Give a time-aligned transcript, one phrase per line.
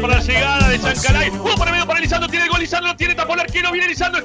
[0.00, 1.30] Para la llegada de Chancalay.
[1.38, 2.00] ¡Oh, por el medio para!
[2.28, 4.23] Tiene el gol, Lisandro tiene, tapó el arquero, viene Lisandro,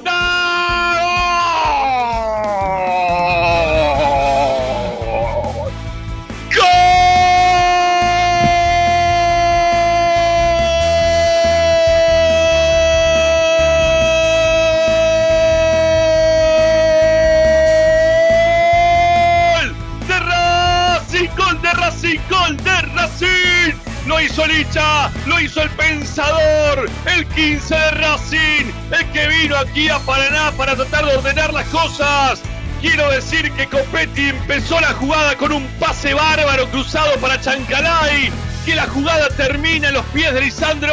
[27.40, 32.42] 15 de Racing, el que vino aquí a Paraná para tratar de ordenar las cosas.
[32.82, 38.30] Quiero decir que Copetti empezó la jugada con un pase bárbaro cruzado para Chancalay,
[38.66, 40.92] que la jugada termina en los pies de Lisandro,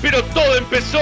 [0.00, 0.98] pero todo empezó,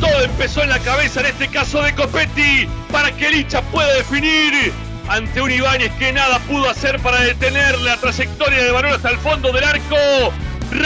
[0.00, 4.72] todo empezó en la cabeza en este caso de Copetti para que Licha pueda definir
[5.08, 9.18] ante un Ibáñez que nada pudo hacer para detener la trayectoria de balón hasta el
[9.18, 10.32] fondo del arco.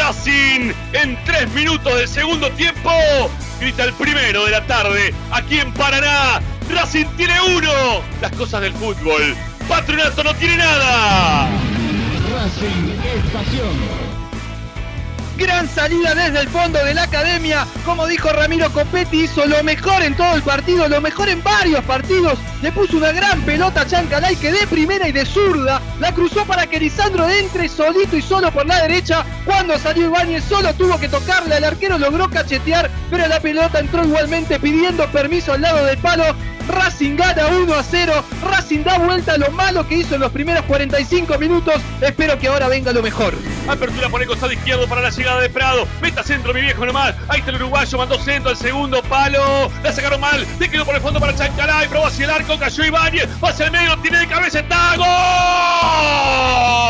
[0.07, 2.91] Racing en tres minutos del segundo tiempo
[3.59, 6.43] grita el primero de la tarde aquí en Paraná.
[6.69, 8.03] Racing tiene uno.
[8.21, 9.35] Las cosas del fútbol.
[9.67, 11.49] Patronato no tiene nada.
[12.35, 14.05] Racing es pasión.
[15.39, 17.67] Gran salida desde el fondo de la academia.
[17.85, 21.83] Como dijo Ramiro Copetti, hizo lo mejor en todo el partido, lo mejor en varios
[21.85, 22.39] partidos.
[22.63, 26.45] Le puso una gran pelota a Chancalay que de primera y de zurda la cruzó
[26.45, 29.25] para que Lisandro entre solito y solo por la derecha.
[29.45, 34.05] Cuando salió Ibáñez solo tuvo que tocarle, el arquero logró cachetear, pero la pelota entró
[34.05, 36.25] igualmente pidiendo permiso al lado del palo.
[36.69, 38.25] Racing gana 1 a 0.
[38.43, 41.75] Racing da vuelta a lo malo que hizo en los primeros 45 minutos.
[42.01, 43.35] Espero que ahora venga lo mejor.
[43.69, 45.87] Apertura por el costado izquierdo para la llegada de Prado.
[46.01, 47.15] Meta centro, mi viejo nomás.
[47.29, 49.71] Ahí está el uruguayo, mandó centro al segundo palo.
[49.83, 50.47] La sacaron mal.
[50.59, 51.89] Le quedó por el fondo para Chancalay.
[51.89, 53.29] Probó hacia el arco, cayó Ibáñez.
[53.43, 54.97] Va hacia el medio, tiene de cabeza, está.
[54.97, 56.84] ¡Gol!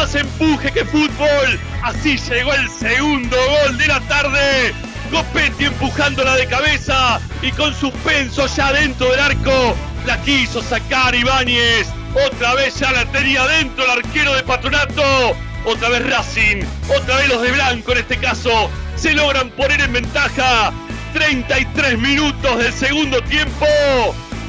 [0.00, 1.60] Más empuje que fútbol.
[1.82, 4.72] Así llegó el segundo gol de la tarde.
[5.10, 9.76] Copetti empujándola de cabeza y con suspenso ya dentro del arco.
[10.06, 11.88] La quiso sacar Ibáñez.
[12.26, 15.36] Otra vez ya la tenía dentro el arquero de Patronato.
[15.66, 16.64] Otra vez Racing.
[16.96, 18.70] Otra vez los de blanco en este caso.
[18.96, 20.72] Se logran poner en ventaja.
[21.12, 23.66] 33 minutos del segundo tiempo.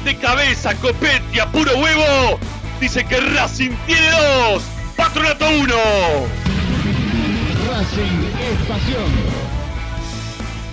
[0.04, 2.38] De cabeza Copetti a puro huevo.
[2.80, 4.62] Dice que Racing tiene dos.
[5.12, 5.74] Patronato uno.
[7.68, 9.42] Racing es pasión.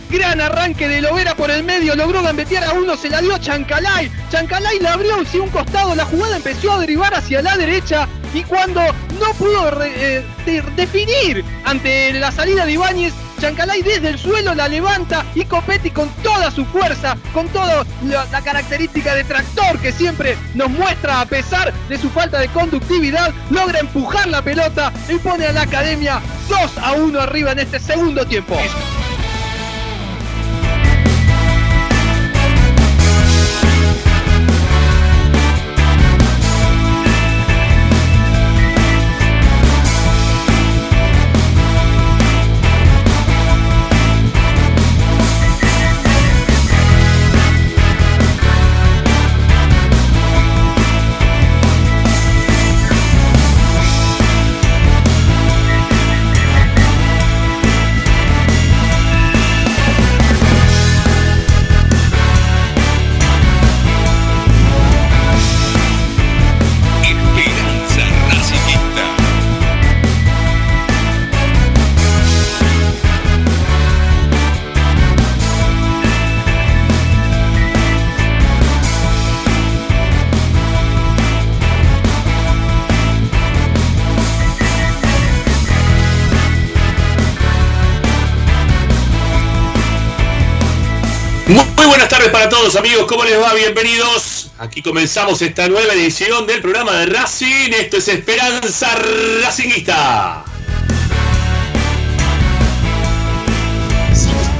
[0.09, 4.09] Gran arranque de Lovera por el medio, logró gambetear a uno, se la dio Chancalay.
[4.31, 8.43] Chancalay la abrió hacia un costado, la jugada empezó a derivar hacia la derecha y
[8.43, 8.81] cuando
[9.19, 14.53] no pudo re- eh, de- definir ante la salida de Ibáñez, Chancalay desde el suelo
[14.53, 19.79] la levanta y Copetti con toda su fuerza, con toda la, la característica de tractor
[19.79, 24.91] que siempre nos muestra a pesar de su falta de conductividad, logra empujar la pelota
[25.07, 28.57] y pone a la academia 2 a 1 arriba en este segundo tiempo.
[91.89, 93.51] Buenas tardes para todos amigos, ¿cómo les va?
[93.55, 94.51] Bienvenidos.
[94.59, 97.71] Aquí comenzamos esta nueva edición del programa de Racing.
[97.71, 98.95] Esto es Esperanza
[99.41, 100.45] Racingista.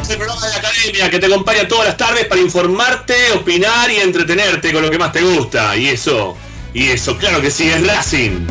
[0.02, 3.92] Es el programa de la academia que te acompaña todas las tardes para informarte, opinar
[3.92, 5.78] y entretenerte con lo que más te gusta.
[5.78, 6.36] Y eso,
[6.74, 8.48] y eso, claro que sí, es Racing.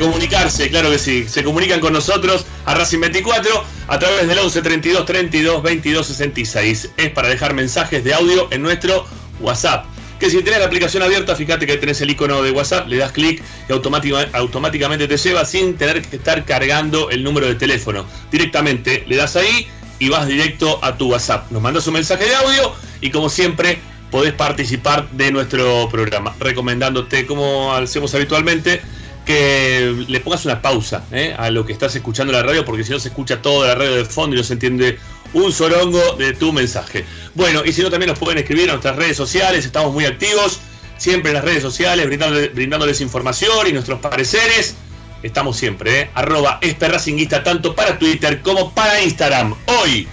[0.00, 1.26] comunicarse, claro que sí.
[1.28, 6.90] Se comunican con nosotros a Racing 24 a través del 11 32 32 22 66.
[6.96, 9.06] Es para dejar mensajes de audio en nuestro
[9.40, 9.86] WhatsApp.
[10.18, 13.12] Que si tenés la aplicación abierta, fíjate que tenés el icono de WhatsApp, le das
[13.12, 18.04] clic y automáticamente te lleva sin tener que estar cargando el número de teléfono.
[18.32, 19.68] Directamente le das ahí
[20.00, 21.50] y vas directo a tu WhatsApp.
[21.52, 23.78] Nos mandas un mensaje de audio y como siempre
[24.10, 26.34] podés participar de nuestro programa.
[26.40, 28.80] Recomendándote, como hacemos habitualmente,
[29.28, 31.34] que le pongas una pausa ¿eh?
[31.36, 33.74] a lo que estás escuchando en la radio, porque si no se escucha toda la
[33.74, 34.98] radio de fondo y no se entiende
[35.34, 37.04] un sorongo de tu mensaje.
[37.34, 40.60] Bueno, y si no, también nos pueden escribir en nuestras redes sociales, estamos muy activos,
[40.96, 44.76] siempre en las redes sociales, brindándoles, información y nuestros pareceres.
[45.22, 46.10] Estamos siempre, ¿eh?
[46.14, 49.54] arroba esperracinguista, tanto para Twitter como para Instagram.
[49.66, 50.08] Hoy,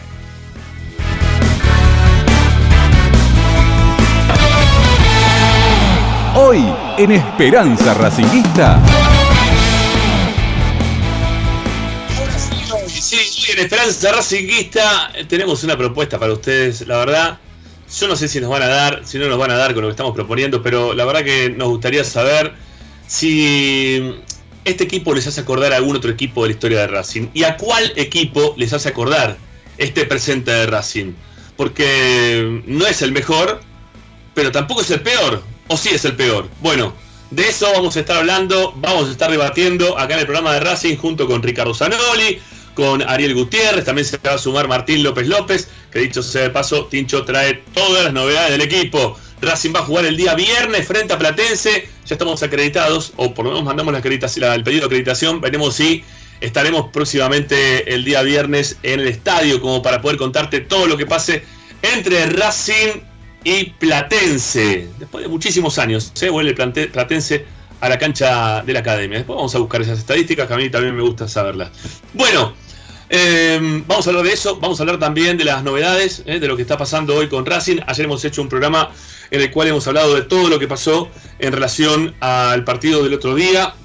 [6.48, 6.64] Hoy
[7.00, 8.80] en Esperanza Racinguista.
[12.88, 16.86] Sí, hoy en Esperanza Racinguista tenemos una propuesta para ustedes.
[16.88, 17.40] La verdad,
[18.00, 19.82] yo no sé si nos van a dar, si no nos van a dar con
[19.82, 22.54] lo que estamos proponiendo, pero la verdad que nos gustaría saber
[23.08, 24.14] si
[24.66, 27.30] este equipo les hace acordar a algún otro equipo de la historia de Racing.
[27.34, 29.36] ¿Y a cuál equipo les hace acordar
[29.80, 31.14] este presente de Racing?
[31.58, 33.62] Porque no es el mejor,
[34.36, 36.50] pero tampoco es el peor o sí es el peor.
[36.62, 36.94] Bueno,
[37.32, 40.60] de eso vamos a estar hablando, vamos a estar debatiendo acá en el programa de
[40.60, 42.40] Racing junto con Ricardo Zanoli,
[42.76, 46.50] con Ariel Gutiérrez, también se va a sumar Martín López López, que dicho sea de
[46.50, 49.18] paso, Tincho trae todas las novedades del equipo.
[49.42, 53.46] Racing va a jugar el día viernes frente a Platense, ya estamos acreditados, o por
[53.46, 56.04] lo menos mandamos la acreditación, el pedido de acreditación, veremos si
[56.42, 61.06] estaremos próximamente el día viernes en el estadio como para poder contarte todo lo que
[61.06, 61.44] pase
[61.82, 63.02] entre Racing
[63.46, 64.90] y Platense.
[65.00, 67.46] Después de muchísimos años, se vuelve Platense
[67.80, 69.20] a la cancha de la academia.
[69.20, 71.70] Después vamos a buscar esas estadísticas que a mí también me gusta saberlas.
[72.14, 72.54] Bueno,
[73.10, 74.60] eh, vamos a hablar de eso.
[74.60, 77.46] Vamos a hablar también de las novedades, eh, de lo que está pasando hoy con
[77.46, 77.78] Racing.
[77.86, 78.90] Ayer hemos hecho un programa
[79.30, 83.14] en el cual hemos hablado de todo lo que pasó en relación al partido del
[83.14, 83.76] otro día.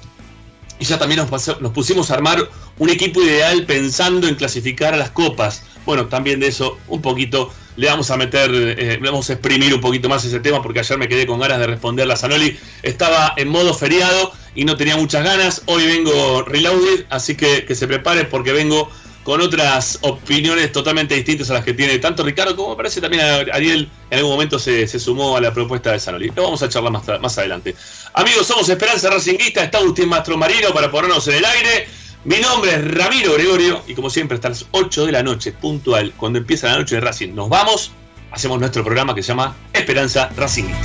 [0.79, 2.49] Y ya también nos, nos pusimos a armar
[2.79, 5.61] un equipo ideal pensando en clasificar a las copas.
[5.85, 9.73] Bueno, también de eso un poquito le vamos a meter, eh, le vamos a exprimir
[9.73, 12.57] un poquito más ese tema porque ayer me quedé con ganas de responderle a Zanoli.
[12.83, 15.63] Estaba en modo feriado y no tenía muchas ganas.
[15.65, 18.89] Hoy vengo reloaded, así que que se prepare porque vengo
[19.23, 23.23] con otras opiniones totalmente distintas a las que tiene tanto Ricardo como me parece también
[23.53, 26.31] Ariel en algún momento se, sumó a la propuesta de Zanoli.
[26.35, 27.75] Lo vamos a charlar más, más adelante.
[28.13, 31.87] Amigos, somos Esperanza Racinguista, está Agustín Mastro Marino para ponernos en el aire.
[32.23, 36.13] Mi nombre es Ramiro Gregorio y como siempre hasta las 8 de la noche, puntual,
[36.15, 37.91] cuando empieza la noche de Racing, nos vamos,
[38.29, 40.77] hacemos nuestro programa que se llama Esperanza Racingista.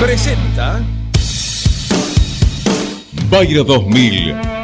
[0.00, 0.82] Presenta
[3.30, 4.63] Bayra 2000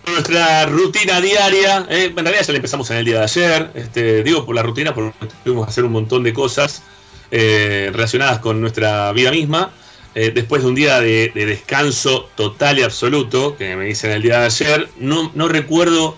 [0.21, 1.87] nuestra rutina diaria.
[1.89, 3.71] Eh, en realidad ya la empezamos en el día de ayer.
[3.73, 5.13] Este, digo por la rutina porque
[5.43, 6.83] tuvimos que hacer un montón de cosas
[7.31, 9.71] eh, relacionadas con nuestra vida misma.
[10.13, 14.21] Eh, después de un día de, de descanso total y absoluto, que me dicen el
[14.21, 16.17] día de ayer, no, no recuerdo,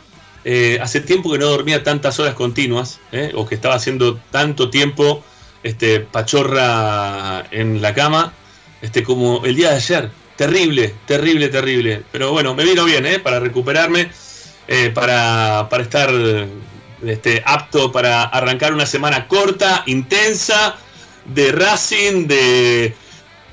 [0.82, 3.00] hace tiempo que no dormía tantas horas continuas,
[3.36, 5.24] o que estaba haciendo tanto tiempo
[5.62, 8.34] este, pachorra en la cama,
[8.82, 10.12] este, como el día de ayer.
[10.36, 12.04] Terrible, terrible, terrible.
[12.12, 13.20] Pero bueno, me vino bien, ¿eh?
[13.20, 14.10] Para recuperarme,
[14.68, 16.10] eh, para, para estar
[17.06, 20.78] este, apto para arrancar una semana corta, intensa,
[21.26, 22.96] de Racing, de,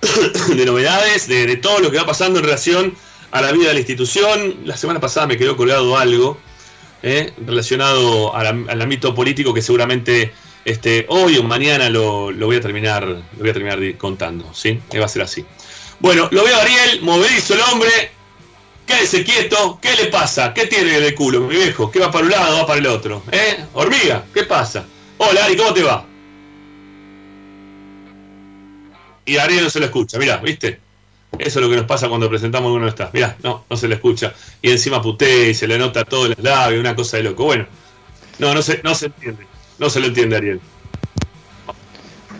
[0.56, 2.94] de novedades, de, de todo lo que va pasando en relación
[3.30, 4.56] a la vida de la institución.
[4.64, 6.38] La semana pasada me quedó colgado algo
[7.02, 10.32] eh, relacionado al, ámbito político que seguramente
[10.64, 14.80] este, hoy o mañana lo, lo voy a terminar, lo voy a terminar contando, ¿sí?
[14.98, 15.44] Va a ser así.
[16.00, 17.90] Bueno, lo veo a Ariel, movedizo el hombre,
[18.86, 20.54] quédese quieto, ¿qué le pasa?
[20.54, 21.90] ¿Qué tiene de culo, mi viejo?
[21.90, 23.22] ¿Qué va para un lado, va para el otro?
[23.30, 23.64] ¿Eh?
[23.74, 24.86] Hormiga, ¿qué pasa?
[25.18, 26.04] Hola Ari, ¿cómo te va?
[29.26, 30.80] Y Ariel no se lo escucha, mirá, ¿viste?
[31.38, 33.10] Eso es lo que nos pasa cuando presentamos uno no está.
[33.12, 34.34] Mirá, no, no se le escucha.
[34.62, 37.44] Y encima putea y se le nota todo los labios, una cosa de loco.
[37.44, 37.66] Bueno,
[38.38, 39.46] no, no se, no se entiende.
[39.78, 40.60] No se lo entiende Ariel.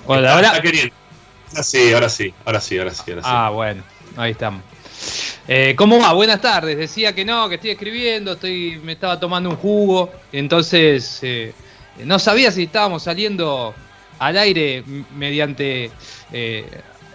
[0.07, 0.49] Hola, Está- hola.
[0.49, 0.95] está queriendo.
[1.57, 3.29] Ah, sí, ahora sí, ahora sí, ahora sí, ahora sí.
[3.31, 3.83] Ah, bueno,
[4.17, 4.63] ahí estamos.
[5.49, 6.13] Eh, ¿Cómo va?
[6.13, 6.77] Buenas tardes.
[6.77, 11.53] Decía que no, que estoy escribiendo, estoy, me estaba tomando un jugo, entonces eh,
[12.05, 13.75] no sabía si estábamos saliendo
[14.19, 14.85] al aire
[15.17, 15.91] mediante
[16.33, 16.65] eh,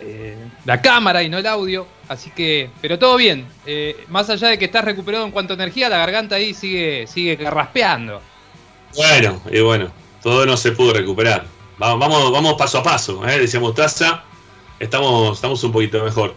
[0.01, 3.47] eh, la cámara y no el audio, así que, pero todo bien.
[3.65, 7.07] Eh, más allá de que estás recuperado en cuanto a energía, la garganta ahí sigue,
[7.07, 8.21] sigue raspeando.
[8.95, 11.45] Bueno, y bueno, todo no se pudo recuperar.
[11.77, 13.39] Vamos, vamos, vamos paso a paso, ¿eh?
[13.39, 14.23] decía Mostaza.
[14.79, 16.33] Estamos, estamos un poquito mejor.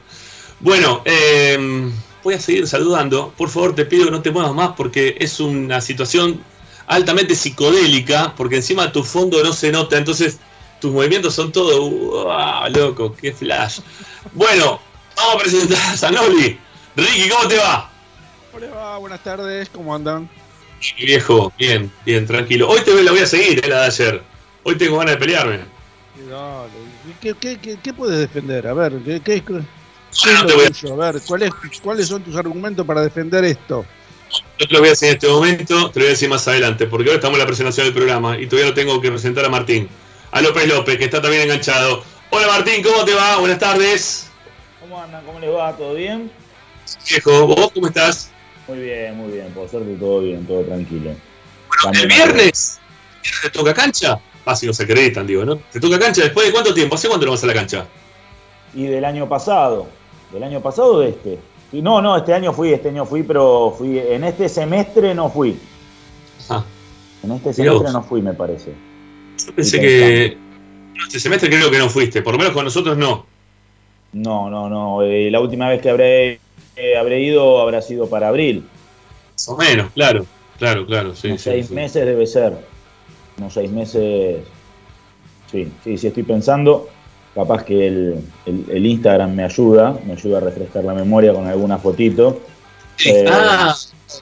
[0.61, 1.91] Bueno, eh,
[2.25, 3.33] voy a seguir saludando.
[3.37, 6.43] Por favor, te pido que no te muevas más porque es una situación
[6.89, 10.39] altamente psicodélica, porque encima tu fondo no se nota, entonces
[10.81, 13.81] tus movimientos son todo, ¡Wow, loco, qué flash.
[14.33, 14.81] Bueno,
[15.17, 16.59] vamos a presentar a Zanoli.
[16.97, 17.91] Ricky, ¿cómo te va?
[18.53, 20.29] Hola, buenas tardes, ¿cómo andan?
[20.99, 22.69] Viejo, bien, bien, tranquilo.
[22.69, 24.23] Hoy te la voy a seguir, eh, la de ayer.
[24.65, 25.61] Hoy tengo ganas de pelearme.
[26.29, 26.69] Dale,
[27.21, 28.67] ¿Qué, qué, qué, qué puedes defender?
[28.67, 31.03] A ver, ¿qué, qué, qué es Ahora no te lo voy a, tuyo?
[31.03, 33.85] A ver, ¿cuál es- ¿cuáles son tus argumentos para defender esto?
[34.61, 36.47] no te lo voy a decir en este momento, te lo voy a decir más
[36.49, 39.45] adelante, porque ahora estamos en la presentación del programa y todavía no tengo que presentar
[39.45, 39.89] a Martín.
[40.33, 42.03] A López López, que está también enganchado.
[42.31, 43.39] Hola Martín, ¿cómo te va?
[43.39, 44.29] Buenas tardes.
[44.81, 45.25] ¿Cómo andan?
[45.25, 45.75] ¿Cómo les va?
[45.77, 46.31] ¿Todo bien?
[47.09, 48.31] Viejo, ¿vos cómo estás?
[48.67, 49.51] Muy bien, muy bien.
[49.55, 51.11] Por suerte todo bien, todo tranquilo.
[51.11, 51.19] Bueno,
[51.83, 52.79] También el viernes,
[53.17, 54.19] ¿el viernes te toca cancha?
[54.51, 55.57] Ah, si no se acreditan, digo, ¿no?
[55.57, 56.95] ¿Te toca cancha después de cuánto tiempo?
[56.95, 57.87] ¿Hace cuánto no vas a la cancha?
[58.75, 59.87] Y del año pasado.
[60.33, 61.39] ¿Del año pasado o de este?
[61.73, 63.99] No, no, este año fui, este año fui, pero fui.
[63.99, 65.59] En este semestre no fui.
[66.49, 66.65] Ah,
[67.23, 68.73] En este semestre no fui, me parece.
[69.47, 70.39] yo pensé que.
[71.07, 73.27] Este semestre creo que no fuiste, por lo menos con nosotros no.
[74.13, 75.03] No, no, no.
[75.03, 76.41] eh, la última vez que habré,
[76.75, 78.65] eh, habré ido habrá sido para abril.
[79.35, 80.25] Más o menos, claro,
[80.59, 81.15] claro, claro.
[81.15, 81.75] Sí, Unos sí, seis sí.
[81.75, 82.78] meses debe ser.
[83.39, 84.45] Unos seis meses.
[85.51, 86.89] Sí, sí, sí, estoy pensando.
[87.35, 91.47] Capaz que el, el- el Instagram me ayuda, me ayuda a refrescar la memoria con
[91.47, 92.41] alguna fotito.
[93.05, 93.77] Eh, Ah,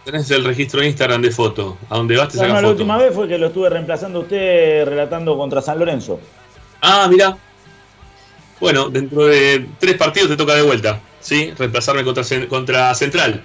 [0.05, 1.79] tenés el registro de Instagram de foto.
[1.89, 2.69] A donde vas te No, la foto.
[2.71, 6.21] última vez fue que lo estuve reemplazando a usted relatando contra San Lorenzo.
[6.83, 7.37] Ah, mira.
[8.61, 11.53] Bueno, dentro de tres partidos te toca de vuelta, ¿sí?
[11.59, 13.43] Reemplazarme contra, contra Central.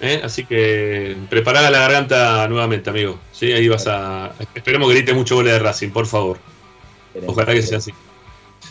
[0.00, 0.20] ¿Eh?
[0.22, 3.18] Así que prepará la garganta nuevamente, amigo.
[3.32, 3.52] ¿Sí?
[3.52, 4.32] Ahí vas a.
[4.54, 6.38] Esperemos que grite mucho goles de Racing, por favor.
[7.26, 7.92] Ojalá que sea así.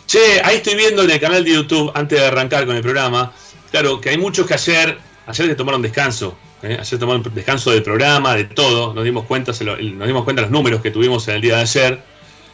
[0.05, 3.33] Che, ahí estoy viendo en el canal de YouTube, antes de arrancar con el programa,
[3.71, 6.77] claro, que hay muchos que ayer, ayer que tomaron descanso, ¿eh?
[6.79, 10.43] ayer tomaron descanso del programa, de todo, nos dimos cuenta, se lo- nos dimos cuenta
[10.43, 11.99] los números que tuvimos en el día de ayer,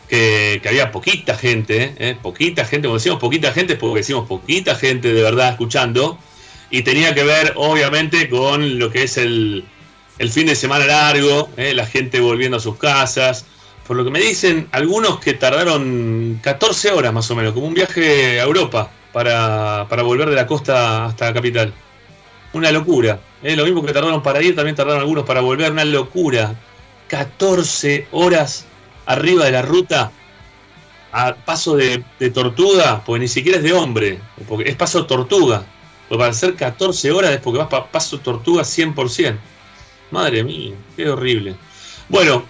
[0.07, 2.17] que, que había poquita gente, ¿eh?
[2.21, 6.17] poquita gente, cuando decimos poquita gente es porque decimos poquita gente de verdad escuchando,
[6.71, 9.65] y tenía que ver obviamente con lo que es el,
[10.17, 11.73] el fin de semana largo, ¿eh?
[11.73, 13.45] la gente volviendo a sus casas,
[13.85, 17.73] por lo que me dicen algunos que tardaron 14 horas más o menos, como un
[17.73, 21.73] viaje a Europa para, para volver de la costa hasta la capital.
[22.53, 23.19] Una locura.
[23.43, 23.55] ¿eh?
[23.55, 25.71] Lo mismo que tardaron para ir, también tardaron algunos para volver.
[25.71, 26.55] Una locura.
[27.07, 28.65] 14 horas
[29.05, 30.11] arriba de la ruta
[31.11, 35.65] a paso de, de tortuga, porque ni siquiera es de hombre, porque es paso tortuga.
[36.11, 39.37] Porque para hacer 14 horas es porque vas para paso tortuga 100%.
[40.11, 41.55] Madre mía, qué horrible.
[42.09, 42.43] Bueno,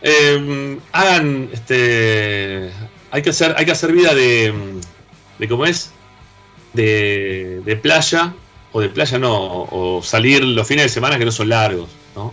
[0.00, 2.70] eh, hagan este
[3.10, 4.80] hay que hacer hay que hacer vida de
[5.38, 5.92] de cómo es
[6.72, 8.32] de, de playa,
[8.72, 12.32] o de playa no, o salir los fines de semana que no son largos, ¿no?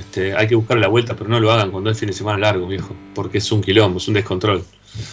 [0.00, 2.38] Este, hay que buscar la vuelta, pero no lo hagan cuando es fin de semana
[2.38, 4.64] largo, viejo, porque es un quilombo, es un descontrol.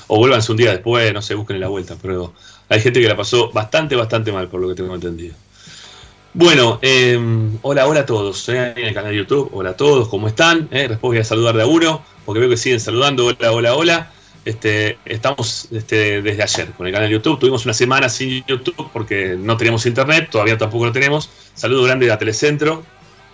[0.07, 2.33] O vuélvanse un día después, no sé, busquen la vuelta, pero
[2.69, 5.35] hay gente que la pasó bastante, bastante mal, por lo que tengo entendido.
[6.33, 7.17] Bueno, eh,
[7.61, 10.67] hola, hola a todos, eh, en el canal de YouTube, hola a todos, ¿cómo están?
[10.71, 14.11] Eh, después voy a saludar de a porque veo que siguen saludando, hola, hola, hola.
[14.43, 17.39] Este, estamos este, desde ayer con el canal de YouTube.
[17.39, 21.29] Tuvimos una semana sin YouTube porque no teníamos internet, todavía tampoco lo tenemos.
[21.55, 22.83] Saludo grande a Telecentro,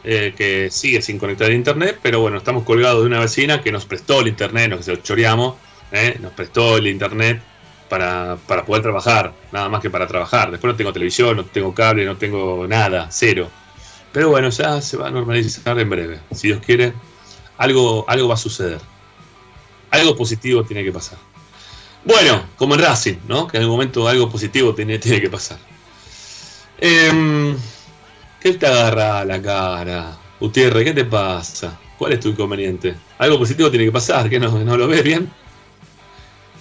[0.05, 3.71] eh, que sigue sin conectar a internet, pero bueno, estamos colgados de una vecina que
[3.71, 5.55] nos prestó el internet, nos choreamos,
[5.91, 7.41] eh, nos prestó el internet
[7.91, 10.49] para, para poder trabajar, nada más que para trabajar.
[10.49, 13.49] Después no tengo televisión, no tengo cable, no tengo nada, cero.
[14.11, 16.19] Pero bueno, ya se va a normalizar en breve.
[16.31, 16.93] Si Dios quiere,
[17.57, 18.79] algo, algo va a suceder
[19.91, 21.19] algo positivo tiene que pasar.
[22.03, 23.47] Bueno, como en Racing, ¿no?
[23.47, 25.59] Que en algún momento algo positivo tiene, tiene que pasar.
[26.79, 27.55] Eh,
[28.39, 30.17] ¿Qué te agarra la cara?
[30.39, 31.79] Gutiérrez, ¿qué te pasa?
[31.97, 32.95] ¿Cuál es tu inconveniente?
[33.19, 35.31] Algo positivo tiene que pasar, ¿que no, no lo ves bien?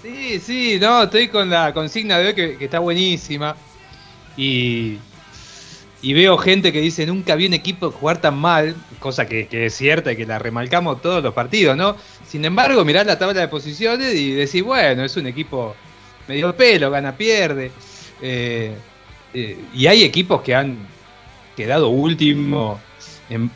[0.03, 3.55] Sí, sí, no, estoy con la consigna de hoy que, está buenísima.
[4.37, 4.97] Y,
[6.01, 9.67] y veo gente que dice nunca vi un equipo jugar tan mal, cosa que, que
[9.67, 11.97] es cierta y que la remarcamos todos los partidos, ¿no?
[12.27, 15.77] Sin embargo, mirás la tabla de posiciones y decís, bueno, es un equipo
[16.27, 17.71] medio pelo, gana, pierde.
[18.23, 18.75] Eh,
[19.35, 20.79] eh, y hay equipos que han
[21.57, 22.81] quedado último
[23.29, 23.51] en,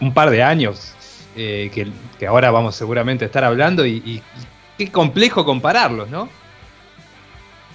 [0.00, 0.92] un par de años,
[1.36, 1.86] eh, que,
[2.18, 4.22] que ahora vamos seguramente a estar hablando, y
[4.78, 6.28] qué complejo compararlos, ¿no?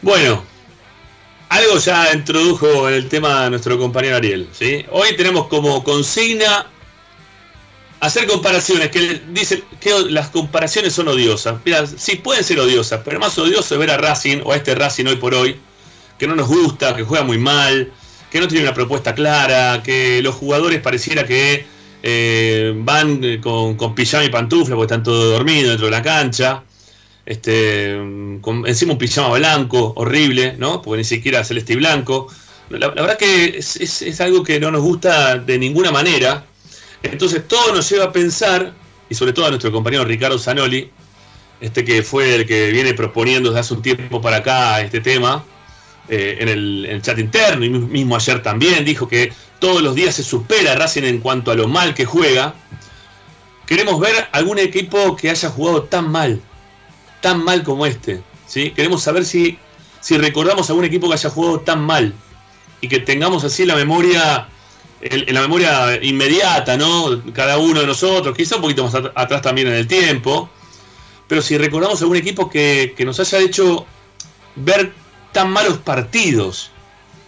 [0.02, 0.44] Bueno,
[1.50, 4.48] algo ya introdujo el tema nuestro compañero Ariel.
[4.52, 4.86] ¿sí?
[4.90, 6.66] Hoy tenemos como consigna
[8.00, 11.56] hacer comparaciones, que dicen que las comparaciones son odiosas.
[11.66, 14.74] Mira, sí pueden ser odiosas, pero más odioso es ver a Racing o a este
[14.76, 15.60] Racing hoy por hoy,
[16.18, 17.92] que no nos gusta, que juega muy mal,
[18.32, 21.66] que no tiene una propuesta clara, que los jugadores pareciera que
[22.02, 26.02] eh, van eh, con, con pijama y pantufla porque están todos dormidos dentro de la
[26.02, 26.64] cancha.
[27.26, 30.82] Este, encima un pijama blanco, horrible, ¿no?
[30.82, 32.28] Porque ni siquiera celeste y blanco.
[32.70, 36.46] La, verdad que es algo que no nos gusta de ninguna manera.
[37.04, 38.74] Entonces todo nos lleva a pensar,
[39.10, 40.90] y sobre todo a nuestro compañero Ricardo Zanoli,
[41.60, 45.44] este que fue el que viene proponiendo desde hace un tiempo para acá este tema,
[46.10, 49.96] eh, en, el, en el chat interno, y mismo ayer también, dijo que todos los
[49.96, 52.56] días se supera Racing en cuanto a lo mal que juega.
[53.68, 56.42] Queremos ver algún equipo que haya jugado tan mal,
[57.22, 58.22] tan mal como este.
[58.48, 58.72] ¿sí?
[58.72, 59.58] Queremos saber si,
[60.00, 62.14] si recordamos algún equipo que haya jugado tan mal
[62.82, 64.48] y que tengamos así la memoria,
[65.02, 67.22] en, la memoria inmediata, ¿no?
[67.34, 70.50] Cada uno de nosotros, quizá un poquito más at- atrás también en el tiempo,
[71.28, 73.86] pero si recordamos algún equipo que, que nos haya hecho
[74.56, 74.92] ver
[75.32, 76.72] tan malos partidos,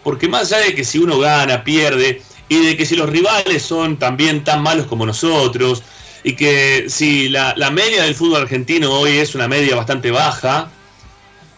[0.04, 3.64] porque más allá de que si uno gana, pierde, y de que si los rivales
[3.64, 5.84] son también tan malos como nosotros,
[6.24, 10.70] y que si la, la media del fútbol argentino hoy es una media bastante baja,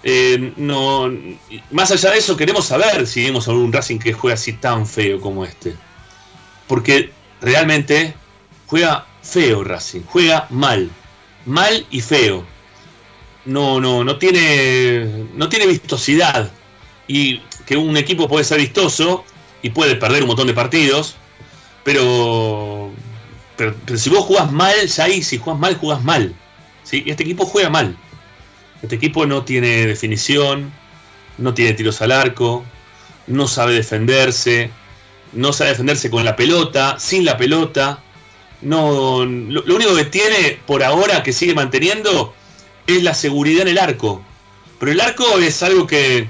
[0.08, 1.12] eh, no,
[1.71, 5.19] más allá de eso queremos saber si vemos algún Racing que juega así tan feo
[5.19, 5.75] como este.
[6.67, 8.13] Porque realmente
[8.67, 10.91] juega feo Racing, juega mal,
[11.45, 12.45] mal y feo.
[13.45, 16.51] No, no, no tiene, no tiene vistosidad.
[17.08, 19.25] Y que un equipo puede ser vistoso
[19.63, 21.15] y puede perder un montón de partidos,
[21.84, 22.74] pero,
[23.58, 26.34] pero, si vos jugás mal, ahí, si jugás mal, jugás mal.
[26.84, 27.04] ¿sí?
[27.06, 27.96] Este equipo juega mal.
[28.82, 30.72] Este equipo no tiene definición,
[31.38, 32.65] no tiene tiros al arco,
[33.28, 34.70] no sabe defenderse,
[35.34, 38.00] no sabe defenderse con la pelota, sin la pelota.
[38.62, 42.34] No, lo, único que tiene por ahora que sigue manteniendo
[42.88, 44.24] es la seguridad en el arco.
[44.80, 46.28] Pero el arco es algo que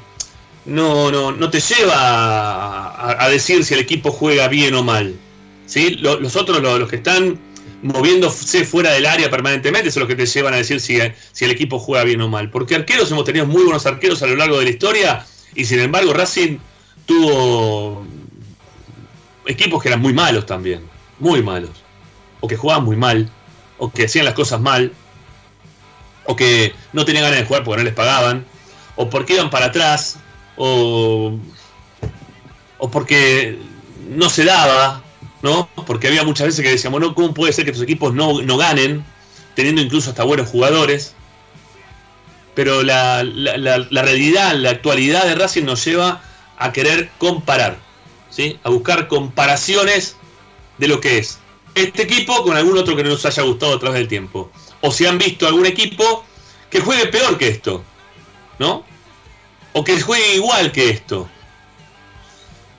[0.66, 5.16] no, no, no te lleva a decir si el equipo juega bien o mal.
[5.66, 5.92] ¿Sí?
[5.96, 7.40] Lo- Los otros, lo- los que están
[7.82, 10.98] moviéndose fuera del área permanentemente, son los que te llevan a decir si,
[11.32, 12.50] si el equipo juega bien o mal.
[12.50, 15.80] Porque arqueros hemos tenido muy buenos arqueros a lo largo de la historia y sin
[15.80, 16.58] embargo Racing
[17.06, 18.06] tuvo
[19.46, 20.82] equipos que eran muy malos también,
[21.20, 21.72] muy malos.
[22.40, 23.30] O que jugaban muy mal,
[23.78, 24.92] o que hacían las cosas mal,
[26.26, 28.46] o que no tenían ganas de jugar porque no les pagaban,
[28.96, 30.18] o porque iban para atrás,
[30.58, 31.38] o,
[32.78, 33.58] o porque
[34.10, 35.04] no se daba,
[35.46, 35.70] ¿no?
[35.86, 38.58] Porque había muchas veces que decíamos, no, ¿cómo puede ser que estos equipos no, no
[38.58, 39.06] ganen,
[39.54, 41.14] teniendo incluso hasta buenos jugadores?
[42.56, 46.24] Pero la, la- realidad, la actualidad de Racing nos lleva
[46.58, 47.78] a querer comparar,
[48.32, 48.60] ¿sí?
[48.64, 50.16] A buscar comparaciones
[50.80, 51.38] de lo que es
[51.76, 54.50] este equipo con algún otro que no nos haya gustado a través del tiempo.
[54.82, 56.26] O si han visto algún equipo
[56.72, 57.84] que juegue peor que esto,
[58.58, 58.84] ¿no?
[59.74, 61.30] O que juegue igual que esto.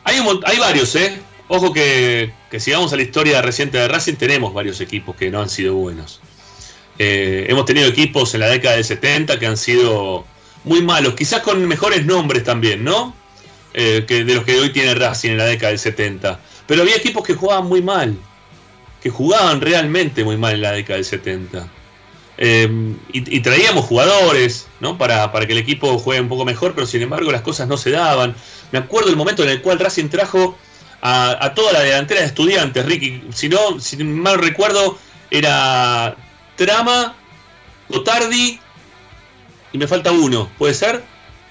[0.02, 1.20] Hay, hay varios, ¿eh?
[1.48, 5.31] Ojo que, que si vamos a la historia reciente de Racing, tenemos varios equipos que
[5.31, 6.21] no han sido buenos.
[6.99, 10.25] Eh, hemos tenido equipos en la década del 70 que han sido
[10.65, 13.15] muy malos, quizás con mejores nombres también, ¿no?
[13.75, 16.41] Eh, que de los que hoy tiene Racing en la década del 70.
[16.67, 18.17] Pero había equipos que jugaban muy mal,
[19.03, 21.69] que jugaban realmente muy mal en la década del 70.
[22.39, 24.97] Eh, y, y traíamos jugadores, ¿no?
[24.97, 27.77] Para, para que el equipo juegue un poco mejor, pero sin embargo las cosas no
[27.77, 28.35] se daban.
[28.73, 30.57] Me acuerdo el momento en el cual Racing trajo
[31.09, 33.23] a, a toda la delantera de estudiantes, Ricky.
[33.33, 34.99] Si no, si mal recuerdo,
[35.31, 36.16] era
[36.57, 37.14] Trama,
[37.88, 38.59] Gotardi
[39.73, 41.05] y me falta uno, ¿puede ser?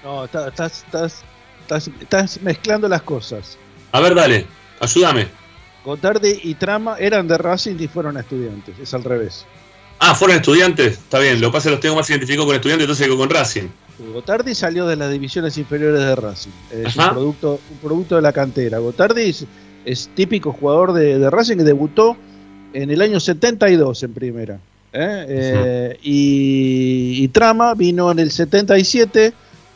[0.04, 1.22] No, está- estás, estás,
[1.62, 3.56] estás, estás mezclando las cosas.
[3.92, 4.46] A ver, dale,
[4.80, 5.28] ayúdame.
[5.84, 8.78] Gotardi y Trama eran de Racing y fueron estudiantes.
[8.78, 9.46] Es al revés.
[9.98, 12.54] Ah, fueron estudiantes, está bien, lo que pasa es que los tengo más identificados con
[12.56, 13.68] estudiantes, entonces que con Racing.
[13.98, 16.50] Gotardi salió de las divisiones inferiores de Racing.
[16.70, 18.78] Es un producto, un producto de la cantera.
[18.78, 19.46] Gotardi es,
[19.84, 22.16] es típico jugador de, de Racing que debutó
[22.72, 24.54] en el año 72 en primera.
[24.92, 25.24] ¿eh?
[25.28, 29.32] Eh, y, y Trama vino en el 77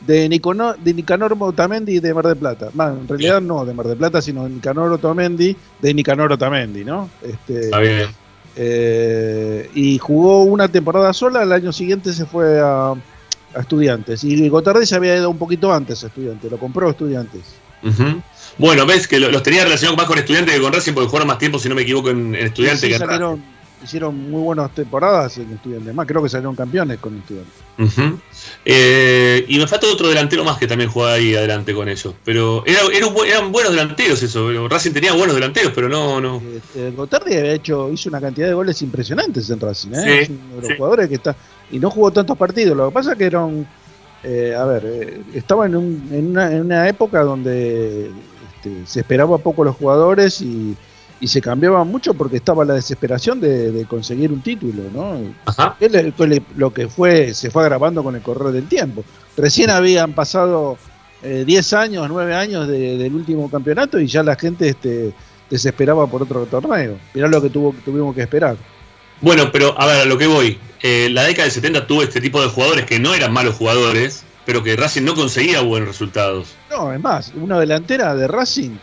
[0.06, 2.68] de, Nicono- de Nicanor Otamendi de Mar del Plata.
[2.74, 6.84] Más, en realidad no de Mar del Plata, sino de Nicanor Otamendi de Nicanor Otamendi,
[6.84, 7.08] ¿no?
[7.22, 8.08] Este, Está bien.
[8.56, 12.94] eh, y jugó una temporada sola, el año siguiente se fue a,
[13.54, 14.22] a Estudiantes.
[14.24, 17.42] Y Gotardi se había ido un poquito antes a Estudiantes, lo compró Estudiantes.
[18.58, 21.28] Bueno, ves que lo- los tenía relacionados más con estudiantes que con Racing porque jugaron
[21.28, 23.42] más tiempo, si no me equivoco, en, en estudiantes Sí, que en salieron,
[23.82, 25.94] hicieron muy buenas temporadas en Estudiantes.
[25.94, 27.54] Más, creo que salieron campeones con Estudiantes.
[28.66, 32.14] Eh, y me falta otro delantero más que también jugaba ahí adelante con ellos.
[32.24, 34.68] Pero era, era un eran buenos delanteros eso.
[34.68, 36.42] Racing tenía buenos delanteros, pero no, no.
[36.74, 39.90] Eh, Gotardi había hecho, hizo una cantidad de goles impresionantes en Racing.
[39.94, 40.02] ¿eh?
[40.02, 40.74] Sí, es uno de los sí.
[40.76, 41.34] jugadores que está.
[41.70, 42.76] Y no jugó tantos partidos.
[42.76, 43.66] Lo que pasa es que era un.
[44.22, 48.10] eh, a ver, eh, estaba en, un- en una, en una época donde
[48.56, 50.76] este, se esperaba poco los jugadores y,
[51.20, 55.18] y se cambiaba mucho porque estaba la desesperación de, de conseguir un título, ¿no?
[55.46, 55.76] Ajá.
[56.56, 59.04] Lo que fue se fue agravando con el correr del tiempo.
[59.36, 60.76] Recién habían pasado
[61.22, 65.12] eh, 10 años, 9 años de- del último campeonato y ya la gente este,
[65.48, 66.96] desesperaba por otro torneo.
[67.14, 68.56] Mirá lo que tuvo, tuvimos que esperar.
[69.20, 70.58] Bueno, pero a ver, a lo que voy.
[70.82, 74.24] Eh, la década del 70 tuvo este tipo de jugadores que no eran malos jugadores,
[74.46, 76.54] pero que Racing no conseguía buenos resultados.
[76.70, 78.76] No, es más, una delantera de Racing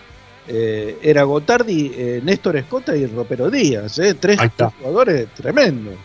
[0.48, 4.40] eh, era Gotardi, eh, Néstor Escota y Ropero Díaz, eh, tres,
[4.80, 5.96] jugadores tremendos.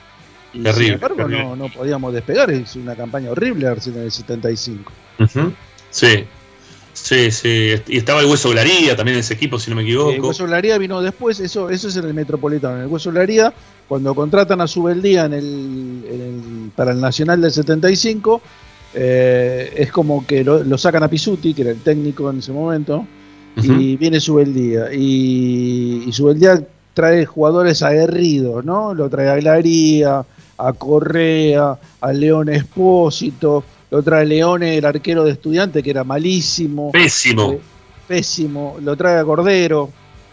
[0.53, 1.45] Y Terrible, sin embargo terrible.
[1.45, 4.93] no, no podíamos despegar, es una campaña horrible Arsenal en el 75.
[5.21, 5.53] Ujú.
[5.91, 6.27] Sí.
[6.93, 7.75] Sí, sí.
[7.89, 10.29] Y estaba el Hueso Glaría también en ese equipo, si no me El equivoco.
[10.29, 12.83] Hueso Laría vino después, eso, eso es en el Metropolitano.
[12.83, 13.53] El Hueso Laría,
[13.93, 18.41] cuando contratan a Subeldía en el, en el- para el Nacional del 75,
[18.95, 22.53] eh, es como que lo, lo sacan a Pisuti, que era el técnico en ese
[22.53, 23.07] momento,
[23.55, 24.95] y viene Subeldía.
[24.95, 28.95] Y, y Subeldía trae jugadores aguerridos, ¿no?
[28.95, 30.25] Lo trae a Glaría,
[30.57, 36.93] a Correa, a León Espósito, lo trae Leone, el arquero de estudiante, que era malísimo.
[36.93, 37.53] Pésimo.
[37.53, 37.61] Eh,
[38.09, 38.77] pésimo.
[38.83, 39.91] Lo trae a Cordero.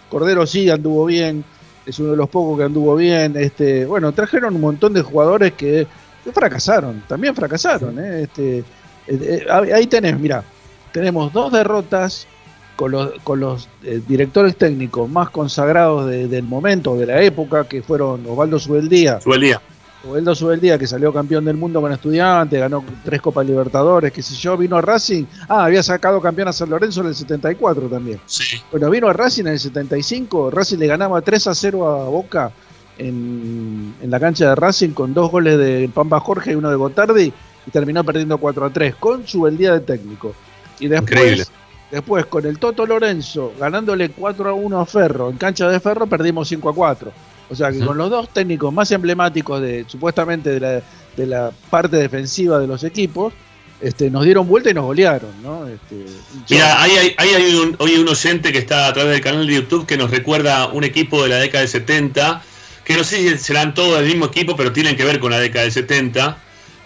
[0.09, 1.43] Cordero sí anduvo bien.
[1.89, 3.35] Es uno de los pocos que anduvo bien.
[3.37, 5.87] Este, bueno, trajeron un montón de jugadores que,
[6.23, 7.03] que fracasaron.
[7.07, 7.97] También fracasaron.
[7.99, 8.23] ¿eh?
[8.23, 8.63] Este, eh,
[9.07, 10.43] eh, ahí ahí tenés, mira,
[10.91, 12.27] tenemos dos derrotas
[12.75, 17.65] con los, con los eh, directores técnicos más consagrados de- del momento, de la época,
[17.65, 19.59] que fueron Osvaldo Subeldía, Subeldía.
[20.03, 24.33] Osvaldo Subeldía, que salió campeón del mundo con estudiantes, ganó tres Copas Libertadores, qué sé
[24.35, 25.25] yo, vino a Racing.
[25.47, 28.19] Ah, había sacado campeón a San Lorenzo en el 74 también.
[28.25, 28.61] Sí.
[28.71, 32.51] Bueno, vino a Racing en el 75, Racing le ganaba 3 a 0 a Boca
[32.97, 36.75] en, en la cancha de Racing con dos goles de Pampa Jorge y uno de
[36.75, 37.33] Gotardi
[37.67, 40.33] y terminó perdiendo 4 a 3 con Subeldía de técnico.
[40.79, 41.37] Y Increíble.
[41.37, 41.51] después,
[41.91, 46.07] después con el Toto Lorenzo ganándole 4 a 1 a Ferro, en cancha de Ferro
[46.07, 47.11] perdimos 5 a 4.
[47.49, 50.81] O sea que con los dos técnicos más emblemáticos de supuestamente de la,
[51.17, 53.33] de la parte defensiva de los equipos,
[53.81, 55.67] este, nos dieron vuelta y nos golearon, ¿no?
[55.67, 56.05] Este,
[56.49, 59.47] Mira, ahí hay, ahí hay un, hoy un oyente que está a través del canal
[59.47, 62.41] de YouTube que nos recuerda un equipo de la década del 70,
[62.83, 65.39] que no sé si serán todos del mismo equipo, pero tienen que ver con la
[65.39, 66.37] década del 70,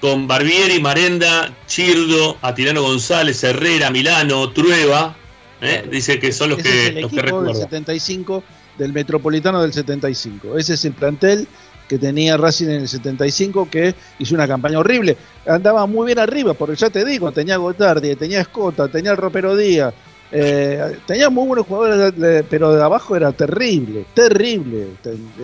[0.01, 5.15] con Barbieri, Marenda, Chirdo, Atilano González, Herrera, Milano, Trueba,
[5.61, 5.87] ¿eh?
[5.89, 7.61] dice que son los Ese que, es el los que equipo del recuerda.
[7.61, 8.43] 75,
[8.77, 10.57] del Metropolitano del 75.
[10.57, 11.47] Ese es el plantel
[11.87, 15.17] que tenía Racing en el 75, que hizo una campaña horrible.
[15.45, 19.55] Andaba muy bien arriba, porque ya te digo, tenía Gotardi, tenía Escota, tenía el Ropero
[19.55, 19.93] Díaz,
[20.31, 22.13] eh, tenía muy buenos jugadores,
[22.49, 24.87] pero de abajo era terrible, terrible.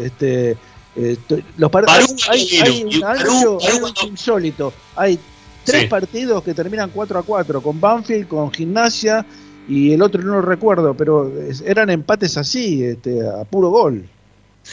[0.02, 0.58] Este,
[0.96, 4.74] eh, t- los par- Parú, hay, un ancho- hay un insólito.
[4.96, 5.20] Hay
[5.65, 5.88] tres Sí.
[5.88, 9.24] partidos que terminan 4 a 4, con Banfield, con Gimnasia
[9.70, 11.32] y el otro no lo recuerdo, pero
[11.66, 14.04] eran empates así, este, a puro gol.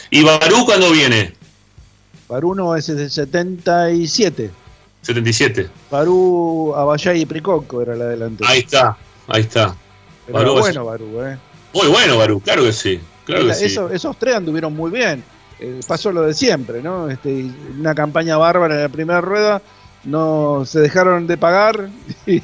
[0.09, 1.33] ¿Y Barú cuándo viene?
[2.27, 4.51] Para uno es el 77.
[5.01, 5.69] 77.
[5.89, 8.49] Barú, Abayay y Pricoco era la delantera.
[8.49, 9.75] Ahí está, ahí está.
[10.29, 11.37] Barú es- bueno Barú, ¿eh?
[11.73, 12.99] Muy bueno, Barú, claro que sí.
[13.25, 13.65] Claro que Era- sí.
[13.65, 15.23] eso- esos tres anduvieron muy bien.
[15.59, 17.09] Eh, pasó lo de siempre, ¿no?
[17.09, 17.45] Este,
[17.79, 19.61] una campaña bárbara en la primera rueda,
[20.07, 21.89] no se dejaron de pagar
[22.25, 22.41] y,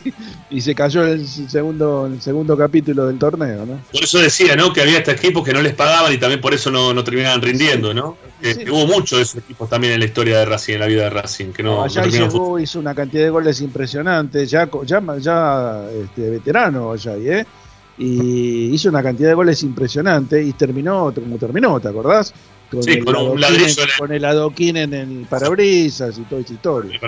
[0.50, 3.80] y se cayó el segundo, el segundo capítulo del torneo, ¿no?
[3.92, 4.72] Por eso decía, ¿no?
[4.72, 7.42] Que había estos equipos que no les pagaban y también por eso no, no terminaban
[7.42, 8.18] rindiendo, ¿no?
[8.42, 8.56] Sí.
[8.66, 11.04] que hubo muchos de esos equipos también en la historia de Racing, en la vida
[11.04, 15.02] de Racing, que no, no Allá llegó, hizo una cantidad de goles impresionantes, ya, ya,
[15.18, 17.46] ya este, veterano allá, ¿eh?
[17.98, 22.34] Y hizo una cantidad de goles impresionantes y terminó como terminó, ¿te acordás?
[22.70, 26.42] Con, Sí, el, con un adoquín el- con el adoquín en el parabrisas y toda
[26.42, 27.00] esa historia.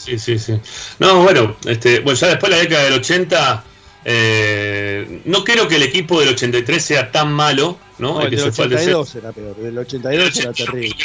[0.00, 0.58] Sí, sí, sí.
[0.98, 3.64] No, bueno, este, bueno, ya después de la década del 80,
[4.06, 8.14] eh, no creo que el equipo del 83 sea tan malo, ¿no?
[8.14, 10.52] No, El el que del se fue al 82 era peor, el del 82 era
[10.54, 10.96] terrible.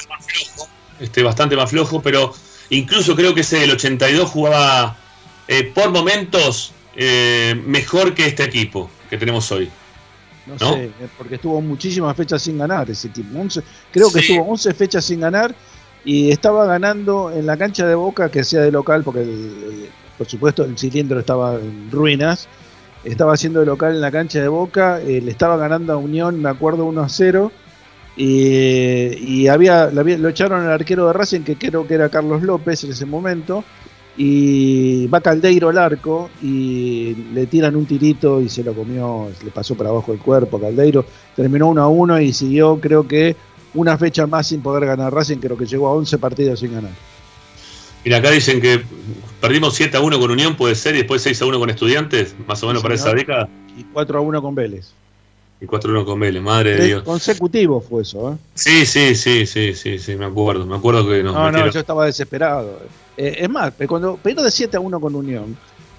[1.01, 2.33] este, bastante más flojo, pero
[2.69, 4.95] incluso creo que ese del 82 jugaba
[5.49, 9.69] eh, por momentos eh, mejor que este equipo que tenemos hoy.
[10.45, 10.73] No, ¿no?
[10.75, 13.37] sé, porque estuvo muchísimas fechas sin ganar ese equipo.
[13.37, 15.53] 11 creo que estuvo 11 fechas sin ganar
[16.05, 19.25] y estaba ganando en la cancha de Boca que hacía de local, porque
[20.17, 22.47] por supuesto el cilindro estaba en ruinas.
[23.03, 26.41] Estaba haciendo de local en la cancha de Boca, eh, le estaba ganando a Unión,
[26.41, 27.51] me acuerdo, 1 a 0.
[28.17, 32.91] Y, había, lo echaron al arquero de Racing, que creo que era Carlos López en
[32.91, 33.63] ese momento.
[34.17, 39.51] Y va Caldeiro al arco y le tiran un tirito y se lo comió, le
[39.51, 41.05] pasó por abajo el cuerpo a Caldeiro.
[41.35, 43.35] Terminó 1 a 1 y siguió, creo que
[43.75, 46.91] una fecha más sin poder ganar Racing, creo que llegó a 11 partidos sin ganar.
[48.03, 48.81] Mira, acá dicen que
[49.41, 52.35] perdimos 7 a 1 con Unión, puede ser, y después 6 a 1 con Estudiantes,
[52.47, 53.09] más o menos Sí, para señor.
[53.09, 54.91] esa década, Y 4 a 1 con Vélez.
[55.59, 57.03] y 4 a 1 con Vélez, madre de Dios.
[57.03, 58.37] consecutivos fue eso, ¿eh?
[58.53, 61.71] Sí, sí, sí, sí, sí, sí, me acuerdo, me acuerdo que nos No, no, metieron-
[61.73, 62.79] yo estaba desesperado.
[63.17, 65.57] Eh, es más, eh, cuando pero de 7 a 1 con Unión,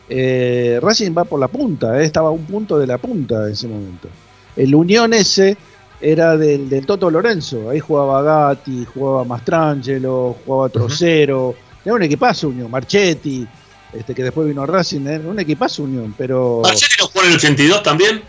[0.09, 3.53] eh, Racing va por la punta, eh, estaba a un punto de la punta en
[3.53, 4.09] ese momento.
[4.55, 5.57] El Unión ese
[6.01, 11.55] era del, del Toto Lorenzo, ahí jugaba Gatti, jugaba Mastrangelo, jugaba Trocero,
[11.85, 13.47] era un equipazo Unión, Marchetti,
[13.93, 17.31] este, que después vino a Racing, era un equipazo Unión, pero ¿Marchetti no jugó en
[17.31, 18.23] el 82 también?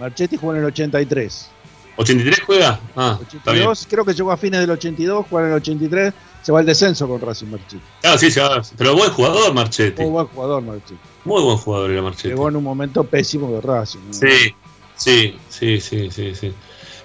[0.00, 1.50] Marchetti jugó en el 83.
[1.96, 2.80] ¿83 juega?
[2.96, 3.62] Ah, está bien.
[3.68, 6.66] 82, creo que llegó a fines del 82, jugó en el 83, se va al
[6.66, 7.80] descenso con Racing Marchetti.
[8.00, 10.02] Claro, sí, se va- pero buen jugador Marchetti.
[10.02, 10.96] Muy buen jugador Marchetti.
[11.24, 12.28] Muy buen jugador era Marchetti.
[12.28, 14.00] Llegó en un momento pésimo de Racing.
[14.08, 14.12] ¿no?
[14.12, 14.54] Sí,
[14.96, 16.52] sí, sí, sí, sí, sí.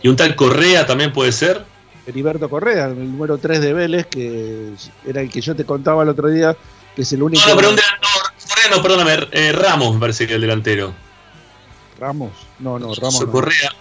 [0.02, 1.66] Y un tal Correa también puede ser.
[2.06, 4.74] Heriberto Correa, el número 3 de Vélez, que
[5.06, 6.56] era el que yo te contaba el otro día,
[6.96, 7.42] que es el único.
[7.46, 8.10] No, no, pero un delantero.
[8.50, 9.28] Correa no, perdóname.
[9.32, 10.94] eh, Ramos me parece que el delantero.
[12.00, 12.32] Ramos.
[12.60, 13.22] No, no, Ramos.
[13.22, 13.32] no.
[13.32, 13.72] Correa.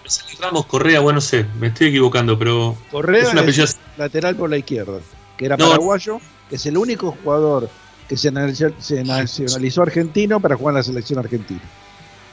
[0.41, 1.45] Ramos, Correa, bueno, no sé.
[1.59, 2.75] Me estoy equivocando, pero.
[2.91, 4.99] Correa es lateral por la izquierda,
[5.37, 5.69] que era No.
[5.69, 7.69] paraguayo, que es el único jugador
[8.07, 11.61] que se nacionalizó, se nacionalizó argentino para jugar en la selección argentina.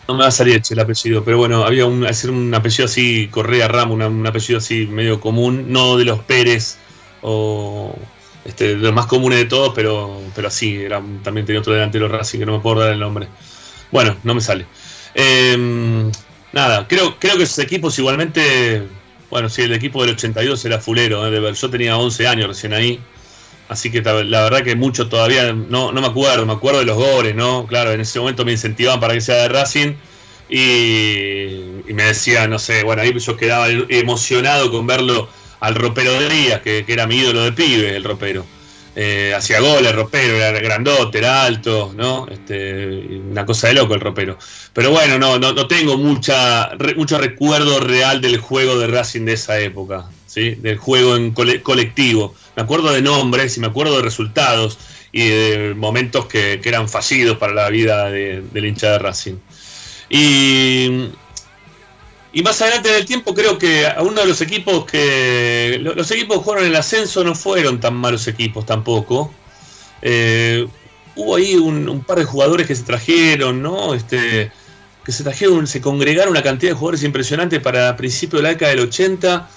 [0.09, 3.29] No me va a salir el apellido, pero bueno, había un, hacer un apellido así,
[3.29, 6.79] Correa Ramos, una- un apellido así medio común, no de los Pérez
[7.23, 7.92] o
[8.45, 12.07] este, de los más comunes de todos, pero, pero así, era, también tenía otro delantero
[12.09, 13.29] Racing que no me puedo dar el nombre.
[13.90, 14.66] Bueno, no me sale.
[15.14, 15.57] Eh,
[16.53, 18.87] nada, creo, creo que esos equipos igualmente,
[19.31, 21.55] bueno, sí, el equipo del 82 era fulero, ¿eh?
[21.55, 23.01] Yo tenía 11 años recién ahí.
[23.68, 24.12] Así que la
[24.44, 27.66] verdad que mucho todavía no, no me acuerdo, me acuerdo de los goles, ¿no?
[27.66, 29.94] Claro, en ese momento me incentivaban para que sea de Racing
[30.48, 35.29] y, me decían, no sé, bueno, ahí yo quedaba emocionado con verlo
[35.61, 38.44] al ropero de Díaz, que, que era mi ídolo de pibe, el ropero.
[38.98, 42.26] Eh, hacía goles, ropero, era grandote, era alto, ¿no?
[42.31, 42.87] Este,
[43.31, 44.38] una cosa de loco el ropero.
[44.72, 49.26] Pero bueno, no, no, no tengo mucha, re- mucho recuerdo real del juego de Racing
[49.26, 50.50] de esa época, ¿sí?
[50.55, 52.35] Del juego en cole- colectivo.
[52.57, 54.79] Me acuerdo de nombres y me acuerdo de resultados
[55.12, 59.35] y de momentos que, que eran fallidos para la vida de, del hincha de Racing.
[60.11, 61.11] Y,
[62.33, 65.79] y más adelante del tiempo creo que a uno de los equipos que...
[65.81, 69.33] lo- Los equipos que jugaron en el ascenso no fueron tan malos equipos tampoco.
[70.03, 70.66] Eh,
[71.16, 73.95] hubo ahí un, par de jugadores que se trajeron, ¿no?
[73.95, 74.53] Este,
[75.05, 78.71] que se trajeron, se congregaron una cantidad de jugadores impresionantes para principios de la década
[78.73, 79.49] del 80.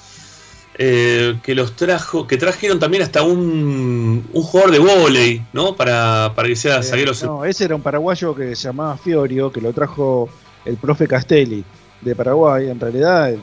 [0.82, 5.76] Eh, que los trajo, que trajeron también hasta un, un jugador de vóley, ¿no?
[5.76, 7.12] Para, para que sea Eh, zaguero.
[7.24, 10.30] no, ese era un paraguayo que se llamaba Fiorio, que lo trajo
[10.64, 11.66] el profe Castelli
[12.00, 12.70] de Paraguay.
[12.70, 13.40] En realidad eh,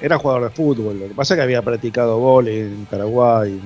[0.00, 0.98] era jugador de fútbol.
[0.98, 3.60] Lo que pasa es que había practicado vóley en Paraguay.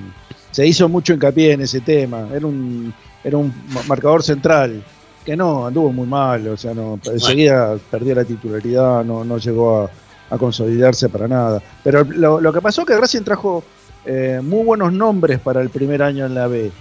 [0.51, 2.27] Se hizo mucho hincapié en ese tema.
[2.35, 2.93] Era un,
[3.23, 4.83] era un ma- marcador central
[5.25, 9.81] que no, anduvo muy mal, o sea, no, enseguida perdió la titularidad, no, no llegó
[9.83, 9.89] a,
[10.29, 11.61] a consolidarse para nada.
[11.83, 13.63] Pero lo, lo que pasó es que Racing trajo
[14.05, 16.71] eh, muy buenos nombres para el primer año en la B.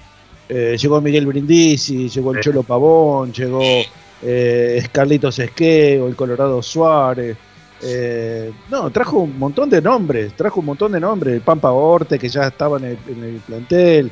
[0.48, 3.60] Eh, llegó Miguel Brindisi, llegó el Cholo Pavón, llegó
[4.22, 7.36] eh, Carlitos Esqueo, el Colorado Suárez.
[7.82, 12.18] Eh, no, trajo un montón de nombres, trajo un montón de nombres, el Pampa Orte
[12.18, 14.10] que ya estaba en el, en el plantel,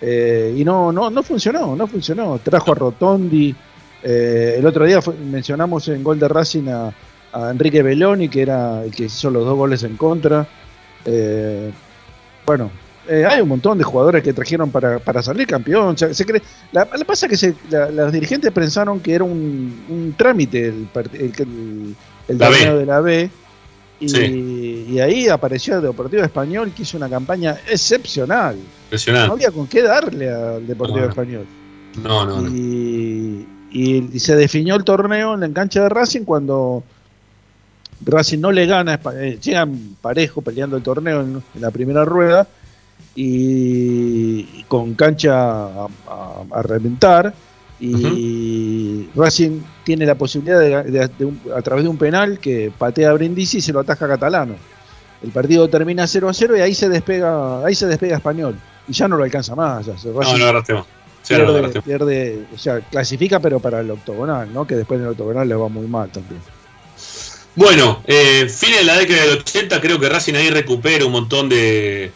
[0.00, 2.38] eh, y no, no, no funcionó, no funcionó.
[2.42, 3.54] Trajo a Rotondi,
[4.02, 6.92] eh, el otro día fue- mencionamos en gol de Racing a,
[7.32, 10.46] a Enrique Belloni, que era el que hizo los dos goles en contra.
[11.04, 11.70] Eh,
[12.46, 12.70] bueno,
[13.08, 15.96] eh, hay un montón de jugadores que trajeron para, para salir campeón.
[15.98, 16.42] Se, cree-
[16.72, 20.88] la, la pasa que se, la- los dirigentes pensaron que era un, un trámite el,
[21.14, 21.96] el,
[22.28, 23.30] el- torneo de la B.
[24.00, 24.86] Y, Sí.
[24.90, 28.56] y ahí apareció el Deportivo Español que hizo una campaña excepcional.
[29.06, 31.08] No había con qué darle al Deportivo No.
[31.08, 31.46] Español.
[32.02, 32.48] No, no, no.
[32.48, 36.82] Y, y- y se definió el torneo en la cancha de Racing cuando
[38.04, 42.46] Racing no le gana, eh, llegan parejo peleando el torneo en, en la primera rueda
[43.14, 47.32] y, y con cancha a, a- a reventar.
[47.80, 52.72] Y Racing tiene la posibilidad de, de- de un- a través de un penal que
[52.76, 54.54] patea a Brindisi y se lo ataja a Catalano.
[55.22, 58.56] El partido termina 0 a 0 y ahí se despega, ahí se despega Español.
[58.88, 59.86] Y ya no lo alcanza más.
[59.86, 60.84] ya No, no agarraste más.
[61.22, 61.84] Sí, no, no pierde, agarraste más.
[61.86, 64.66] pierde, o sea, clasifica pero para el octogonal, ¿no?
[64.66, 66.40] Que después en el octogonal le va muy mal también.
[67.54, 71.50] Bueno, eh, fin de la década del 80 creo que Racing ahí recupera un montón
[71.50, 72.10] de,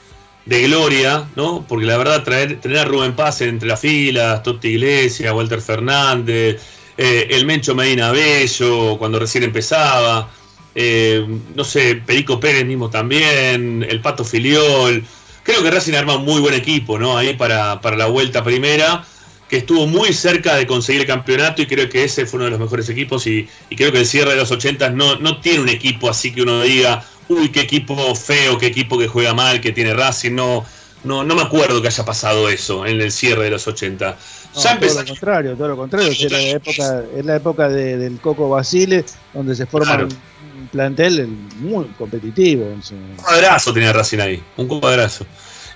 [0.46, 1.64] de gloria, ¿no?
[1.68, 6.62] Porque la verdad traer, tener a Rubén Paz entre las filas, Totti Iglesias, Walter Fernández,
[6.96, 10.30] eh, el Mencho Medina Bello cuando recién empezaba,
[10.74, 15.04] eh, no sé, Perico Pérez mismo también, el Pato Filiol.
[15.42, 17.18] Creo que Racing arma un muy buen equipo, ¿no?
[17.18, 19.04] Ahí para, para la vuelta primera,
[19.48, 22.50] que estuvo muy cerca de conseguir el campeonato y creo que ese fue uno de
[22.52, 25.60] los mejores equipos y, y creo que el cierre de los 80 no, no tiene
[25.60, 29.60] un equipo así que uno diga, uy, qué equipo feo, qué equipo que juega mal,
[29.60, 30.64] que tiene Racing, no,
[31.04, 34.16] no, no me acuerdo que haya pasado eso en el cierre de los 80.
[34.56, 36.10] No, ya todo lo contrario, todo lo contrario.
[36.10, 40.08] Es la época, es la época de- del Coco Basile, donde se forma Claro.
[40.08, 41.28] un, plantel
[41.60, 42.64] muy competitivo.
[42.64, 42.82] un
[43.16, 45.24] cuadrazo tenía Racing ahí, un cuadrazo.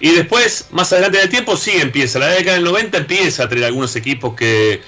[0.01, 2.19] Y después, más adelante del tiempo, sí empieza.
[2.19, 4.81] La década del 90 empieza a tener algunos equipos que,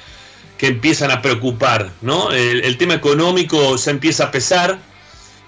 [0.56, 2.30] que empiezan a preocupar, ¿no?
[2.32, 4.78] El, tema económico se empieza a pesar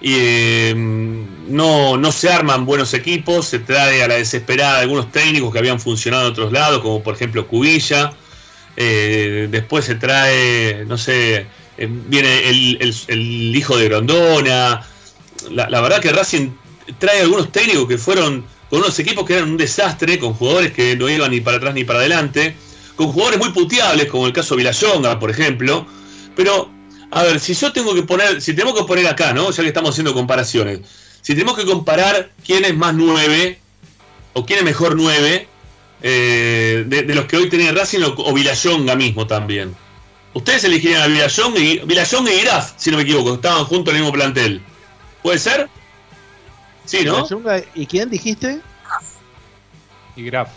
[0.02, 5.50] y eh, no, no se arman buenos equipos, se trae a la desesperada algunos técnicos
[5.50, 8.12] que habían funcionado en otros lados, como por ejemplo Cubilla.
[8.76, 11.46] Eh, después se trae, no sé,
[11.78, 14.86] eh, viene el, el- hijo de Grondona.
[15.50, 16.50] La verdad que Racing
[16.98, 18.44] trae algunos técnicos que fueron
[18.74, 21.74] con unos equipos que eran un desastre, con jugadores que no iban ni para atrás
[21.74, 22.56] ni para adelante,
[22.96, 25.86] con jugadores muy puteables, como el caso de Vilayonga, por ejemplo.
[26.34, 26.68] Pero,
[27.12, 29.52] a ver, si yo tengo que poner, si tenemos que poner acá, ¿no?
[29.52, 30.80] Ya que estamos haciendo comparaciones,
[31.22, 33.60] si tenemos que comparar quién es más 9
[34.32, 35.46] o quién es mejor 9
[36.02, 39.72] eh, de, los que hoy tiene Racing o, o Vilayonga mismo también.
[40.32, 43.98] Ustedes elegirían a Vilayonga y, Vilayonga y Graf, si no me equivoco, estaban juntos en
[43.98, 44.60] el mismo plantel.
[45.22, 45.68] ¿Puede ser?
[46.84, 47.28] Sí, ¿no?
[47.28, 48.60] Yunga, ¿Y quién dijiste?
[50.16, 50.50] Y Graf.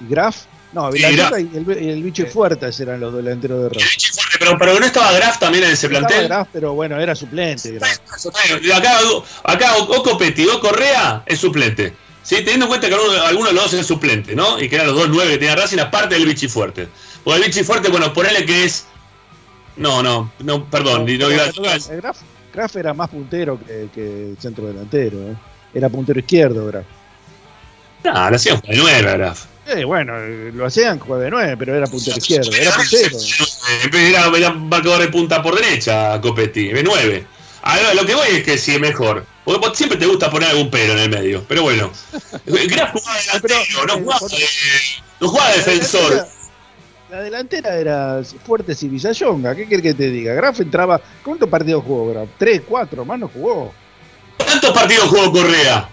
[0.00, 0.44] ¿Graf?
[0.72, 4.10] No, Sí, y el, y el bicho Fuertes eran los delanteros de Racing.
[4.38, 6.28] Pero, pero no estaba Graf también en ese Estaba plantel.
[6.28, 7.72] Graf, pero bueno, era suplente.
[7.72, 7.98] Graf.
[8.74, 8.98] Acá,
[9.44, 11.94] acá o Copetti o Correa es suplente.
[12.22, 12.36] ¿Sí?
[12.36, 14.60] Teniendo en cuenta que alguno, alguno de los dos es suplente, ¿no?
[14.60, 16.88] Y que eran los dos nueve que tenía Racing, aparte del Vichy Fuerte.
[17.22, 18.84] Porque el Vichy Fuerte, bueno, ponele que es.
[19.76, 22.16] No, no, no, no, perdón, el Graf,
[22.56, 25.18] Graf era más puntero que, que centro delantero.
[25.18, 25.36] ¿eh?
[25.74, 26.86] Era puntero izquierdo, Graf.
[28.02, 29.44] No, lo hacían de nueve, Graf.
[29.66, 32.50] Eh, bueno, eh, lo hacían jugar de nueve, pero era puntero izquierdo.
[32.52, 33.18] Era puntero.
[33.18, 37.26] Eh, Era, era marcador de punta por derecha, Copetti, de 9.
[37.60, 39.26] Ahora, lo que voy es que sí es mejor.
[39.44, 41.44] Porque vos siempre te gusta poner algún pero en el medio.
[41.46, 41.92] Pero bueno.
[42.46, 44.44] Graf jugaba delantero, no jugaba, de,
[45.20, 46.26] no jugaba de defensor.
[47.10, 49.54] La delantera era Fuertes y Villayonga.
[49.54, 50.34] ¿Qué querés que te diga?
[50.34, 51.00] Graf entraba.
[51.22, 52.28] ¿Cuántos partidos jugó Graf?
[52.38, 53.04] ¿Tres, cuatro?
[53.04, 53.72] Más no jugó.
[54.38, 55.88] ¿Cuántos partidos jugó Correa?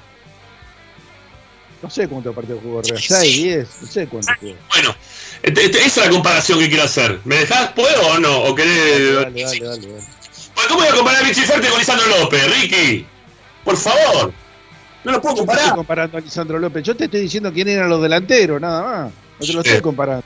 [1.84, 2.98] No sé cuántos partidos jugó Real.
[3.00, 3.68] ¿Seis, diez?
[3.82, 4.54] No sé cuántos jugó.
[4.74, 4.96] Bueno,
[5.44, 7.20] este- este- esa es la comparación que quiero hacer.
[7.26, 7.72] ¿Me dejás?
[7.74, 8.44] ¿Puedo o no?
[8.46, 9.16] ¿O querés.?
[9.16, 9.60] Dale, dale, dale.
[9.60, 9.88] dale.
[9.88, 13.06] Bueno, ¿Cómo voy a comparar a Vichy Fuerte con Lisandro López, Ricky?
[13.66, 14.32] Por favor.
[15.04, 15.62] No lo puedo Yo no comparar.
[15.64, 16.84] estoy comparando a Lisandro López.
[16.84, 19.12] Yo te estoy diciendo quién eran los delanteros, nada más.
[19.40, 20.24] No te lo estoy comparando.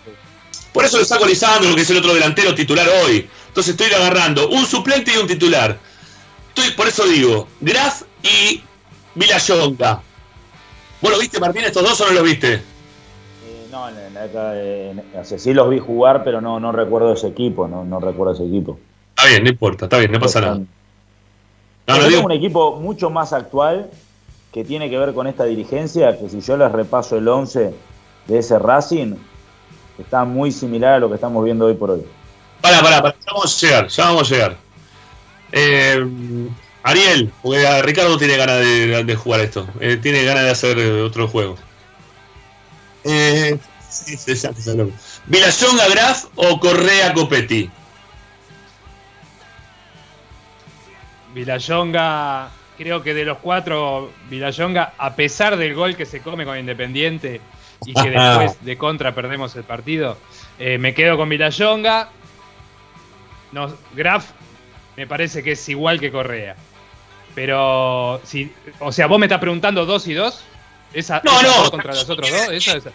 [0.77, 3.27] Por eso le saco a Lisandro, que es el otro delantero titular hoy.
[3.47, 5.75] Entonces estoy agarrando un suplente y un titular.
[6.49, 8.61] Estoy, por eso digo, Graf y
[9.15, 10.03] Vilayonga.
[11.01, 12.53] ¿Vos lo viste, Martín, estos dos o no los viste?
[12.53, 12.61] Eh,
[13.71, 17.67] no, en en- o sea, sí los vi jugar, pero no, no recuerdo ese equipo,
[17.67, 18.77] no, no recuerdo ese equipo.
[19.15, 20.59] Está bien, no importa, está bien, no pasa nada.
[21.87, 23.89] No, no digo, un equipo mucho más actual
[24.53, 27.73] que tiene que ver con esta dirigencia, que si yo les repaso el 11
[28.27, 29.15] de ese Racing,
[30.03, 32.05] está muy similar a lo que estamos viendo hoy por hoy.
[32.61, 34.57] Pará, pará, pará, ya vamos a llegar, ya vamos a llegar.
[35.51, 36.05] Eh,
[36.83, 41.27] Ariel, porque Ricardo tiene ganas de, de jugar esto, eh, tiene ganas de hacer otro
[41.27, 41.57] juego.
[43.03, 43.57] Eh,
[43.89, 44.89] sí, sí, lo-
[45.25, 47.69] ¿Vilayonga Graf o Correa Copetti?
[51.33, 56.57] Vilayonga, creo que de los cuatro, Vilayonga, a pesar del gol que se come con
[56.57, 57.41] Independiente
[57.85, 60.17] y que después de contra perdemos el partido,
[60.59, 62.09] eh, me quedo con Vilayonga.
[63.51, 64.25] No, Graf
[64.95, 66.55] me parece que es igual que Correa.
[67.35, 70.41] Pero, si, o sea, vos me estás preguntando dos y dos.
[70.93, 71.61] Esa, No, esas no.
[71.61, 72.49] dos contra los otros dos.
[72.49, 72.89] Esa, esa.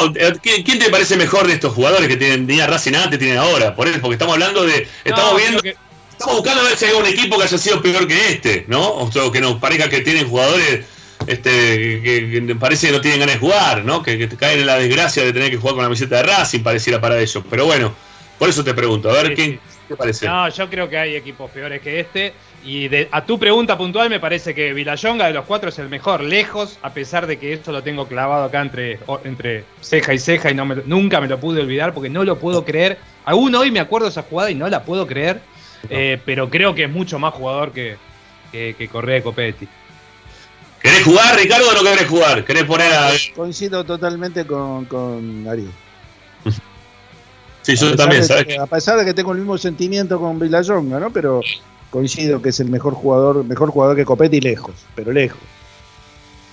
[0.00, 3.38] No, eh, ¿quién, te parece mejor de estos jugadores que tienen, tenía Racing antes, tienen
[3.38, 3.74] ahora?
[3.76, 4.88] Por eso, porque estamos hablando de.
[5.04, 5.62] Estamos No, viendo.
[5.62, 5.76] que-
[6.10, 8.92] Estamos buscando a ver si hay un equipo que haya sido peor que este, ¿no?
[8.96, 10.84] O sea, que nos parezca que tienen jugadores
[11.26, 14.02] este, que, que parece que no tienen ganas de jugar, ¿no?
[14.02, 16.22] Que, que te caen en la desgracia de tener que jugar con la camiseta de
[16.24, 17.42] Racing, pareciera para ellos.
[17.48, 17.92] Pero bueno,
[18.38, 19.78] por eso te pregunto, a ver Sí, quién sí.
[19.88, 20.26] te parece.
[20.26, 22.32] No, yo creo que hay equipos peores que este.
[22.62, 25.88] Y de- a tu pregunta puntual, me parece que Vilayonga de los cuatro es el
[25.88, 30.18] mejor, lejos, a pesar de que esto lo tengo clavado acá entre, entre ceja y
[30.18, 32.98] ceja y no me lo- nunca me lo pude olvidar porque no lo puedo creer.
[33.24, 35.40] Aún hoy me acuerdo de esa jugada y no la puedo creer,
[35.88, 37.96] eh, pero creo que es mucho más jugador que,
[38.52, 39.66] que, que Correa y Copetti.
[40.82, 42.44] ¿Querés jugar, Ricardo, o no querés jugar?
[42.44, 43.12] ¿Querés poner a.?
[43.34, 45.70] Coincido totalmente con, con Ariel.
[47.62, 48.46] Sí, yo también, ¿sabes?
[48.46, 51.10] que- A pesar de que tengo el mismo sentimiento con Vilayonga, ¿no?
[51.12, 51.42] Pero
[51.90, 55.38] coincido que es el mejor jugador, mejor jugador que Copetti lejos, pero lejos.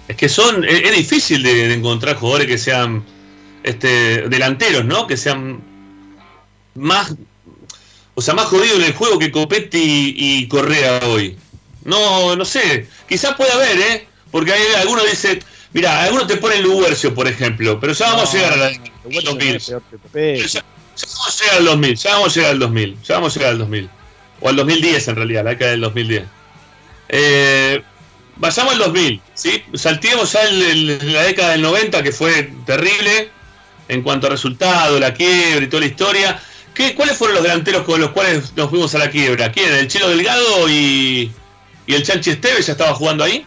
[0.10, 0.64] Es que son.
[0.66, 3.04] Es, es difícil de, de encontrar jugadores que sean.
[3.64, 5.08] Este, delanteros, ¿no?
[5.08, 5.62] Que sean
[6.76, 7.16] más.
[8.16, 11.38] O sea, más jodidos en el juego que Copetti y Correa hoy.
[11.86, 12.88] No, no sé.
[13.08, 14.08] Quizás puede haber, ¿eh?
[14.32, 15.40] Porque hay algunos dicen.
[15.74, 17.80] Mira, algunos te ponen Lubercio, por ejemplo.
[17.80, 18.72] Pero ya vamos a llegar a la.
[19.04, 19.56] Bueno, 2000.
[19.56, 20.42] es peor que Copetti.
[20.48, 23.36] Ya, ya vamos a llegar al 2000, ya vamos a llegar al 2000, ya vamos
[23.36, 23.90] a llegar al 2000.
[24.40, 26.24] O al 2010 en realidad, la década del 2010.
[27.10, 27.82] Eh,
[28.36, 29.64] vayamos al 2000, ¿sí?
[29.74, 33.30] Salteemos ya el- el- la década del 90 que fue terrible
[33.88, 36.40] en cuanto a resultado, la quiebra y toda la historia.
[36.74, 39.52] ¿Qué, ¿Cuáles fueron los delanteros con los cuales nos fuimos a la quiebra?
[39.52, 39.74] ¿Quién?
[39.74, 41.32] ¿El Chelo Delgado y,
[41.88, 43.46] y el Chanchi Esteves ya estaba jugando ahí?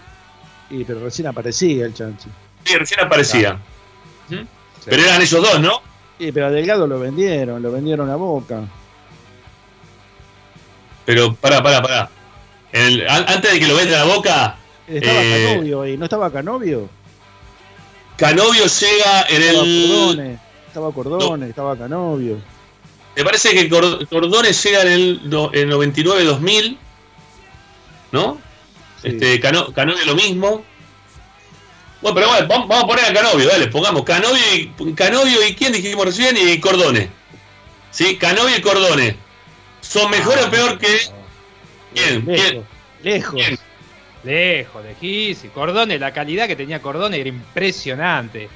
[0.71, 2.29] Y, pero recién aparecía el Chanchi.
[2.64, 3.59] Sí, recién aparecía.
[4.29, 4.37] ¿Mm?
[4.85, 5.83] Pero eran ellos dos, ¿no?
[6.18, 8.62] Sí, pero a Delgado lo vendieron, lo vendieron a Boca.
[11.05, 12.11] Pero pará, pará, pará.
[12.73, 14.57] El- an- antes de que lo vendan a Boca,
[14.87, 16.89] Estaba Eh, Canovio ahí, ¿no estaba Canovio?
[18.16, 19.89] Canovio llega en Estaba el.
[19.89, 22.37] Cordone, estaba Cordone, estaba Canovio.
[23.16, 25.21] Me parece que Cor- Cordones llega en el,
[25.53, 26.77] en el 99-2000,
[28.12, 28.39] ¿no?
[29.03, 29.09] Sí.
[29.09, 30.64] Este, Cano- Canovio lo mismo.
[32.03, 35.55] Bueno, pero bueno, vamos, vamos a poner a Canovio, dale, pongamos Canovio y, Canovio y
[35.55, 37.11] quién dijimos recién y Cordone.
[37.90, 38.16] ¿Sí?
[38.16, 39.16] Canovio y Cordone.
[39.80, 40.98] ¿Son mejor o peor que.?
[41.94, 42.24] ¿Quién?
[42.26, 42.66] Lejos, ¿Quién?
[43.03, 43.34] lejos.
[43.34, 43.59] ¿Quién?
[44.22, 45.53] Lejos, lejísimo.
[45.53, 48.48] Cordone, la calidad que tenía Cordone era impresionante.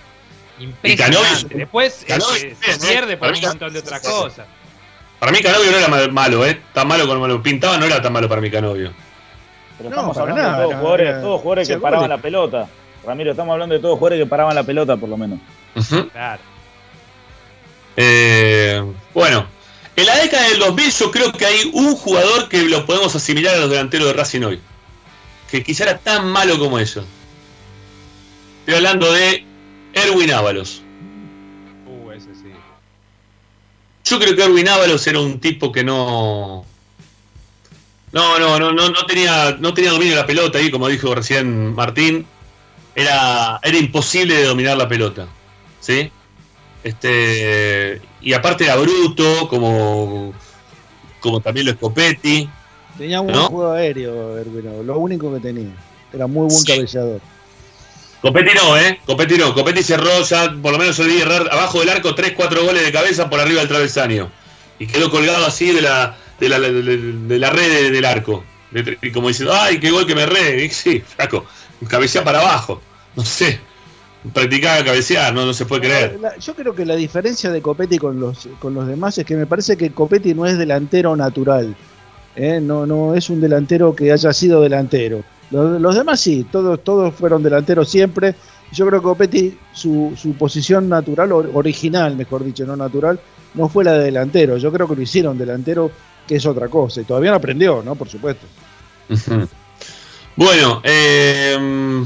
[0.59, 1.18] Y Impresionante.
[1.49, 2.78] Canovio- Después Canovio bien, se ¿eh?
[2.88, 4.47] pierde por Para un montón de otras cosas.
[5.18, 6.61] Para mí Canovio no era ma- malo, ¿eh?
[6.72, 8.92] Tan malo como lo pintaba, no era tan malo para mí Canovio.
[9.85, 12.68] Pero No, estamos hablando nada, de todos no, jugadores, todos jugadores que paraban la pelota.
[13.05, 15.39] Ramiro, estamos hablando de todos jugadores que paraban la pelota, por lo menos.
[16.12, 16.43] Claro.
[17.97, 18.82] Eh,
[19.12, 19.47] bueno,
[19.95, 23.55] en la década del 2000 yo creo que hay un jugador que lo podemos asimilar
[23.57, 24.61] a los delanteros de Racing hoy.
[25.51, 27.05] Que quizá era tan malo como ellos.
[28.61, 29.45] Estoy hablando de
[29.93, 30.82] Erwin Ábalos.
[31.87, 32.51] Uh, ese sí.
[34.05, 36.64] Yo creo que Erwin Ábalos era un tipo que no...
[38.15, 41.15] No, no, no, no, no tenía, no tenía dominio de la pelota ahí, como dijo
[41.15, 42.25] recién Martín.
[42.95, 45.27] Era, era imposible de dominar la pelota.
[45.81, 46.11] ¿Sí?
[46.85, 50.33] Este, y aparte era bruto, como,
[51.19, 52.49] como también lo es Copetti.
[52.97, 55.73] Tenía un juego aéreo, Erwino, lo único que tenía.
[56.12, 56.67] Era muy buen Sí.
[56.73, 57.21] cabellador.
[58.23, 59.01] Copetti no, ¿eh?
[59.05, 59.53] Copetti no.
[59.53, 62.93] Copetti cerró ya, por lo menos yo vi errar abajo del arco 3-4 goles de
[62.93, 64.31] cabeza por arriba del travesaño.
[64.79, 68.05] Y quedó colgado así de la, de la, de la- de la red de- del
[68.05, 68.45] arco.
[68.70, 70.64] De- y como diciendo, ¡ay, qué gol que me erré!
[70.64, 71.45] Y sí, flaco,
[71.89, 72.80] cabecea para abajo.
[73.16, 73.61] No sé.
[74.32, 76.18] Practicaba cabecear, no, no se puede creer.
[76.20, 79.37] La- yo creo que la diferencia de Copetti con los, con los demás es que
[79.37, 81.74] me parece que Copetti no es delantero natural.
[82.37, 82.59] ¿eh?
[82.61, 85.22] no, no es un delantero que haya sido delantero.
[85.51, 88.35] Los, los demás sí, todos, todos fueron delanteros siempre.
[88.72, 93.20] Yo creo que Copetti, su, su posición natural, or- original, mejor dicho, no natural,
[93.53, 94.57] no fue la de delantero.
[94.57, 95.91] Yo creo que lo hicieron delantero,
[96.27, 97.01] que es otra cosa.
[97.01, 97.95] Y todavía no aprendió, ¿no?
[97.95, 98.47] Por supuesto.
[100.37, 102.05] Bueno, eh,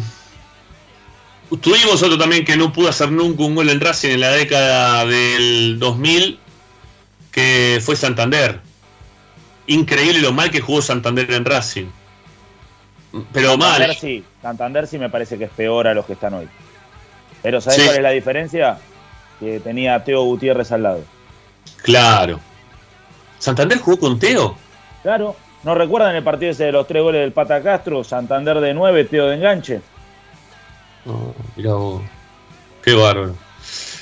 [1.61, 5.07] tuvimos otro también que no pudo hacer nunca un gol en Racing en la década
[5.07, 6.39] del 2000,
[7.33, 8.61] que fue Santander.
[9.67, 11.87] Increíble lo mal que jugó Santander en Racing.
[13.33, 13.97] Pero Santander mal.
[13.97, 16.49] sí, Santander sí me parece que es peor a los que están hoy.
[17.43, 17.85] Pero ¿sabes Sí.
[17.87, 18.79] cuál es la diferencia?
[19.41, 21.05] Que tenía a Teo Gutiérrez al lado.
[21.83, 22.41] Claro.
[23.39, 24.57] ¿Santander jugó con Teo?
[25.03, 28.03] Claro, ¿no recuerdan el partido ese de los tres goles del Pata Castro?
[28.05, 29.81] Santander de 9, Teo de enganche.
[31.05, 32.03] No, mirá vos.
[32.83, 33.35] Qué bárbaro.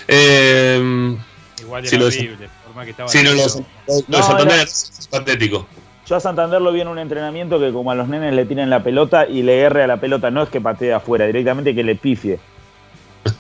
[0.08, 1.16] Eh,
[1.60, 3.64] Igual era lo- horrible, por más que estaba sí, no, lo, nervioso.
[3.86, 5.66] lo de No, Santander era- es patético.
[6.06, 8.70] Yo a Santander lo vi en un entrenamiento que como a los nenes le tiran
[8.70, 11.82] la pelota y le erre a la pelota, no es que patee afuera, directamente que
[11.82, 12.38] le pifie.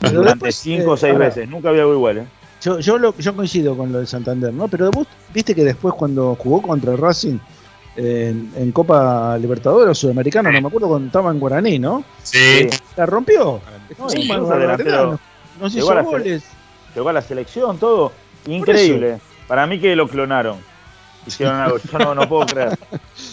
[0.00, 2.26] Pero Durante después, cinco o eh, seis ahora, veces, nunca había algo igual, ¿eh?
[2.66, 4.66] Yo, yo, lo- yo coincido con lo de Santander, ¿no?
[4.66, 7.38] Pero vos viste que después cuando jugó contra el Racing
[7.96, 12.02] en, en Copa Libertadores o Sudamericana, no me acuerdo cuando estaba en Guaraní, ¿no?
[12.24, 12.66] Sí.
[12.96, 13.60] La rompió.
[13.96, 16.42] No, Sí, Nos Llegó hizo la goles.
[16.94, 18.10] Llegó a la selección, todo.
[18.48, 19.18] Increíble.
[19.46, 20.58] Para mí que lo clonaron.
[21.24, 22.76] Hicieron algo, yo no, no puedo creer.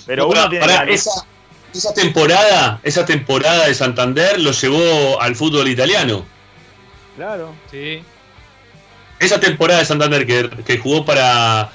[0.06, 1.26] Pero No, uno pará, tiene que- esa,
[1.74, 6.24] esa temporada, esa temporada de Santander lo llevó al fútbol italiano.
[7.16, 7.50] Claro.
[7.72, 8.04] Sí.
[9.24, 11.72] Esa temporada de Santander que, que jugó para,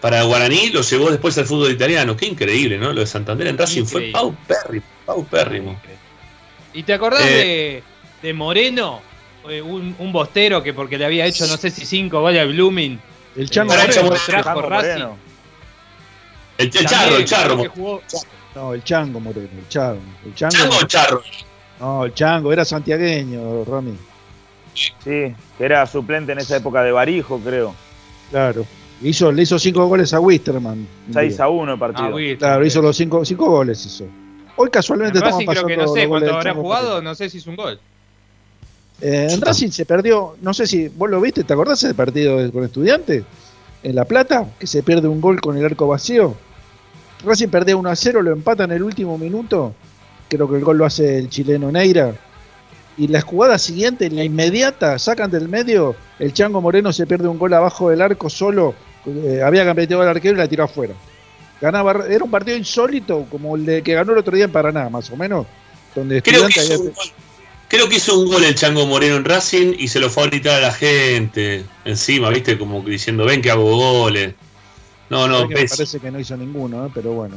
[0.00, 2.16] para Guaraní lo llevó después al fútbol italiano.
[2.16, 2.92] Qué increíble, ¿no?
[2.92, 4.12] Lo de Santander en Racing fue Increíble.
[4.12, 5.80] paupérrimo, paupérrimo.
[6.72, 7.82] ¿Y te acordás Eh.
[8.22, 9.00] de, de Moreno?
[9.44, 12.98] Un, un bostero que porque le había hecho no sé si cinco goles al Blooming.
[13.36, 14.16] El Chango Pará, Moreno.
[14.26, 14.60] Trajo.
[14.62, 15.16] Moreno.
[16.58, 17.56] El, el charro, el charro.
[17.68, 18.02] jugó-
[18.56, 20.00] No, el Chango Moreno, el Chango.
[20.24, 21.22] El Chango, ¿Chango o charro?
[21.78, 23.96] No, el Chango, era santiagueño, Rami.
[24.76, 27.74] Sí, que era suplente en esa época de Barijo, creo.
[28.30, 28.66] Claro.
[29.02, 30.86] Hizo, le hizo cinco goles a Wisterman.
[31.12, 32.16] 6 a 1 el partido.
[32.16, 32.36] Ah.
[32.38, 34.04] Claro, hizo los cinco, cinco goles hizo.
[34.56, 37.28] Hoy En casualmente estamos Racing creo pasando que no sé cuánto habrá jugado, no sé
[37.28, 37.78] si hizo un gol.
[39.02, 42.50] Eh, en Racing se perdió, no sé si vos lo viste, ¿te acordás del partido
[42.50, 43.24] con estudiantes?
[43.82, 46.34] En La Plata, que se pierde un gol con el arco vacío.
[47.24, 49.74] Racing perdía 1 a 0, lo empata en el último minuto.
[50.28, 52.14] Creo que el gol lo hace el chileno Neira.
[52.98, 57.28] Y la jugada siguiente, en la inmediata, sacan del medio, el Chango Moreno se pierde
[57.28, 58.74] un gol abajo del arco solo.
[59.06, 60.94] eh, había gambeteado al arquero y la tiró afuera.
[61.60, 64.88] Ganaba, era un partido insólito, como el de que ganó el otro día en Paraná,
[64.90, 65.46] más o menos.
[65.94, 67.06] Donde Creo que, había- un gol,
[67.68, 70.26] creo que hizo un gol el Chango Moreno en Racing y se lo fue a
[70.26, 72.58] gritar a la gente encima, ¿viste?
[72.58, 74.34] Como diciendo, ven que hago goles.
[75.08, 76.90] No, no, me parece que no hizo ninguno, ¿eh?
[76.92, 77.36] pero bueno.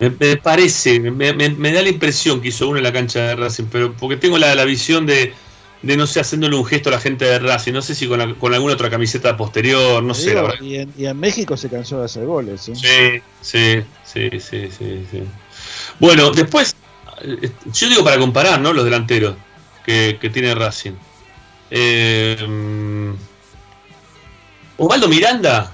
[0.00, 3.20] Me, me parece, me, me- me da la impresión que hizo uno en la cancha
[3.20, 5.34] de Racing, pero porque tengo la, la visión de,
[5.82, 8.18] de, no sé, haciéndole un gesto a la gente de Racing, no sé si con,
[8.20, 10.60] la- con alguna otra camiseta posterior, no sé, digo, la verdad.
[10.64, 12.68] y, en, y en México se cansó de hacer goles.
[12.68, 12.74] ¿eh?
[12.76, 15.22] Sí, sí, sí, sí, sí, sí.
[15.98, 16.76] Bueno, después,
[17.22, 18.72] eh, yo digo para comparar, ¿no?
[18.72, 19.34] Los delanteros
[19.84, 20.92] que, que tiene Racing.
[21.70, 23.12] Eh, mm,
[24.78, 25.72] Osvaldo Miranda.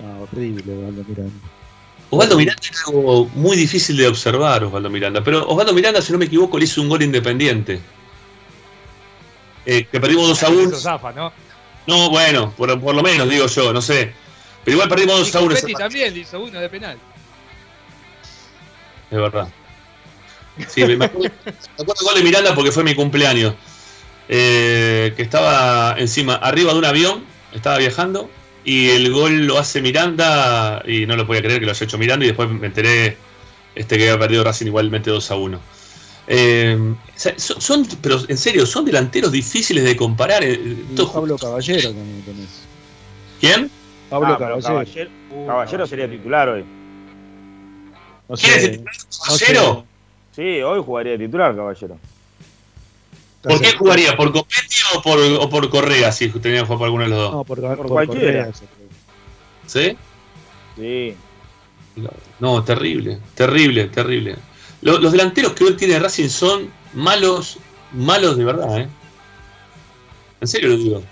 [0.00, 1.49] No, horrible, Osvaldo Miranda.
[2.10, 5.22] Osvaldo Miranda es algo muy difícil de observar, Osvaldo Miranda.
[5.22, 7.80] Pero Osvaldo Miranda, si no me equivoco, le hizo un gol independiente.
[9.64, 10.60] Eh, que perdimos 2 a 1.
[10.62, 11.32] Eso zafa, ¿no?
[11.86, 14.12] No, bueno, por, por lo menos digo yo, no sé.
[14.64, 15.54] Pero igual perdimos 2 a 1.
[15.54, 16.98] Copetti también le hizo uno de penal.
[19.10, 19.48] Es verdad.
[20.68, 21.52] Sí, me acuerdo, me
[21.82, 23.54] acuerdo del gol de Miranda porque fue mi cumpleaños.
[24.28, 28.30] Eh, que estaba encima, arriba de un avión, estaba viajando,
[28.64, 31.98] y el gol lo hace Miranda, y no lo podía creer que lo haya hecho
[31.98, 33.16] Miranda, y después me enteré
[33.74, 35.60] este que había perdido Racing igualmente 2 a 1.
[36.32, 36.78] Eh,
[37.16, 40.42] son, son- pero en serio, son delanteros difíciles de comparar.
[40.44, 42.48] eh, Y Pablo Caballero también tenés.
[43.40, 43.70] ¿Quién?
[44.08, 44.62] Pablo Ah, Caballero.
[44.62, 45.10] Caballero,
[45.46, 46.64] Caballero sería titular hoy.
[48.28, 48.94] No ¿Quién es titular?
[49.28, 49.44] no sé.
[49.46, 49.84] ¿Caballero?
[50.36, 51.98] Sí, hoy jugaría de titular, Caballero.
[53.42, 54.16] ¿Por qué jugaría?
[54.16, 57.18] ¿Por Copetti o por, o por Correa si tenía que jugar por alguno de los
[57.18, 57.32] dos?
[57.32, 58.46] No, por, Por por cualquiera.
[58.46, 58.52] Correa.
[59.66, 59.96] ¿Sí?
[60.76, 61.14] Sí.
[62.38, 64.36] No, terrible, terrible, terrible.
[64.82, 67.58] Lo- los delanteros que hoy tiene Racing son malos,
[67.92, 68.88] malos de verdad, ¿eh?
[70.40, 71.02] En serio lo digo.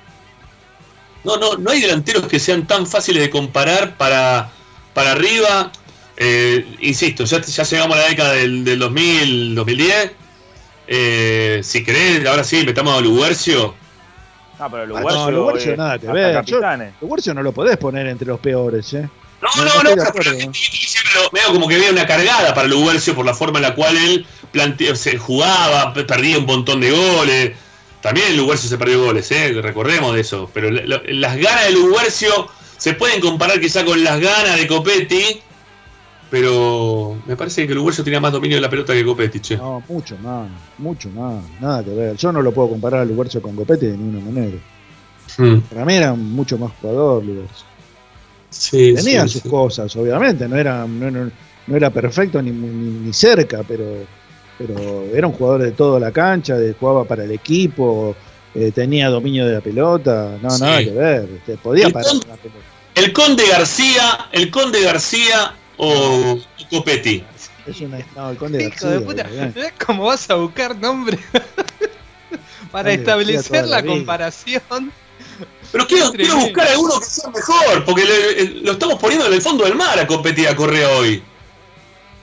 [1.24, 4.50] No, no, no hay delanteros que sean tan fáciles de comparar para,
[4.94, 5.70] para arriba.
[6.16, 10.12] Eh, insisto, ya, ya llegamos a la década del, del 2000, 2010.
[10.90, 13.74] Eh, si querés, ahora sí, metamos a Luguercio.
[14.58, 16.44] Ah, pero Ah, Luguercio, no, Luguercio eh, nada que ver.
[16.46, 16.60] Yo-.
[17.02, 19.08] Luguercio no lo podés poner entre los peores, ¿eh?
[19.40, 20.52] No, No, no, no no, no, acuerdo, pero ¿no?
[20.54, 23.74] siempre lo- veo como que había una cargada para Luguercio por la forma en la
[23.74, 27.52] cual él plante- se jugaba, pe- perdía un montón de goles.
[28.00, 29.52] También Luguercio se perdió goles, ¿eh?
[29.62, 30.50] recordemos de eso.
[30.52, 34.66] Pero la- la- las ganas de Luguercio se pueden comparar quizá con las ganas de
[34.66, 35.40] Copetti,
[36.30, 39.56] pero me parece que Luguercio tenía más dominio de la pelota que Copetti, che.
[39.56, 40.48] No, mucho más,
[40.78, 42.16] mucho más, nada que ver.
[42.16, 44.58] Yo no lo puedo comparar a Luguercio con Copete de ninguna manera.
[45.38, 45.58] Mm.
[45.60, 47.66] Para mí era mucho más jugador Luguercio.
[48.50, 49.48] Sí, Tenía sí, sus sí.
[49.48, 51.30] cosas, obviamente, no era, no, no-
[51.66, 53.84] no era perfecto ni, ni- ni cerca, pero,
[54.56, 58.16] pero era un jugador de toda la cancha, de, jugaba para el equipo,
[58.54, 62.16] eh, tenía dominio de la pelota, no, nada que ver, te podía El parar con-
[62.26, 62.60] una pelota.
[62.94, 66.38] El Conde García, el Conde García o
[66.70, 67.24] Copetti.
[67.66, 69.60] Es una, no, el Conde Hijo de puta, obviamente.
[69.60, 71.18] ¿ves cómo vas a buscar nombre
[72.72, 74.92] para Conde García establecer la la comparación?
[75.70, 79.34] Pero quiero, quiero buscar alguno que sea mejor, porque le- le- lo estamos poniendo en
[79.34, 81.22] el fondo del mar a competir a Correa hoy.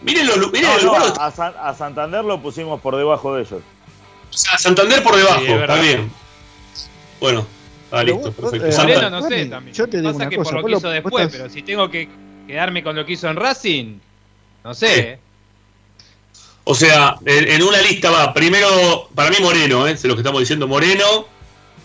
[0.02, 3.62] Miren, los, miren No, no, a, San- a Santander lo pusimos por debajo de ellos.
[4.32, 6.12] o sea, Santander por debajo, Sí, está bien.
[7.20, 7.46] Bueno,
[7.86, 8.68] está Pero listo, vos- perfecto.
[8.68, 9.76] eh, Moreno no sé también.
[9.76, 11.62] yo te digo Pasa una que cosa, por lo que hizo después, estás- pero si
[11.62, 12.10] tengo que
[12.48, 13.98] quedarme con lo que hizo en Racing,
[14.64, 15.00] no sé.
[15.00, 15.20] ¿eh?
[16.64, 19.96] O sea, en, en una lista va primero, para mí Moreno, ¿eh?
[19.98, 21.28] sé lo que estamos diciendo, Moreno,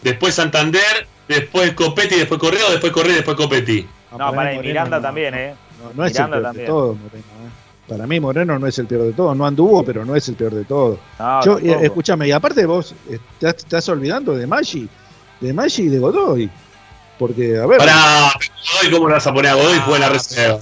[0.03, 3.87] después Santander, después Copetti, después Correa, después Correa, después Copetti.
[4.13, 5.03] No, para para mí Miranda no.
[5.03, 5.55] también, ¿eh?
[5.83, 6.67] No, no es Miranda el peor también.
[6.67, 7.25] de todos, Moreno.
[7.25, 7.51] ¿eh?
[7.89, 10.37] Para mí Moreno no es el peor de todos, no anduvo, pero no es el
[10.37, 10.99] peor de todos.
[11.19, 14.89] No, Yo, eh, escúchame, y aparte vos eh, estás, estás olvidando de Maggi,
[15.41, 16.51] de Maggi y de Godoy.
[17.21, 18.33] Porque, a ver, Para
[18.73, 19.79] Godoy, ¿cómo le vas a poner a Godoy?
[19.81, 20.59] Juega en la Ah, reserva.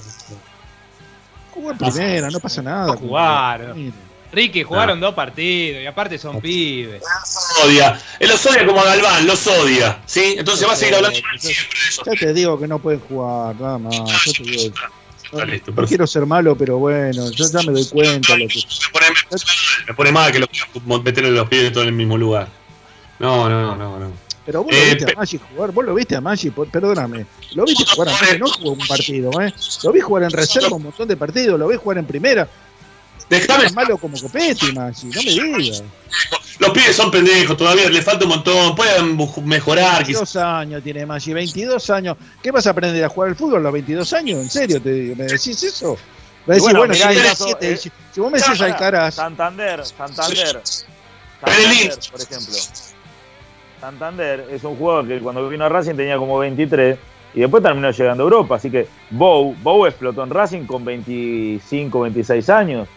[1.51, 2.87] jugó en primera, no pasa nada.
[2.87, 3.93] No jugaron.
[4.33, 7.01] Ricky jugaron dos partidos y aparte son pibes.
[7.01, 7.97] Los odia.
[8.19, 9.99] Él los odia como a Galván, los odia.
[10.05, 10.35] ¿Sí?
[10.37, 12.03] Entonces va a seguir hablando siempre de eso.
[12.05, 13.95] Ya te digo que no pueden jugar, nada más.
[14.25, 14.75] Yo te digo,
[15.31, 18.35] Está listo, no quiero ser malo, pero bueno, yo ya me doy cuenta.
[18.35, 19.05] Lo que, Me pone,
[19.87, 20.67] me pone mal que lo quiera
[21.03, 22.47] meter en los pies todos en el mismo lugar.
[23.19, 24.11] No, no, no, no.
[24.49, 26.67] Pero vos lo Eh, viste pe- a Maggi jugar, vos lo viste a Maggi, por-
[26.69, 27.23] perdóname,
[27.53, 29.53] lo viste jugar a Maggi, no jugó un partido, ¿eh?
[29.83, 32.47] Lo vi jugar en reserva un montón de partidos, lo vi jugar en primera.
[33.29, 33.65] Déjame.
[33.65, 35.29] Es malo como Copetti, Maggi, no me
[35.61, 35.83] digas.
[36.57, 38.75] Los pibes son pendejos, todavía le falta un montón.
[38.75, 40.33] Pueden mejorar, quizás.
[40.33, 42.17] 22 años tiene Maggi, 22 años.
[42.41, 44.39] ¿Qué vas a aprender a jugar al fútbol a los 22 años?
[44.41, 44.81] ¿En serio?
[44.81, 45.95] ¿Te, ¿Me decís eso?
[46.47, 48.73] A decir, bueno, bueno, mirá si, caso, siete- eh, si- si vos me decís Pará,
[48.73, 50.61] Alcaraz, Santander, Santander.
[50.65, 52.55] Santander, por ejemplo.
[53.79, 56.97] Santander es un jugador que cuando vino a Racing tenía como 23
[57.35, 58.55] y después terminó llegando a Europa.
[58.55, 62.87] Así que Bow, Bow explotó en Racing con 25, 26 años.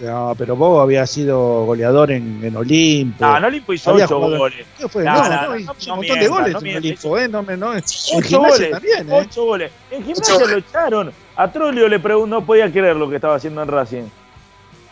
[0.00, 3.24] no, pero vos habías sido goleador en, en Olimpo.
[3.24, 4.66] No, no Olimpo hizo Había 8 jugado- goles.
[4.78, 5.04] ¿Qué fue?
[5.04, 7.04] No, No, no, no, hizo un montón mientas, de goles en mientas.
[7.04, 7.28] Olimpo, ¿eh?
[7.28, 9.26] No, me- no, en 8 gimnasia goles, también, ¿eh?
[9.28, 9.72] 8 goles.
[9.90, 11.12] En gimnasia lo echaron.
[11.36, 14.02] A Trollio le preguntó, no podía creer lo que estaba haciendo en Racing.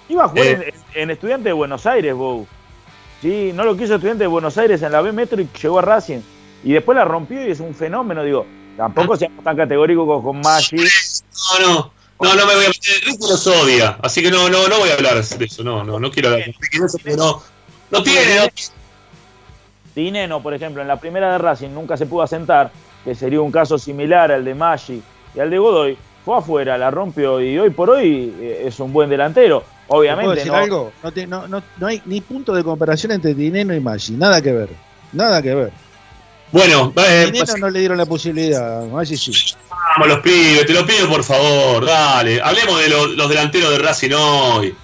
[0.09, 0.75] Iba a jugar Eh.
[0.95, 2.47] en, en Estudiante de Buenos Aires, Bow.
[3.25, 5.83] Sí, no lo quiso Estudiante de Buenos Aires en la B Metro y llegó a
[5.83, 6.21] Racing.
[6.63, 8.47] Y después la rompió y es un fenómeno, digo.
[8.77, 10.77] Tampoco seamos tan categóricos con, con Maggi.
[10.77, 11.93] No, no.
[12.21, 13.03] No, no me voy a meter.
[13.07, 13.97] Ricky los odia.
[14.03, 15.65] Así que no, no, no voy a hablar de eso.
[15.65, 16.51] No, no, no quiero hablar
[17.17, 17.43] no.
[17.91, 18.47] No tiene, no.
[19.95, 22.73] Dineno, por ejemplo, en la primera de Racing nunca se pudo asentar,
[23.05, 25.03] que sería un caso similar al de Maggi
[25.35, 25.97] y al de Godoy.
[26.27, 29.65] Fue afuera, la rompió y hoy por hoy eh, es un buen delantero.
[29.85, 30.59] ¿Te puedo Obviamente, decir ¿no?
[30.59, 30.93] algo?
[31.03, 34.13] No, te- no, no, no hay ni punto de comparación entre Dineno y Maggi.
[34.13, 34.69] Nada que ver.
[35.13, 35.73] Nada que ver.
[36.53, 38.85] Bueno, eh, Dineno pues, no le dieron la posibilidad.
[38.87, 39.33] Maggi sí.
[39.69, 42.41] vamos los pibes, te lo pido por favor, dale.
[42.41, 44.75] Hablemos de los, los delanteros de Racing hoy.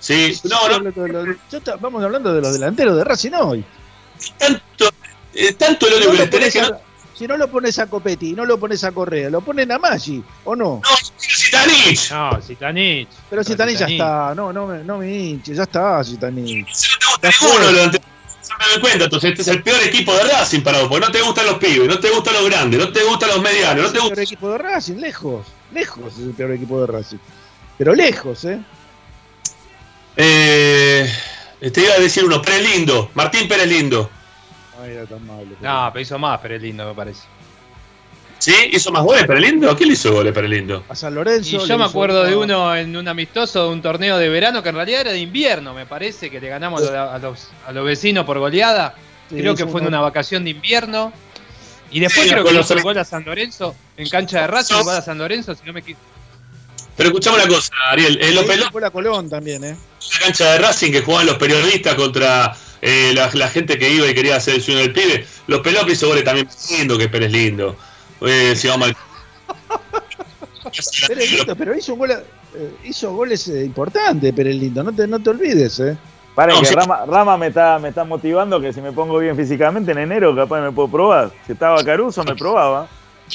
[0.00, 3.64] Sí, no, no, Yo está- vamos hablando de los delanteros de Racing hoy.
[4.38, 4.88] tanto,
[5.34, 6.76] eh, tanto el odio No que les tenés pones que no.
[6.78, 6.80] a-
[7.20, 9.78] si no lo pones a Copetti y no lo pones a Correa, lo ponen a
[9.78, 10.80] Maggi, ¿o no?
[10.82, 12.10] No, Zitanich.
[12.10, 13.08] No, Zitanich.
[13.28, 16.66] Pero Zitanich ya está, no, no, me- no me hinche, ya está Zitanich.
[17.20, 17.28] Gusta
[18.58, 21.12] me doy cuenta, entonces este es el peor equipo de Racing para vos, porque no
[21.12, 23.86] te gustan los pibes, no te gustan los grandes, no te gustan los medianos, no
[23.86, 24.14] Es te el gustan.
[24.16, 27.18] peor equipo de Racing, lejos, lejos es el peor equipo de Racing.
[27.76, 28.58] Pero lejos, ¿eh?
[30.16, 31.10] Eh,
[31.72, 34.10] te iba a decir uno, Pérez Lindo, Martín Pérez Lindo.
[34.80, 35.48] No era tan malo.
[35.60, 37.22] No, pero hizo más, pero es lindo, me parece.
[38.38, 38.54] ¿Sí?
[38.72, 39.76] ¿Hizo más goles Pérez Lindo?
[39.76, 40.82] ¿Quién le hizo goles Pérez Lindo?
[40.88, 41.56] A San Lorenzo.
[41.62, 44.70] Y yo me acuerdo de uno en un amistoso de un torneo de verano que
[44.70, 47.72] en realidad era de invierno, me parece, que le ganamos a los, a los, a
[47.72, 48.94] los vecinos por goleada.
[49.28, 51.12] Sí, creo que fue en una vacación de invierno.
[51.90, 54.40] Y después Sí, creo con que los hizo el gol a San Lorenzo, en cancha
[54.40, 56.04] de Racing, gol a San Lorenzo, si no me equivoco.
[56.96, 58.18] Pero escuchamos una cosa, Ariel.
[58.22, 59.76] Eh, los pelotas fue la Colón también, ¿eh?
[60.14, 64.06] la cancha de Racing que jugaban los periodistas contra eh, la, la gente que iba
[64.06, 65.26] y quería hacer el sueño del pibe.
[65.46, 67.76] Los pelotas hizo goles también lindo que Pérez Lindo.
[68.22, 68.96] Eh, si vamos al-
[71.08, 75.30] Perelito, pero hizo, un gol, eh, hizo goles eh, importantes, Perelito, no te, no te
[75.30, 75.96] olvides, ¿eh?
[76.36, 76.74] No, que sí.
[76.74, 80.34] Rama, Rama me, está, me está motivando que si me pongo bien físicamente en enero,
[80.34, 81.30] capaz me puedo probar.
[81.46, 82.88] Si estaba Caruso, me probaba.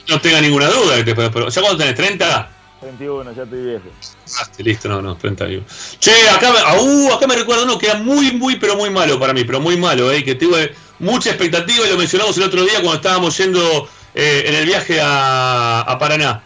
[0.09, 1.51] No tenga ninguna duda que te puedes probar.
[1.51, 2.19] ¿Ya cuándo tenés?
[2.19, 2.47] ¿30?
[2.85, 3.85] 31, ya estoy viejo.
[4.39, 5.65] Ah, listo, no, no, 31.
[5.99, 9.19] Che, acá, me- uh, acá me recuerda uno que era muy, muy, pero muy malo
[9.19, 12.61] para mí, pero muy malo, eh, que tuve mucha expectativa y lo mencionamos el otro
[12.63, 16.43] día cuando estábamos yendo eh, en el viaje a, a Paraná.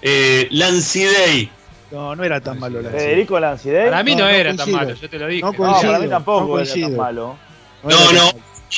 [0.00, 1.50] Eh, Lancidei.
[1.90, 3.88] No, no era tan malo la Federico Lancidey.
[3.90, 5.42] Para mí no, No, no era tan malo, yo te lo dije.
[5.42, 7.36] No No, para mí tampoco no era tan malo.
[7.82, 8.28] No, no, malo.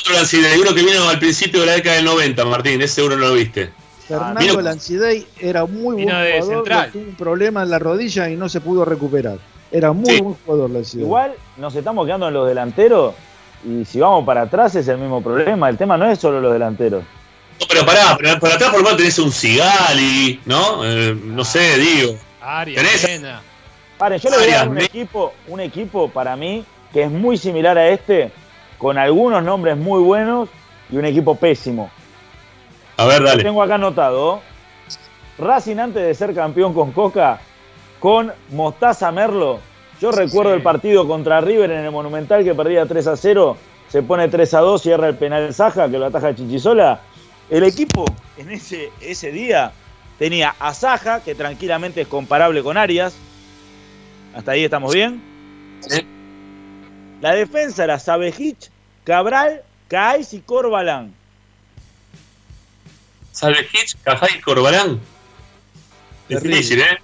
[0.01, 3.15] otro Lancidei, uno que vino al principio de la década del 90, Martín, ese seguro
[3.15, 3.71] no lo viste.
[4.07, 6.07] Fernando vino- Lancidey era muy buen
[6.41, 9.37] jugador, tuvo un problema en la rodilla y no se pudo recuperar.
[9.71, 10.21] Era muy Sí.
[10.21, 11.03] buen jugador Lancidey.
[11.05, 13.13] Igual nos estamos quedando en los delanteros
[13.65, 15.67] y si vamos para atrás es el mismo problema.
[15.69, 17.03] El tema no es solo los delanteros.
[17.59, 20.85] No, pero pará, pero para atrás por lo menos tenés un Sigali, ¿no?
[20.85, 22.15] Eh, no sé, digo.
[22.41, 23.21] Arias, ¿Tenés?
[23.97, 27.35] Paren, yo le voy a dar un equipo, un equipo para mí que es muy
[27.37, 28.31] similar a este,
[28.77, 30.49] con algunos nombres muy buenos
[30.91, 31.89] y un equipo pésimo.
[32.97, 34.41] A ver, Lo tengo acá anotado.
[35.37, 37.39] Racing antes de ser campeón con Coca,
[37.99, 39.59] con Mostaza Merlo.
[40.01, 40.57] Yo recuerdo Sí.
[40.57, 43.57] el partido contra River en el Monumental que perdía 3 a 0,
[43.89, 46.99] se pone 3 a 2 y erra el penal Saja, que lo ataja Chichisola.
[47.49, 48.05] El equipo
[48.37, 49.71] en ese, ese día
[50.19, 53.15] tenía a Saja, que tranquilamente es comparable con Arias.
[54.35, 55.21] Hasta ahí estamos bien.
[55.81, 56.01] Sí.
[57.21, 58.69] La defensa era Sabejich,
[59.03, 61.13] Cabral, Caís y Corbalán.
[63.37, 64.99] Salve Hitch, Cajay y Corbalán.
[66.27, 66.55] Es Terrible.
[66.57, 66.97] difícil, ¿eh?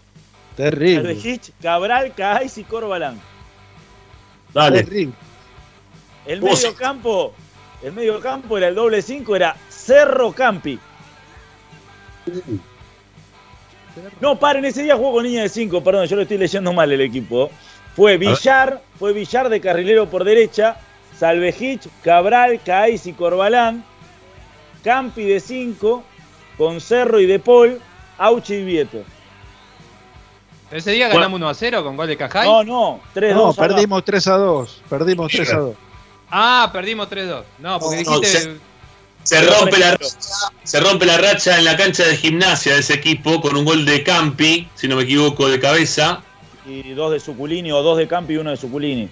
[0.58, 1.02] Terrible.
[1.16, 3.20] Sabejich, Cabral, Caís y Corbalán.
[4.54, 4.84] Dale.
[4.84, 5.14] Terrible.
[6.26, 7.34] El ¿Cómo medio se- campo,
[7.84, 10.80] el medio campo era el doble 5, era Cerro Campi.
[14.22, 16.92] No, paren, ese día jugó con niña de 5, perdón, yo lo estoy leyendo mal
[16.92, 17.52] el equipo.
[17.96, 20.78] Fue Villar, fue Villar de carrilero por derecha,
[21.18, 23.84] Salvejich, Cabral, Caís y Corbalán,
[24.84, 26.04] Campi de 5,
[26.58, 27.80] con Cerro y De Paul,
[28.18, 29.04] Auchi y Vieto.
[30.72, 31.20] Ese día Bueno.
[31.20, 32.48] ganamos 1 a 0 con gol de Cajay.
[32.48, 33.34] No, no, 3-2.
[33.36, 33.56] No, abajo.
[33.62, 34.82] perdimos 3 a 2.
[34.90, 35.76] Perdimos 3 a 2.
[36.32, 37.44] Ah, perdimos 3-2.
[37.60, 38.40] No, porque No, dijiste.
[38.42, 38.74] se-
[39.24, 40.06] Se rompe, la racha,
[40.64, 43.86] se rompe la racha en la cancha de gimnasia de ese equipo con un gol
[43.86, 46.22] de Campi, si no me equivoco, de cabeza.
[46.66, 49.08] Y dos de Suculini, o dos de Campi y uno de Suculini.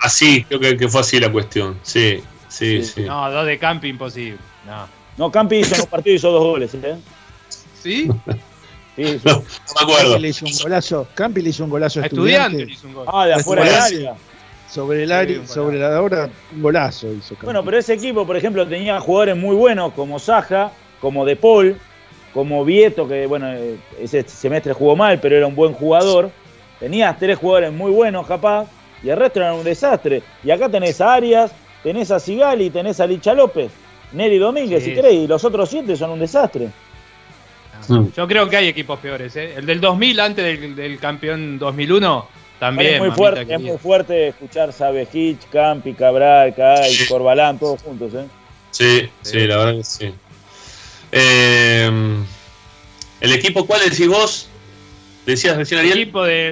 [0.00, 1.78] Así, creo que, que fue así la cuestión.
[1.84, 3.00] Sí, sí, Sí, sí.
[3.02, 4.38] No, dos de campi imposible.
[4.66, 4.88] No.
[5.16, 6.96] No, Campi hizo en un partido hizo dos goles, ¿eh?
[7.82, 8.08] ¿Sí?
[8.96, 9.20] Sí, sí.
[9.24, 10.10] No, no me acuerdo.
[10.12, 11.08] Campi le hizo un golazo.
[11.14, 12.66] Campi le hizo un golazo a estudiante estudiante.
[12.66, 13.06] le hizo un gol.
[13.12, 14.14] Ah, de afuera del área.
[14.68, 17.44] Sobre el área, sobre la hora, un golazo hizo Campi.
[17.44, 21.76] Bueno, pero ese equipo, por ejemplo, tenía jugadores muy buenos como Saja, como De Paul,
[22.32, 23.52] como Vieto, que bueno,
[24.00, 26.30] ese semestre jugó mal, pero era un buen jugador.
[26.80, 28.66] Tenías tres jugadores muy buenos, capaz,
[29.02, 30.22] y el resto era un desastre.
[30.42, 31.52] Y acá tenés a Arias,
[31.82, 33.70] tenés a Sigali, tenés a Licha López,
[34.12, 34.90] Neri Domínguez, Sí.
[34.90, 36.68] si querés, y los otros siete son un desastre.
[37.88, 38.06] Mm.
[38.16, 39.34] Yo creo que hay equipos peores.
[39.36, 39.54] ¿eh?
[39.56, 42.28] El del 2000, antes del, del campeón 2001,
[42.60, 42.94] también.
[42.94, 47.06] es, muy fuerte, es muy fuerte escuchar Sabejich, Campi, Cabral, Cay, Sí.
[47.08, 48.24] Corbalán, todos juntos, ¿eh?
[48.70, 50.14] Sí, sí, la verdad que sí.
[51.10, 51.90] Eh,
[53.20, 54.48] ¿El equipo cuál decís vos?
[55.26, 56.02] Decías recién El Ariel.
[56.02, 56.48] equipo, de,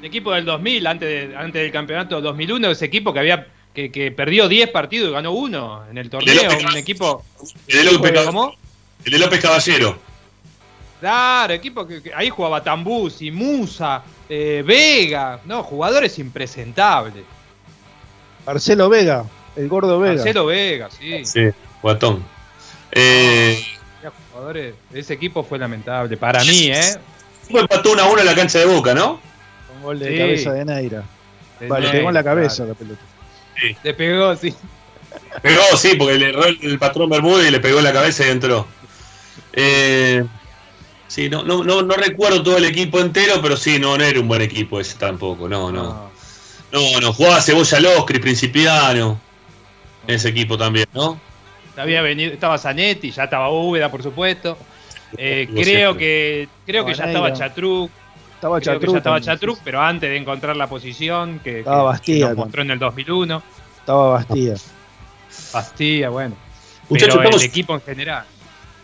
[0.00, 3.90] el equipo del 2000, antes, de- antes del campeonato 2001, ese equipo que había que,
[3.92, 6.34] que perdió 10 partidos y ganó uno en el torneo.
[6.44, 7.24] López Un equipo.
[7.66, 8.54] El de López, ¿Cómo?
[9.04, 9.98] el de López Caballero.
[11.00, 17.22] Claro, equipo que, que ahí jugaba Tambusi, Musa, eh, Vega, no, jugadores impresentables.
[18.44, 19.24] Marcelo Vega,
[19.56, 20.14] el gordo Vega.
[20.16, 21.24] Marcelo Vega, sí.
[21.24, 21.48] Sí,
[21.82, 22.24] guatón.
[22.90, 23.62] Eh,
[24.32, 26.16] jugadores, ese equipo fue lamentable.
[26.16, 26.96] Para mí, ¿eh?
[27.48, 29.20] Fue empató 1 a 1 en la cancha de Boca, ¿no?
[29.68, 30.18] Con gol de Sí.
[30.18, 31.04] cabeza de Neira.
[31.60, 32.68] De Vale, Ney, pegó en la cabeza claro.
[32.70, 33.02] la pelota.
[33.82, 34.54] Le pegó, sí.
[35.42, 38.26] Pegó, sí, porque le erró el, el patrón Bermúdez y le pegó en la cabeza
[38.26, 38.66] y entró.
[39.52, 40.24] Eh,
[41.06, 44.20] sí, no, no, no, no recuerdo todo el equipo entero, pero sí, no, no era
[44.20, 45.48] un buen equipo ese tampoco.
[45.48, 45.82] No, no.
[45.82, 46.08] No.
[46.70, 49.18] No, no, jugaba Cebolla Loscri, Principiano.
[50.06, 51.20] Ese equipo también, ¿no?
[51.76, 54.58] Había venido, estaba Zanetti, ya estaba Úbeda, por supuesto.
[55.16, 55.98] Eh, creo siempre.
[55.98, 57.32] que creo que ya Estaba.
[57.32, 57.90] Chatruc,
[58.38, 61.84] Estaba creo que ya estaba Chatruc, pero antes de encontrar la posición que, Estaba que
[61.88, 63.40] Bastía nos mostró en el 2001.
[63.40, 63.44] sí.
[63.80, 64.54] Estaba Bastía.
[65.52, 66.36] Bastía, bueno.
[66.88, 68.24] Muchachos, pero el estamos- equipo en general.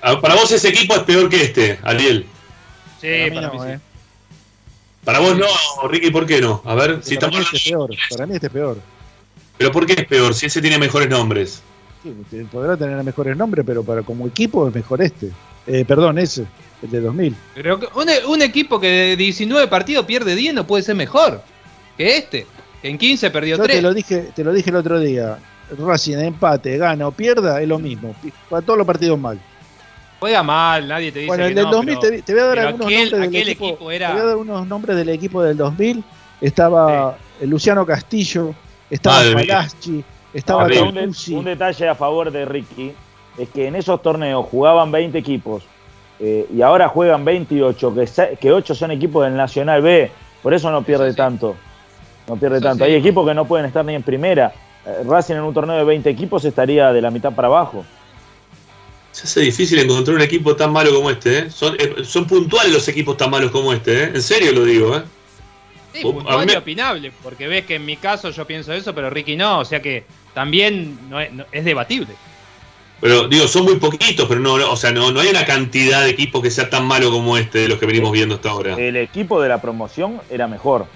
[0.02, 2.26] Ah, Para vos ese equipo es peor que este, Ariel.
[3.00, 3.70] Sí, Para mí para mí no, sí.
[3.70, 3.80] eh.
[5.04, 6.62] Para vos no, Ricky, ¿por qué no?
[6.64, 7.90] A ver, si para, mí estamos este es peor.
[8.10, 8.78] Para mí este es peor.
[9.56, 10.34] Pero ¿por qué es peor?
[10.34, 11.62] Si ese tiene mejores nombres.
[12.02, 15.30] Sí, podrá tener mejores nombres, pero para como equipo es mejor este.
[15.66, 16.44] Eh, perdón, ese.
[16.84, 17.36] El de 2000.
[17.54, 21.42] Pero que- un, un equipo que de 19 partidos pierde 10 no puede ser mejor
[21.96, 22.46] que este.
[22.82, 23.76] Que en 15 perdió Yo 3.
[23.76, 25.38] te lo dije, te lo dije el otro día.
[25.78, 28.14] Racing empate, gana o pierda, es lo mismo.
[28.50, 29.40] Para todos los partidos mal.
[30.20, 32.42] Juega mal, nadie te dice Bueno, que el del no, 2000 pero- te, te voy
[32.42, 33.66] a dar algunos aquel- nombres del aquel equipo.
[33.68, 36.04] equipo era- Te voy a dar unos nombres del equipo del 2000.
[36.40, 38.54] Estaba el Luciano Castillo,
[38.90, 39.22] estaba.
[39.32, 40.04] Palaschi,
[40.34, 42.92] estaba un detalle a favor de Ricky
[43.38, 45.64] es que en esos torneos jugaban 20 equipos
[46.20, 50.10] eh, y ahora juegan 28, que, se- que 8 son equipos del Nacional B,
[50.42, 51.16] por eso no pierde Eso sí.
[51.16, 51.56] tanto.
[52.28, 52.84] No pierde Eso tanto.
[52.84, 52.90] sí.
[52.90, 54.52] Hay equipos que no pueden estar ni en primera.
[54.86, 57.84] Eh, Racing en un torneo de 20 equipos estaría de la mitad para abajo.
[59.12, 61.50] Se hace difícil encontrar un equipo tan malo como este, ¿eh?
[61.50, 64.10] Son, eh, son puntuales los equipos tan malos como este, ¿eh?
[64.14, 65.02] En serio lo digo, ¿eh?
[65.92, 69.36] Sí, puntual y opinable, porque ves que en mi caso yo pienso eso, pero Ricky
[69.36, 70.04] no, o sea que
[70.34, 72.08] también no es, no- es debatible.
[73.04, 76.02] Pero digo, son muy poquitos, pero no, no, o sea, no, no hay una cantidad
[76.04, 78.76] de equipos que sea tan malo como este de los que venimos viendo hasta ahora.
[78.78, 80.86] El equipo de la promoción era mejor.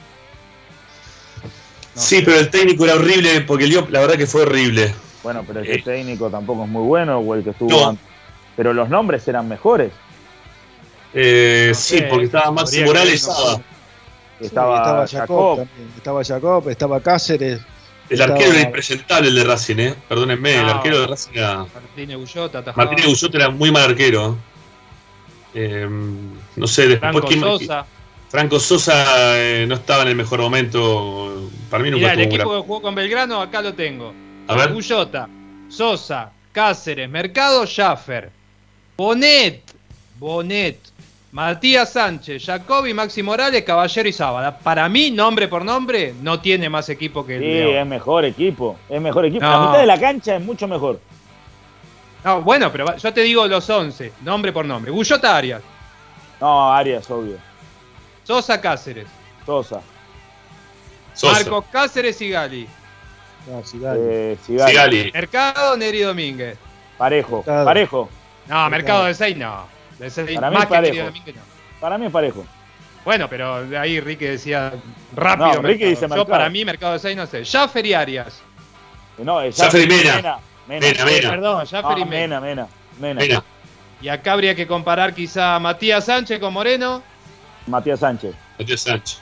[1.95, 4.95] No sí, pero el técnico era horrible, porque el la verdad que fue horrible.
[5.23, 5.83] Bueno, pero el Eh.
[5.85, 7.89] técnico tampoco es muy bueno, o el que estuvo No.
[7.91, 8.07] antes.
[8.57, 9.93] Pero los nombres eran mejores.
[11.13, 13.21] Eh, No sí, sé, porque estaba Maxi Morales.
[13.21, 15.11] Sí, Estaba, estaba Jacob.
[15.11, 15.93] Jacob, también.
[15.95, 17.61] Estaba Jacob, estaba Cáceres.
[18.09, 19.95] El Estaba- arquero era impresentable el de Racing, ¿eh?
[20.09, 20.73] Perdónenme, el No.
[20.73, 21.67] arquero de Racing era...
[21.75, 22.87] Martínez Ullota, atajaba.
[22.87, 24.37] Martínez Guyot era muy mal arquero.
[25.55, 25.87] Eh,
[26.57, 27.87] no sé, después Franco quién- Sosa.
[28.31, 31.51] Franco Sosa eh, no estaba en el mejor momento.
[31.71, 34.13] Para mí nunca Mirá, el equipo gran- que jugó con Belgrano, acá lo tengo.
[34.47, 35.29] A ver, Ullota,
[35.69, 38.31] Sosa, Cáceres, Mercado, Schaffer,
[38.97, 39.63] Bonet,
[40.19, 40.79] Bonet,
[41.31, 44.59] Matías Sánchez, Jacobi, Maxi Morales, Caballero y Sábada.
[44.59, 48.79] Para mí, nombre por nombre, no tiene más equipo que el Sí, es mejor equipo.
[48.89, 49.45] Es mejor equipo.
[49.45, 51.01] La mitad de la cancha es mucho mejor.
[52.25, 54.91] No, bueno, pero yo te digo los 11, nombre por nombre.
[54.91, 55.63] Ullota Arias,
[56.41, 57.37] No, Arias, obvio.
[58.25, 59.07] Sosa Cáceres,
[59.45, 59.81] Sosa.
[61.13, 61.33] Sosa.
[61.33, 62.67] Marcos Cáceres y Gali,
[63.51, 64.01] No, Sigali.
[64.03, 64.71] Eh, Sigali.
[64.71, 65.13] Sigali.
[65.13, 66.57] Mercado, Neri Domínguez.
[66.97, 67.43] Parejo.
[67.45, 68.09] Parejo.
[68.47, 69.78] No, Mercado de 6 no.
[69.99, 71.11] Para mí es parejo.
[71.11, 71.41] No.
[71.81, 72.47] Para mí es parejo.
[73.05, 74.73] Bueno, pero de ahí Ricky decía
[75.15, 75.47] rápido.
[75.55, 75.91] No, Ricky Mercado.
[75.91, 76.27] dice Yo Mercado.
[76.27, 77.45] para mí, Mercado de 6 no sé.
[77.45, 78.41] Jaffer y Arias.
[79.19, 80.15] No, es Jaffer y Jaffer Mena.
[80.17, 80.39] Mena.
[80.69, 80.87] Mena.
[80.91, 81.31] Mena, Mena.
[81.31, 82.41] Perdón, Jaffer No, y Mena.
[82.41, 82.69] Mena,
[83.01, 83.21] Mena.
[83.21, 83.45] Mena.
[84.01, 87.03] Y acá habría que comparar quizá a Matías Sánchez con Moreno.
[87.67, 88.35] Matías Sánchez.
[88.59, 89.21] Matías Sánchez.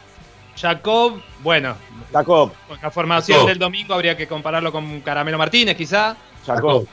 [0.61, 1.77] Jacob, bueno,
[2.13, 2.53] Jacob.
[2.67, 3.49] con la formación Jacob.
[3.51, 6.17] del domingo habría que compararlo con Caramelo Martínez quizá.
[6.47, 6.87] Jacob.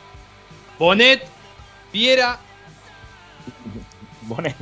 [0.77, 1.25] Bonet,
[1.91, 2.39] Viera.
[4.23, 4.55] Bonet.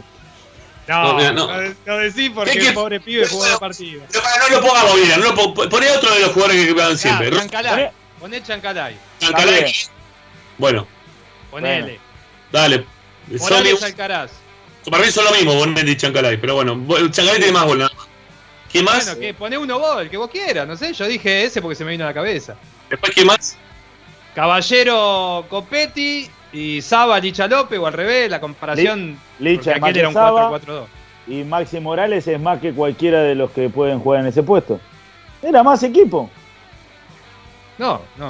[0.88, 1.48] No, No, no, mira, no.
[1.86, 2.68] no decís porque ¿Qué, qué?
[2.70, 3.44] el pobre pibe jugó.
[3.46, 3.74] Pero para,
[4.50, 5.36] no lo pongamos bien, no
[5.70, 7.28] poné otro de los jugadores que quedan siempre.
[7.34, 7.90] Ah, Chancalay.
[8.20, 8.98] Bonet Chancalay.
[9.20, 9.74] Chancalay.
[10.58, 10.88] Bueno,
[11.50, 12.00] Ponele.
[12.52, 12.86] dale.
[13.30, 14.32] Son, Morales Alcaraz.
[14.90, 16.38] para mí son lo mismo, Bonet y Chancalay.
[16.38, 16.74] Pero bueno,
[17.10, 17.80] Chancalay tiene más gol.
[17.80, 18.08] nada más.
[18.72, 19.06] ¿Quién más?
[19.06, 21.76] Bueno, que pone uno vos, el que vos quieras, no sé, yo dije ese porque
[21.76, 22.56] se me vino a la cabeza.
[22.90, 23.58] Después, ¿quién más?
[24.34, 29.18] Caballero Copetti y Saba Licha López, o al revés, la comparación.
[29.40, 30.84] Licha aquel que era un Saba 4-4-2.
[31.28, 34.80] y Maxi Morales es más que cualquiera de los que pueden jugar en ese puesto.
[35.42, 36.30] Era más equipo.
[37.78, 38.28] No, no,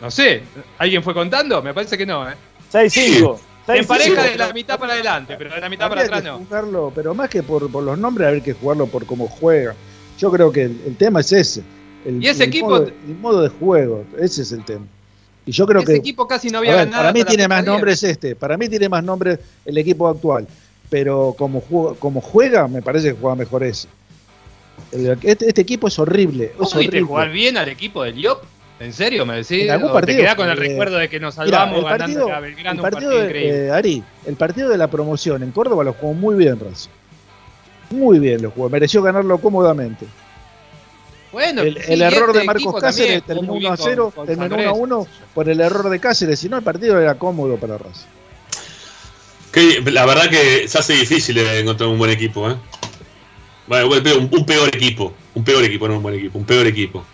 [0.00, 0.42] no sé.
[0.78, 1.62] ¿Alguien fue contando?
[1.62, 2.34] Me parece que no, ¿eh?
[2.72, 3.38] 6-5.
[3.68, 6.38] En pareja de la mitad para adelante, pero de la mitad para Habría atrás que
[6.40, 6.46] no.
[6.46, 9.74] jugarlo, pero más que por, por los nombres, habría que jugarlo por cómo juega.
[10.18, 11.62] Yo creo que el, el tema es ese.
[12.06, 14.86] El, Y ese el equipo- modo, el modo de juego, ese es el tema.
[15.48, 17.04] Y yo creo Ese que equipo casi no había ver, ganado.
[17.04, 17.72] para mí tiene más 10.
[17.72, 20.46] nombres este, para mí tiene más nombres el equipo actual,
[20.90, 23.88] pero como juega, como juega me parece que juega mejor ese.
[24.92, 27.06] El- este, este equipo es horrible, ¿Vos es viste horrible.
[27.08, 28.42] jugar bien al equipo del Liop?
[28.78, 29.62] ¿En serio me decís?
[29.64, 31.84] En algún ¿O partido, te quedás con el eh, recuerdo de que nos salvamos el
[31.84, 33.66] ganando partido, a Belgrano el un partido partido de, increíble?
[33.66, 36.90] eh, Ari, el partido de la promoción en Córdoba lo jugó muy bien Racing.
[37.90, 40.04] Muy bien lo jugó, mereció ganarlo cómodamente.
[41.32, 44.26] Bueno, El, error este de Marcos Cáceres terminó muy 1 a bien con- 0, con
[44.26, 44.82] terminó San 1 a Lorenzo.
[44.82, 48.06] 1 por el error de Cáceres, si no el partido era cómodo para Racing.
[49.52, 52.56] Que la verdad que se hace difícil eh, encontrar un buen equipo, ¿eh?
[53.66, 55.12] Bueno, bueno, pero un, un peor equipo.
[55.34, 56.38] Un peor equipo, no un buen equipo.
[56.38, 57.04] Un peor equipo.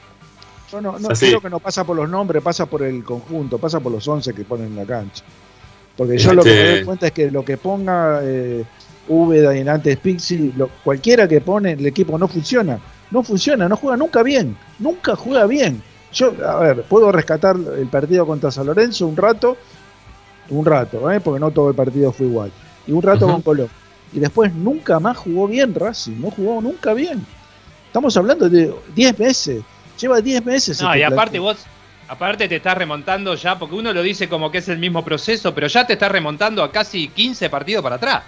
[0.71, 3.81] Yo no, no creo que no pasa por los nombres, pasa por el conjunto, pasa
[3.81, 5.25] por los 11 que ponen en la cancha.
[5.97, 8.65] Porque yo Este- lo que me doy cuenta es que lo que ponga eh,
[9.09, 12.79] Úbeda y antes Pixi, lo- cualquiera que pone, el equipo no funciona.
[13.11, 14.57] No funciona, no juega nunca bien.
[14.79, 15.83] Nunca juega bien.
[16.13, 19.57] Yo, a ver, puedo rescatar el partido contra San Lorenzo un rato,
[20.51, 21.21] un rato, ¿eh?
[21.21, 22.53] porque no todo el partido fue igual.
[22.87, 23.69] Y un rato con Colón.
[24.13, 27.27] Y después nunca más jugó bien Racing, no jugó nunca bien.
[27.87, 29.63] Estamos hablando de 10 meses.
[30.01, 30.81] Lleva 10 meses.
[30.81, 31.57] No, este y aparte vos,
[32.09, 35.55] aparte te estás remontando ya, porque uno lo dice como que es el mismo proceso,
[35.55, 38.23] pero ya te estás remontando a casi 15 partidos para atrás.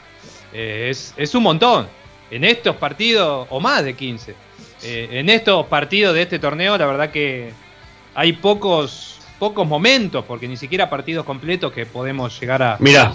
[0.52, 1.86] eh, es, es un montón.
[2.30, 4.34] En estos partidos, o más de 15,
[4.82, 7.52] eh, en estos partidos de este torneo, la verdad que
[8.14, 12.76] hay pocos, pocos momentos, porque ni siquiera partidos completos que podemos llegar a.
[12.80, 13.14] Mira,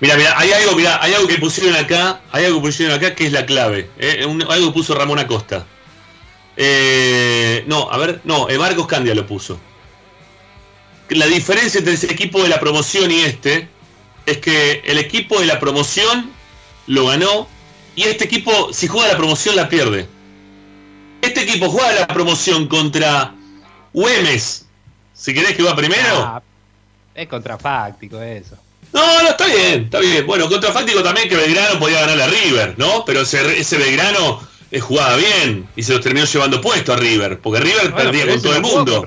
[0.00, 3.14] mira, mira, hay algo, mira, hay algo que pusieron acá, hay algo que pusieron acá
[3.14, 5.66] que es la clave, eh, algo puso Ramón Acosta.
[6.56, 9.60] Eh, no, a ver, no, Marcos Candia lo puso.
[11.10, 13.68] La diferencia entre ese equipo de la promoción y este
[14.24, 16.30] es que el equipo de la promoción
[16.86, 17.48] lo ganó
[17.94, 20.08] y este equipo, si juega la promoción, la pierde.
[21.26, 23.34] Este equipo juega la promoción contra
[23.92, 24.66] Güemes.
[25.14, 26.16] Si querés que va primero.
[26.18, 26.42] Ah,
[27.14, 28.56] es contrafáctico eso.
[28.92, 30.26] No, no, está bien, está bien.
[30.26, 33.04] Bueno, contrafáctico también que Belgrano podía ganar a River, ¿no?
[33.04, 37.40] Pero ese, ese Belgrano eh, jugaba bien y se los terminó llevando puesto a River,
[37.40, 39.04] porque River Bueno, perdía pero con todo el mundo.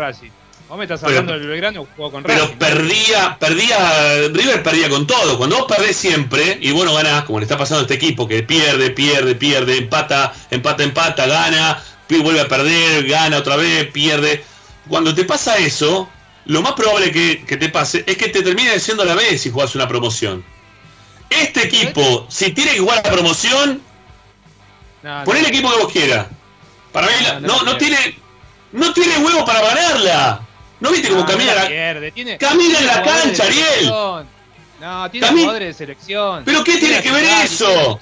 [0.67, 2.57] Vos me estás Pero- hablando del Belgrano, jugó con Pero Racing.
[2.57, 5.35] perdía, perdía, River perdía con todo.
[5.39, 8.43] Cuando vos perdés siempre, y bueno, ganás, como le está pasando a este equipo, que
[8.43, 11.81] pierde, pierde, pierde, empata, empata, empata, gana,
[12.17, 14.43] vuelve a perder, gana otra vez, pierde.
[14.87, 16.09] Cuando te pasa eso,
[16.45, 19.41] lo más probable que, que te pase es que te termine diciendo a la vez
[19.41, 20.43] si jugás una promoción.
[21.29, 23.81] Este equipo, si tiene que jugar la promoción,
[25.03, 26.25] No, pon el equipo que vos quieras.
[26.91, 28.17] Para mí, No, no tiene,
[28.71, 30.41] no tiene huevo para ganarla.
[30.79, 33.93] ¿No viste cómo camina la pierde, tiene- camina en la cancha, Ariel?
[34.79, 36.43] No, tiene Cami- jugadores de selección.
[36.45, 37.99] ¿Pero qué tiene que ver eso?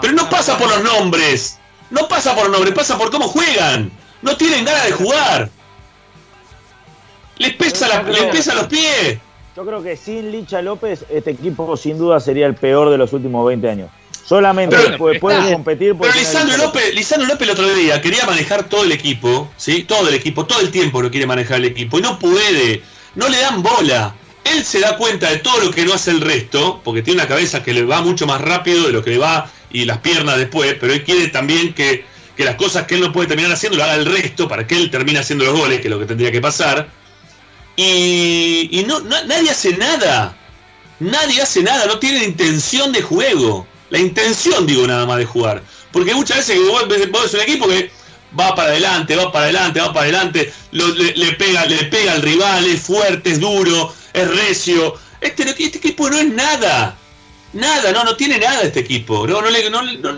[0.00, 1.58] Pero no pasa por los nombres.
[1.92, 3.92] No pasa por los nombres, pasa por cómo juegan.
[4.22, 5.48] No tienen ganas de jugar.
[7.38, 9.18] Les pesa, la- les pesa los pies.
[9.56, 13.12] Yo creo que sin Licha López, este equipo sin duda sería el peor de los
[13.12, 13.90] últimos 20 años.
[14.24, 18.24] Solamente Pero- puede, puede competir por Pero Lisandro López, Lisandro López el otro día quería
[18.24, 19.82] manejar todo el equipo, ¿sí?
[19.82, 21.98] Todo el equipo, todo el tiempo lo quiere manejar el equipo.
[21.98, 22.82] Y no puede.
[23.14, 24.14] No le dan bola.
[24.44, 27.28] Él se da cuenta de todo lo que no hace el resto, porque tiene una
[27.28, 30.36] cabeza que le va mucho más rápido de lo que le va y las piernas
[30.38, 32.04] después, pero él quiere también que,
[32.36, 34.76] que las cosas que él no puede terminar haciendo lo haga el resto para que
[34.76, 36.88] él termine haciendo los goles, que es lo que tendría que pasar.
[37.76, 40.36] Y, y no, na- nadie hace nada.
[41.00, 43.66] Nadie hace nada, no tiene intención de juego.
[43.90, 45.62] La intención, digo, nada más de jugar.
[45.90, 47.90] Porque muchas veces vos ves un equipo que
[48.38, 52.12] va para adelante, va para adelante, va para adelante, lo- le, le pega, le pega
[52.12, 54.94] al rival, es fuerte, es duro, es recio.
[55.20, 56.96] Este, no- este equipo no es nada.
[57.52, 59.26] Nada, no, no tiene nada este equipo.
[59.26, 60.16] No, no le, no le- no-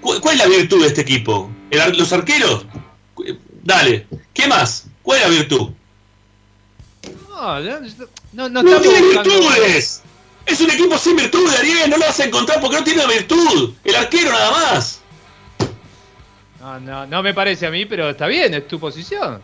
[0.00, 1.50] ¿Cu- ¿Cuál es la virtud de este equipo?
[1.70, 2.66] ¿El ar- ¿Los arqueros?
[3.14, 3.24] Cu-
[3.62, 4.86] Dale, ¿qué más?
[5.02, 5.70] ¿Cuál es la virtud?
[7.28, 7.80] No, no,
[8.32, 10.02] no, no ¡No estamos tiene buscando- virtudes!
[10.46, 13.72] Es un equipo sin virtudes, Ariel, no lo vas a encontrar porque no tiene virtud.
[13.82, 15.00] El arquero nada más.
[16.60, 19.40] No, no, no me parece a mí, pero está bien, es tu posición.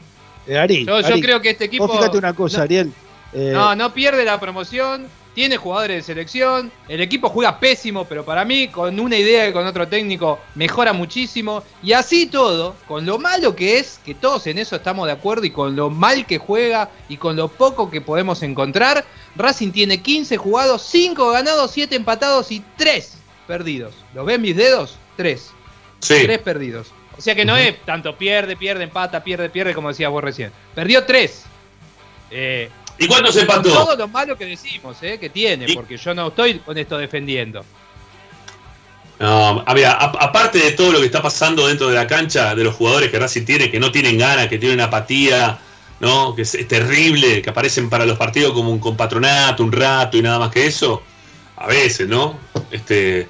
[0.46, 1.86] Eh, Ari, Yo, creo que este equipo.
[1.86, 2.92] vos fíjate una cosa, no, Ariel.
[3.32, 5.06] eh, No, no pierde la promoción,
[5.40, 9.54] tiene jugadores de selección, el equipo juega pésimo, pero para mí con una idea y
[9.54, 11.62] con otro técnico mejora muchísimo.
[11.82, 15.46] Y así todo, con lo malo que es, que todos en eso estamos de acuerdo,
[15.46, 20.02] y con lo mal que juega y con lo poco que podemos encontrar, Racing tiene
[20.02, 23.16] 15 jugados, 5 ganados, 7 empatados y 3
[23.46, 23.94] perdidos.
[24.12, 24.98] ¿Los ven mis dedos?
[25.16, 25.52] 3.
[26.00, 26.16] Sí.
[26.22, 26.88] 3 perdidos.
[27.16, 30.52] O sea que no es tanto pierde, pierde, empata, pierde, pierde, como decías vos recién.
[30.74, 31.44] Perdió 3.
[32.30, 32.68] Eh,
[33.00, 33.70] ¿Y cuánto se empató?
[33.72, 35.18] todo lo malo que decimos, ¿eh?
[35.18, 37.64] que tiene, Y- porque yo no estoy con esto defendiendo.
[39.18, 42.54] No, a ver, a- aparte de todo lo que está pasando dentro de la cancha,
[42.54, 45.58] de los jugadores que Racing tiene, que no tienen ganas, que tienen apatía,
[46.00, 46.34] ¿no?
[46.34, 50.22] Que es, es terrible, que aparecen para los partidos como un compatronato, un rato y
[50.22, 51.02] nada más que eso.
[51.56, 52.38] A veces, ¿no?
[52.70, 53.28] Este.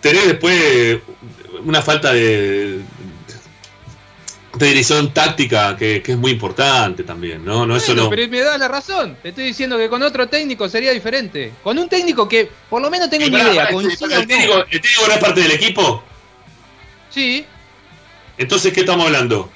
[0.00, 0.98] Tenés después
[1.64, 2.80] una falta de.
[4.54, 7.64] De dirección táctica que, que es muy importante también, ¿no?
[7.66, 8.10] No, eso Bueno, no.
[8.10, 9.16] Pero me das la razón.
[9.22, 11.52] Te estoy diciendo que con otro técnico sería diferente.
[11.64, 13.68] Con un técnico que por lo menos tengo Y una idea.
[13.70, 16.02] coincida el, técnico, el técnico no es parte del equipo.
[17.10, 17.44] Sí,
[18.38, 19.50] Entonces, ¿qué estamos hablando?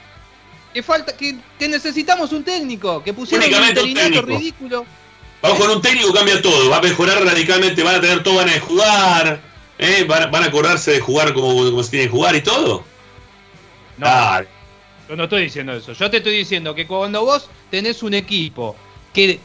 [0.75, 4.27] que falta, que, que necesitamos un técnico, que pusieron un interinato técnico.
[4.27, 4.87] ridículo.
[5.41, 8.55] Vamos con un técnico cambia todo, va a mejorar radicalmente, van a tener todo ganas
[8.57, 9.41] de jugar,
[9.79, 10.05] ¿eh?
[10.07, 12.85] van, a- van a acordarse de jugar como, como se tienen que jugar y todo.
[13.97, 14.49] No, Dale.
[15.09, 15.93] Yo no estoy diciendo eso.
[15.93, 18.77] Yo te estoy diciendo que cuando vos tenés un equipo
[19.13, 19.39] que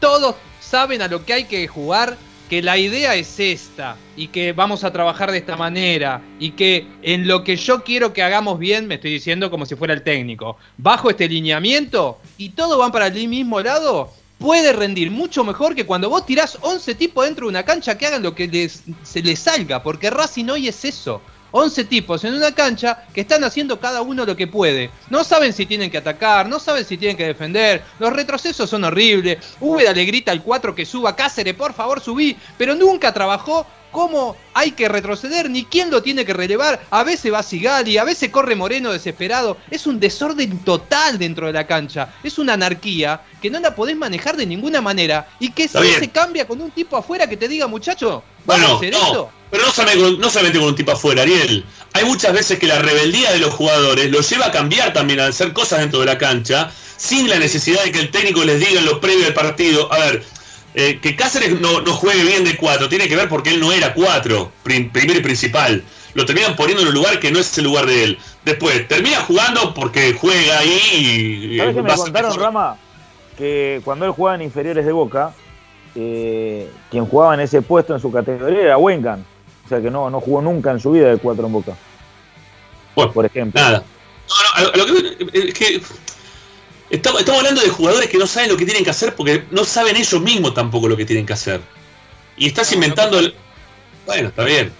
[0.00, 2.16] todos saben a lo que hay que jugar,
[2.48, 6.86] que la idea es esta y que vamos a trabajar de esta manera y que
[7.02, 10.02] en lo que yo quiero que hagamos bien, me estoy diciendo como si fuera el
[10.02, 15.74] técnico, bajo este lineamiento y todos van para el mismo lado, puede rendir mucho mejor
[15.74, 18.82] que cuando vos tirás 11 tipos dentro de una cancha que hagan lo que les,
[19.02, 21.22] se les salga, porque Racing hoy es eso.
[21.56, 24.90] 11 tipos en una cancha que están haciendo cada uno lo que puede.
[25.08, 27.84] No saben si tienen que atacar, no saben si tienen que defender.
[28.00, 29.38] Los retrocesos son horribles.
[29.60, 31.14] Úbeda le grita al 4 que suba.
[31.14, 32.36] Cáceres, por favor, subí.
[32.58, 36.84] Pero nunca trabajó cómo hay que retroceder, ni quién lo tiene que relevar.
[36.90, 39.56] A veces va Sigali, a veces corre Moreno desesperado.
[39.70, 42.14] Es un desorden total dentro de la cancha.
[42.24, 46.08] Es una anarquía que no la podés manejar de ninguna manera y que si se
[46.08, 49.30] cambia con un tipo afuera que te diga, muchacho, ¿vamos a hacer no, esto?
[49.54, 51.64] Pero no solamente, no solamente con un tipo afuera, Ariel.
[51.92, 55.26] Hay muchas veces que la rebeldía de los jugadores los lleva a cambiar también, a
[55.26, 58.80] hacer cosas dentro de la cancha, sin la necesidad de que el técnico les diga
[58.80, 60.24] en lo previo del partido, a ver,
[60.74, 63.70] eh, que Cáceres no, no, juegue bien de cuatro tiene que ver porque él no
[63.70, 65.84] era cuatro, primero y principal.
[66.14, 68.18] Lo terminan poniendo en un lugar que no es el lugar de él.
[68.44, 71.52] Después, termina jugando porque juega ahí.
[71.52, 72.76] Y, ¿Sabes que me contaron, Rama?
[73.38, 75.32] Que cuando él jugaba en inferiores de Boca,
[75.94, 79.24] eh, quien jugaba en ese puesto en su categoría era Wengan.
[79.64, 81.72] O sea que no, no jugó nunca en su vida de cuatro en Boca.
[82.94, 83.60] Bueno, por ejemplo.
[83.60, 83.82] Nada.
[84.58, 85.82] No, no, lo que, es que
[86.90, 89.96] Estamos, hablando de jugadores que no saben lo que tienen que hacer porque no saben
[89.96, 91.60] ellos mismos tampoco lo que tienen que hacer.
[92.36, 93.18] Y estás inventando.
[93.18, 93.34] El...
[94.06, 94.70] Bueno, está bien.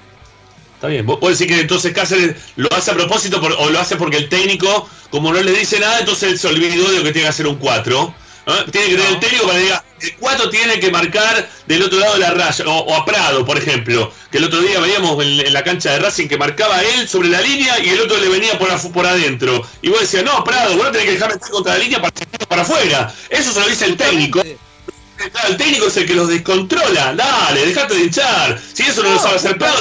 [0.75, 1.07] Está bien.
[1.07, 4.29] Vos podés decir que entonces Cáceres lo hace a propósito o lo hace porque el
[4.29, 7.29] técnico, como no le dice nada, entonces él se olvidó de lo que tiene que
[7.29, 8.15] hacer un 4.
[8.45, 11.99] Tiene que tener el técnico para que diga, el 4 tiene que marcar del otro
[11.99, 15.53] lado de la raya, o, a Prado, por ejemplo, que el otro día veíamos en,
[15.53, 18.59] la cancha de Racing que marcaba él sobre la línea y el otro le venía
[18.59, 19.67] por, por adentro.
[19.81, 22.13] Y vos decías, no, Prado, vos no tenés que dejar meter contra la línea para,
[22.47, 23.15] para afuera.
[23.31, 24.43] Eso se lo dice el técnico.
[24.43, 27.15] Claro, el técnico es el que los descontrola.
[27.15, 28.61] Dale, dejate de hinchar.
[28.75, 29.79] Si eso no, lo sabe hacer Prado.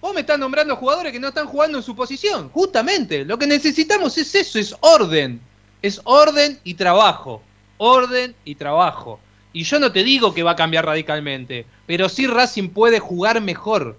[0.00, 2.48] Vos me estás nombrando jugadores que no están jugando en su posición.
[2.48, 5.42] Justamente, lo que necesitamos es eso, es orden
[5.82, 7.42] es orden y trabajo.
[7.78, 9.20] Orden y trabajo.
[9.52, 13.40] Y yo no te digo que va a cambiar radicalmente, pero sí Racing puede jugar
[13.40, 13.98] mejor.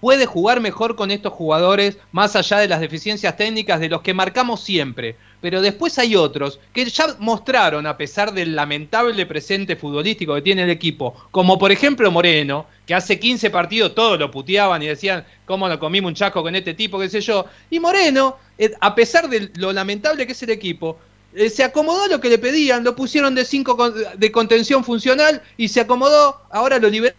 [0.00, 4.12] Puede jugar mejor con estos jugadores, más allá de las deficiencias técnicas de los que
[4.12, 5.16] marcamos siempre.
[5.40, 10.64] Pero después hay otros que ya mostraron, a pesar del lamentable presente futbolístico que tiene
[10.64, 15.24] el equipo, como por ejemplo Moreno, que hace 15 partidos todos lo puteaban y decían,
[15.46, 17.46] ¿cómo lo comimos un chasco con este tipo, qué sé yo?
[17.70, 20.98] Y Moreno, eh, a pesar de lo lamentable que es el equipo,
[21.34, 25.68] eh, se acomodó lo que le pedían, lo pusieron de 5 de contención funcional y
[25.68, 27.14] se acomodó, ahora lo liberó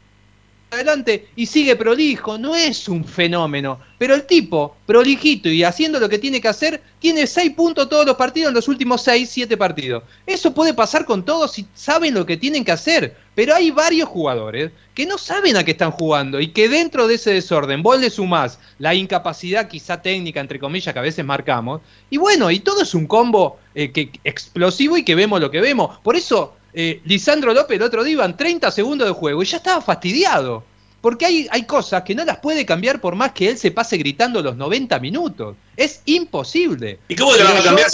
[0.72, 6.10] adelante y sigue prolijo, no es un fenómeno, pero el tipo, prolijito y haciendo lo
[6.10, 9.58] que tiene que hacer, tiene 6 puntos todos los partidos en los últimos 6, 7
[9.58, 10.04] partidos.
[10.26, 14.10] Eso puede pasar con todos si saben lo que tienen que hacer, pero hay varios
[14.10, 17.99] jugadores que no saben a qué están jugando y que dentro de ese desorden vos
[17.99, 22.60] le sumás la incapacidad quizá técnica, entre comillas, que a veces marcamos, y bueno, y
[22.60, 25.99] todo es un combo eh, que, explosivo y que vemos lo que vemos.
[25.99, 29.57] Por eso eh, Lisandro López el otro día iban 30 segundos de juego y ya
[29.57, 30.64] estaba fastidiado.
[31.02, 33.95] Porque hay, hay cosas que no las puede cambiar por más que él se pase
[33.98, 35.56] gritando los 90 minutos.
[35.78, 36.98] Es imposible.
[37.07, 37.91] ¿Y cómo le van a cambiar?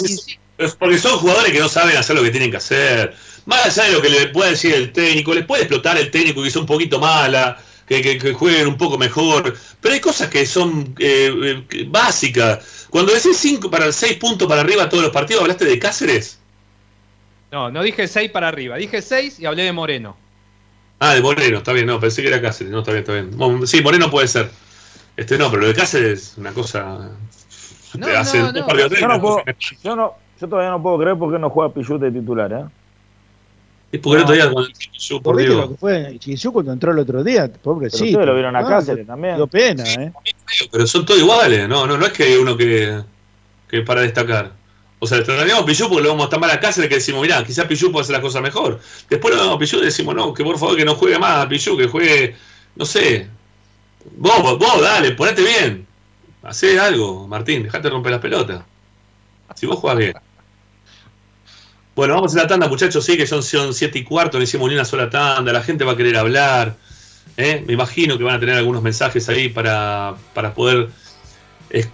[0.78, 3.14] porque son jugadores que no saben hacer lo que tienen que hacer.
[3.46, 6.42] Más allá de lo que le pueda decir el técnico, les puede explotar el técnico
[6.42, 9.54] que es un poquito mala, que, jueguen un poco mejor.
[9.80, 12.86] Pero hay cosas que son eh, eh, básicas.
[12.90, 16.38] Cuando decís 5 para 6 puntos para arriba todos los partidos, ¿hablaste de Cáceres?
[17.50, 20.16] No, no dije 6 para arriba, dije 6 y hablé de Moreno.
[21.00, 23.66] Ah, de Moreno, está bien, no, pensé que era Cáceres, no, está bien, está bien.
[23.66, 24.50] sí, Moreno puede ser.
[25.16, 27.10] Este no, pero lo de Cáceres es una cosa.
[27.98, 28.52] No, hace no, no.
[28.52, 29.44] Yo, no puedo,
[29.82, 32.64] yo, no, yo todavía no puedo creer por qué no juega Pichut de titular, ¿eh?
[33.92, 35.54] Es porque no, todavía cuando Pichut, por Dios.
[35.54, 36.18] lo que fue
[36.50, 38.04] cuando entró el otro día, pobrecito.
[38.04, 39.36] Ustedes lo vieron a Cáceres también.
[39.36, 40.10] Dio pena, ¿eh?
[40.70, 43.02] Pero son todos iguales, no, no, no es que hay uno que,
[43.68, 44.52] que para destacar.
[44.98, 47.44] O sea, extrañamos a Pichu porque lo vamos tan mal a Cáceres que decimos, mirá,
[47.44, 48.80] quizás Pichu puede hacer las cosas mejor.
[49.10, 51.44] Después lo vemos a Pichu y decimos, no, que por favor que no juegue más
[51.44, 52.34] a Pichu, que juegue,
[52.76, 53.28] no sé.
[54.16, 55.86] Vos, vos, dale, ponete bien.
[56.42, 58.62] Hacé algo, Martín, dejate romper las pelotas.
[59.54, 60.14] Si vos jugás bien.
[61.94, 64.68] Bueno, vamos a la tanda, muchachos, sí, que son, son siete y cuarto, no hicimos
[64.68, 66.74] ni una sola tanda, la gente va a querer hablar.
[67.36, 67.62] ¿eh?
[67.66, 70.88] Me imagino que van a tener algunos mensajes ahí para, para poder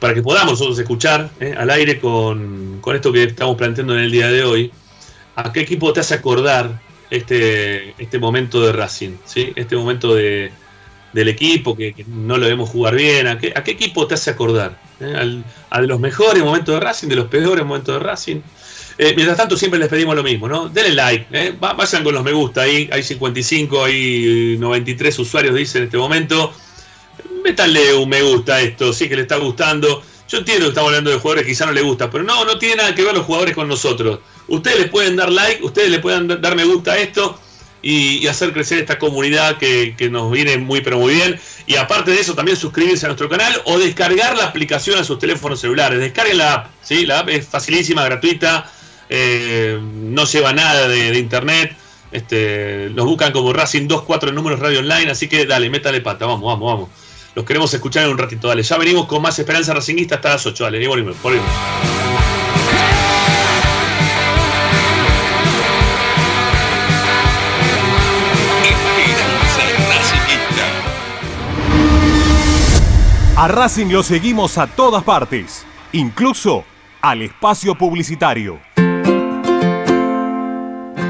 [0.01, 4.11] para que podamos nosotros escuchar eh, al aire con, esto que estamos planteando en el
[4.11, 4.73] día de hoy.
[5.37, 6.81] ¿A qué equipo te hace acordar
[7.11, 9.17] este, este momento de Racing?
[9.25, 9.53] ¿sí?
[9.55, 10.51] Este momento de,
[11.13, 13.29] del equipo que, no lo vemos jugar bien.
[13.29, 14.81] ¿A qué, a qué equipo te hace acordar?
[15.01, 15.43] ¿Eh?
[15.71, 18.41] ¿A los mejores momentos de Racing, de los peores momentos de Racing?
[18.99, 20.69] Eh, mientras tanto, siempre les pedimos lo mismo, ¿no?
[20.69, 21.55] Denle like, ¿eh?
[21.59, 26.53] vayan con los me gusta, ahí hay 55, hay 93 usuarios, dice en este momento
[27.43, 30.03] métanle un me gusta a esto, sí que le está gustando.
[30.29, 32.59] Yo entiendo que estamos hablando de jugadores que quizá no le gusta, pero no, no
[32.59, 34.21] tiene nada que ver los jugadores con nosotros.
[34.47, 37.39] Ustedes les pueden dar like, ustedes le pueden dar me gusta a esto
[37.81, 41.41] y, hacer crecer esta comunidad que, nos viene muy pero muy bien.
[41.67, 45.19] Y aparte de eso, también suscribirse a nuestro canal o descargar la aplicación a sus
[45.19, 45.99] teléfonos celulares.
[45.99, 47.07] Descarguen la app, ¿sí?
[47.07, 48.71] La app es facilísima, gratuita,
[49.09, 51.77] eh, no lleva nada de, internet.
[52.11, 56.27] Este, nos buscan como Racing 24 en números radio online, así que dale, métale pata,
[56.27, 56.89] vamos, vamos, vamos.
[57.35, 58.63] Los queremos escuchar en un ratito, dale.
[58.63, 61.47] Ya venimos con más Esperanza Racinguista hasta las 8, dale, y volvemos, volvemos.
[68.65, 70.67] Esperanza Racingista.
[73.37, 76.65] A Racing lo seguimos a todas partes, incluso
[77.01, 78.68] al espacio publicitario.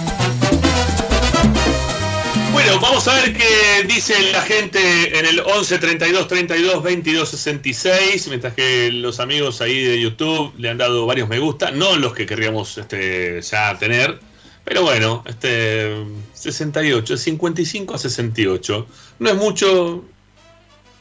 [2.81, 8.55] Vamos a ver qué dice la gente en el 11 32 32 22 66, mientras
[8.55, 12.25] que los amigos ahí de YouTube le han dado varios me gusta, no los que
[12.25, 14.19] querríamos este, ya tener,
[14.65, 15.95] pero bueno, este
[16.33, 18.87] 68, 55 a 68,
[19.19, 20.03] no es mucho,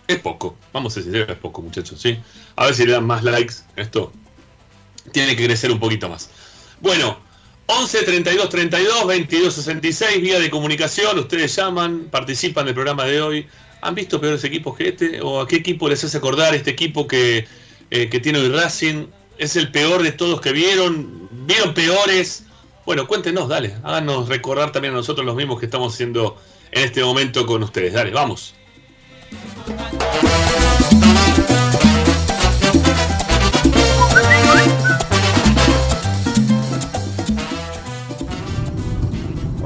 [0.07, 2.19] es poco, vamos a decir, es poco muchachos, ¿sí?
[2.57, 4.13] A ver si le dan más likes, esto
[5.13, 6.29] tiene que crecer un poquito más.
[6.81, 7.19] Bueno,
[7.73, 11.17] 11 32 32 22 66, vía de comunicación.
[11.21, 13.47] Ustedes llaman, participan del programa de hoy.
[13.83, 15.21] ¿Han visto peores equipos que este?
[15.23, 17.47] ¿O a qué equipo les hace acordar este equipo que,
[17.91, 19.07] eh, que tiene hoy Racing?
[19.39, 21.29] ¿Es el peor de todos que vieron?
[21.31, 22.43] ¿Vieron peores?
[22.85, 23.77] Bueno, cuéntenos, dale.
[23.85, 26.37] Háganos recordar también a nosotros los mismos que estamos haciendo
[26.73, 27.93] en este momento con ustedes.
[27.93, 28.55] Dale, vamos.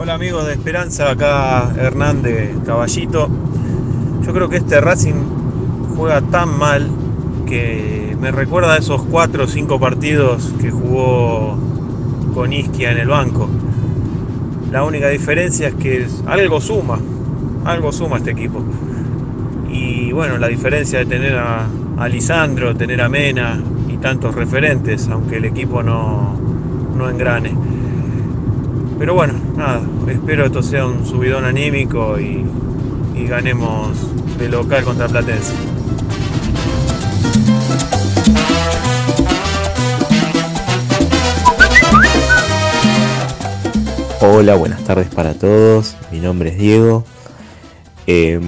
[0.04, 3.26] Hola amigos de Esperanza, acá Hernández Caballito.
[4.22, 5.14] Yo creo que este Racing
[5.96, 6.90] juega tan mal
[7.46, 11.56] que me recuerda a esos cuatro o cinco partidos que jugó
[12.34, 13.48] con Isquia en el banco.
[14.70, 16.98] La única diferencia es que algo suma,
[17.64, 18.62] algo suma este equipo.
[19.70, 21.66] Y bueno, la diferencia de tener a,
[21.96, 23.58] a Lisandro, tener a Mena
[23.88, 26.38] y tantos referentes, aunque el equipo no,
[26.94, 27.54] no engrane.
[28.98, 32.44] Pero bueno, nada, espero esto sea un subidón anímico y,
[33.14, 33.98] y ganemos
[34.38, 35.52] de local contra Platense.
[44.20, 45.96] Hola, buenas tardes para todos.
[46.10, 47.04] Mi nombre es Diego.
[48.06, 48.40] Eh,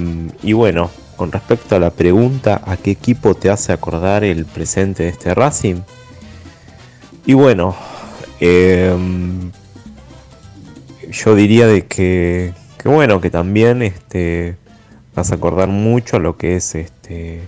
[0.42, 5.02] y bueno, con respecto a la pregunta, ¿a qué equipo te hace acordar el presente
[5.02, 5.82] de este Racing?
[7.26, 7.76] Y bueno,
[8.40, 8.94] eh,
[11.10, 14.56] yo diría de que, que bueno, que también este,
[15.14, 17.42] me hace acordar mucho a lo que es este,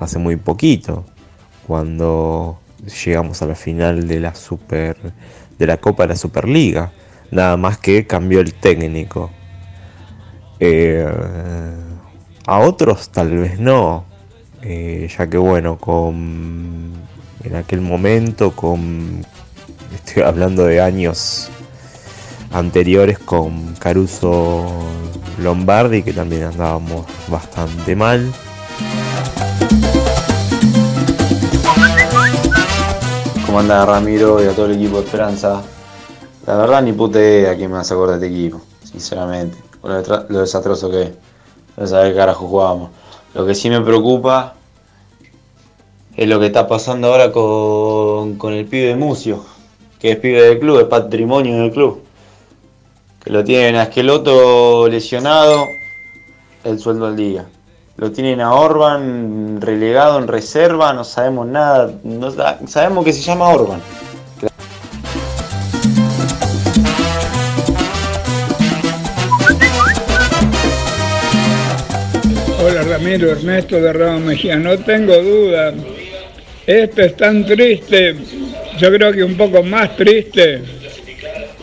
[0.00, 1.04] hace muy poquito,
[1.66, 2.58] cuando
[3.04, 4.96] llegamos a la final de la Super,
[5.58, 6.92] de la Copa de la Superliga
[7.34, 9.30] nada más que cambió el técnico.
[10.60, 11.06] Eh,
[12.46, 14.04] a otros tal vez no,
[14.62, 16.92] eh, ya que bueno, con
[17.42, 19.24] en aquel momento, con
[19.94, 21.50] estoy hablando de años
[22.54, 24.64] anteriores con Caruso
[25.42, 28.32] Lombardi, que también andábamos bastante mal.
[33.44, 35.62] ¿Cómo anda Ramiro y a todo el equipo de Esperanza?
[36.46, 39.58] La verdad ni puta idea quién me hace acordar de este equipo, sinceramente.
[39.82, 41.10] Lo, desastroso que es.
[41.76, 42.90] No saber qué carajo jugábamos.
[43.34, 44.54] Lo que sí me preocupa
[46.16, 49.44] es lo que está pasando ahora con, con el pibe de Mucio,
[49.98, 52.03] que es pibe del club, es patrimonio del club.
[53.26, 55.68] Lo tienen a Esqueloto lesionado,
[56.62, 57.46] el sueldo al día.
[57.96, 61.92] Lo tienen a Orban relegado en reserva, no sabemos nada.
[62.02, 63.80] No, sa- sabemos que se llama Orban.
[72.62, 74.56] Hola Ramiro, Ernesto de Ramos Mejía.
[74.56, 75.72] No tengo duda.
[76.66, 78.16] Esto es tan triste,
[78.78, 80.62] yo creo que un poco más triste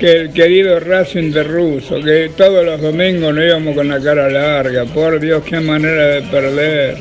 [0.02, 4.28] que el querido Racing de Russo, que todos los domingos nos íbamos con la cara
[4.30, 4.84] larga.
[4.86, 6.98] Por Dios, qué manera de perder.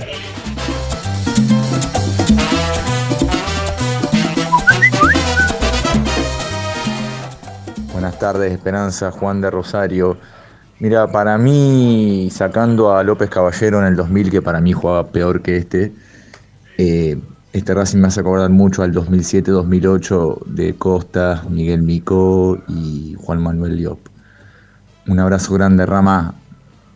[7.90, 10.18] Buenas tardes, Esperanza, Juan de Rosario.
[10.78, 15.40] Mira, para mí, sacando a López Caballero en el 2000, que para mí jugaba peor
[15.40, 15.92] que este,
[16.76, 17.16] eh,
[17.52, 23.76] este Racing me hace acordar mucho al 2007-2008 de Costa, Miguel Micó y Juan Manuel
[23.76, 23.98] Diop.
[25.08, 26.34] Un abrazo grande, Rama.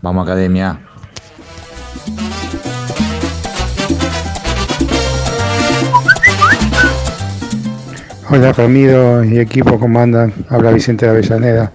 [0.01, 0.78] Vamos, Academia.
[8.31, 10.32] Hola Ramiro y equipo, ¿cómo andan?
[10.48, 11.72] Habla Vicente de Avellaneda.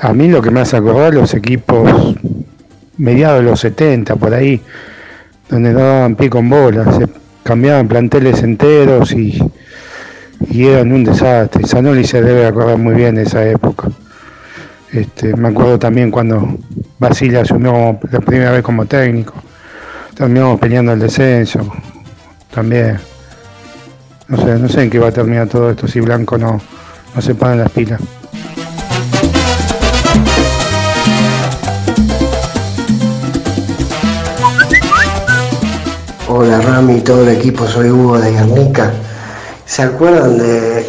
[0.00, 2.16] A mí lo que me hace acordar los equipos
[2.96, 4.60] mediados de los 70, por ahí,
[5.48, 6.84] donde daban pie con bola,
[7.44, 9.38] cambiaban planteles enteros y,
[10.50, 11.64] y eran un desastre.
[11.66, 13.88] Sanoli se debe acordar muy bien de esa época.
[14.92, 16.56] Este, me acuerdo también cuando
[16.98, 19.34] Basile asumió como- la primera vez como técnico.
[20.14, 21.72] Terminamos peleando el descenso.
[22.52, 22.98] También.
[24.28, 26.60] No sé, no sé en qué va a terminar todo esto si Blanco no,
[27.14, 28.00] no se pone las pilas.
[36.36, 38.92] Hola Rami y todo el equipo, soy Hugo de Guernica.
[39.64, 40.84] ¿Se acuerdan de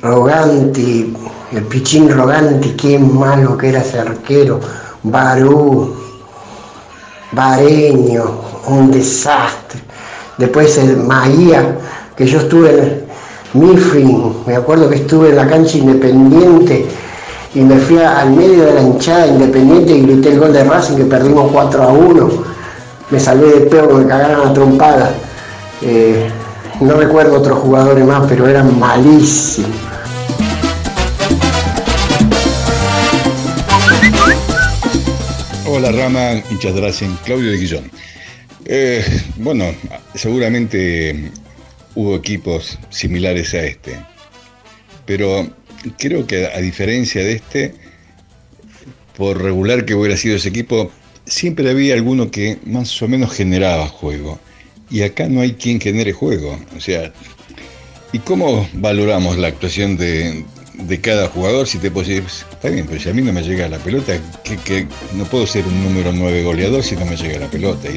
[0.00, 1.14] Roganti,
[1.52, 2.70] el pichín Roganti?
[2.70, 4.58] Qué malo que era ese arquero.
[5.02, 5.94] Barú,
[7.32, 8.24] Bareño,
[8.68, 9.82] un desastre.
[10.38, 11.76] Después el Maía,
[12.16, 13.04] que yo estuve en el
[13.52, 16.86] Mifflin, me acuerdo que estuve en la cancha independiente
[17.54, 20.96] y me fui al medio de la hinchada independiente y grité el gol de Racing
[20.96, 22.47] que perdimos 4 a 1
[23.10, 25.14] me salvé de peor, me cagaron a trompada.
[25.82, 26.28] Eh,
[26.80, 29.70] no recuerdo otros jugadores más, pero eran malísimos.
[35.66, 36.92] Hola Rama, hinchas de
[37.24, 37.90] Claudio de Guillón.
[38.64, 39.04] Eh,
[39.36, 39.66] bueno,
[40.14, 41.30] seguramente
[41.94, 43.98] hubo equipos similares a este,
[45.06, 45.48] pero
[45.98, 47.74] creo que a diferencia de este,
[49.16, 50.90] por regular que hubiera sido ese equipo,
[51.28, 54.38] siempre había alguno que más o menos generaba juego.
[54.90, 56.58] Y acá no hay quien genere juego.
[56.76, 57.12] O sea,
[58.12, 60.44] ¿y cómo valoramos la actuación de,
[60.74, 63.42] de cada jugador, si te puedo decir, está bien, pero si a mí no me
[63.42, 67.38] llega la pelota, que, no puedo ser un número 9 goleador si no me llega
[67.40, 67.88] la pelota.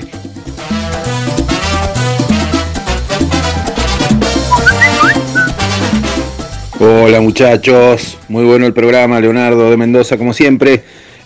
[6.80, 10.84] Hola muchachos, muy bueno el programa, Leonardo de Mendoza como siempre.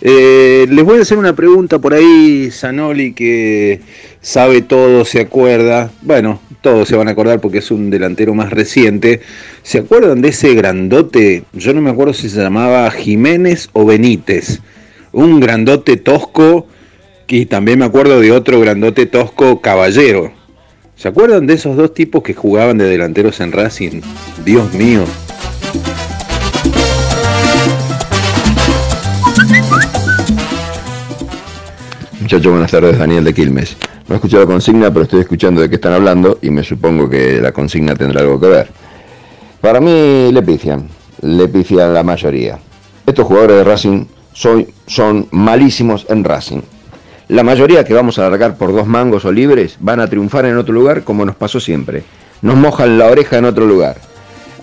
[0.08, 3.80] Eh, les voy a hacer una pregunta por ahí, Zanoli, que
[4.20, 5.90] sabe todo, se acuerda.
[6.02, 9.20] Bueno, todos se van a acordar porque es un delantero más reciente.
[9.64, 11.42] ¿Se acuerdan de ese grandote?
[11.54, 14.60] Yo no me acuerdo si se llamaba Jiménez o Benítez.
[15.10, 16.68] Un grandote tosco
[17.26, 20.32] y también me acuerdo de otro grandote tosco Caballero.
[20.94, 24.02] ¿Se acuerdan de esos dos tipos que jugaban de delanteros en Racing?
[24.44, 25.04] Dios mío.
[32.26, 33.76] Muchachos, buenas tardes, Daniel de Quilmes.
[34.08, 37.08] No he escuchado la consigna, pero estoy escuchando de qué están hablando y me supongo
[37.08, 38.68] que la consigna tendrá algo que ver.
[39.60, 40.88] Para mí le pifian,
[41.22, 42.58] le pifian la mayoría.
[43.06, 46.62] Estos jugadores de Racing son, son malísimos en Racing.
[47.28, 50.56] La mayoría que vamos a alargar por dos mangos o libres van a triunfar en
[50.56, 52.02] otro lugar como nos pasó siempre.
[52.42, 53.98] Nos mojan la oreja en otro lugar.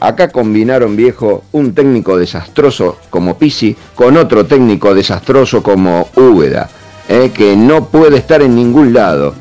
[0.02, 6.70] Acá combinaron, viejo, un técnico desastroso como Pisi con otro técnico desastroso como Úbeda,
[7.08, 9.36] eh, que no puede estar en ningún lado.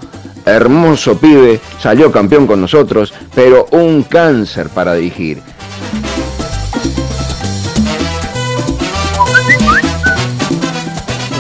[0.45, 5.41] Hermoso pibe, salió campeón con nosotros, pero un cáncer para dirigir.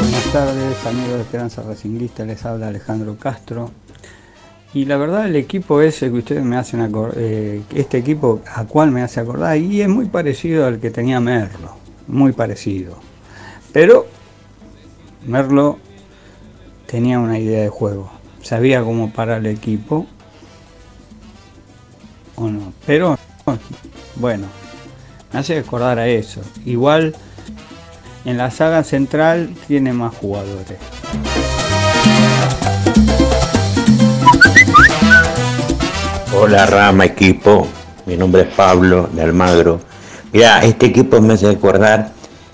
[0.00, 3.70] Buenas tardes, amigos de Esperanza Racinguista, les habla Alejandro Castro.
[4.74, 8.90] Y la verdad el equipo ese que ustedes me hacen acordar, este equipo a cual
[8.90, 11.76] me hace acordar, y es muy parecido al que tenía Merlo,
[12.06, 12.96] muy parecido.
[13.72, 14.06] Pero
[15.26, 15.78] Merlo
[16.92, 18.10] tenía una idea de juego,
[18.42, 20.06] sabía cómo parar el equipo,
[22.36, 23.18] o no, pero
[24.16, 24.46] bueno,
[25.32, 26.42] me hace acordar a eso.
[26.66, 27.14] Igual
[28.26, 30.76] en la saga central tiene más jugadores.
[36.38, 37.66] Hola Rama equipo,
[38.04, 39.80] mi nombre es Pablo de Almagro.
[40.30, 42.10] Mira, este equipo me hace acordar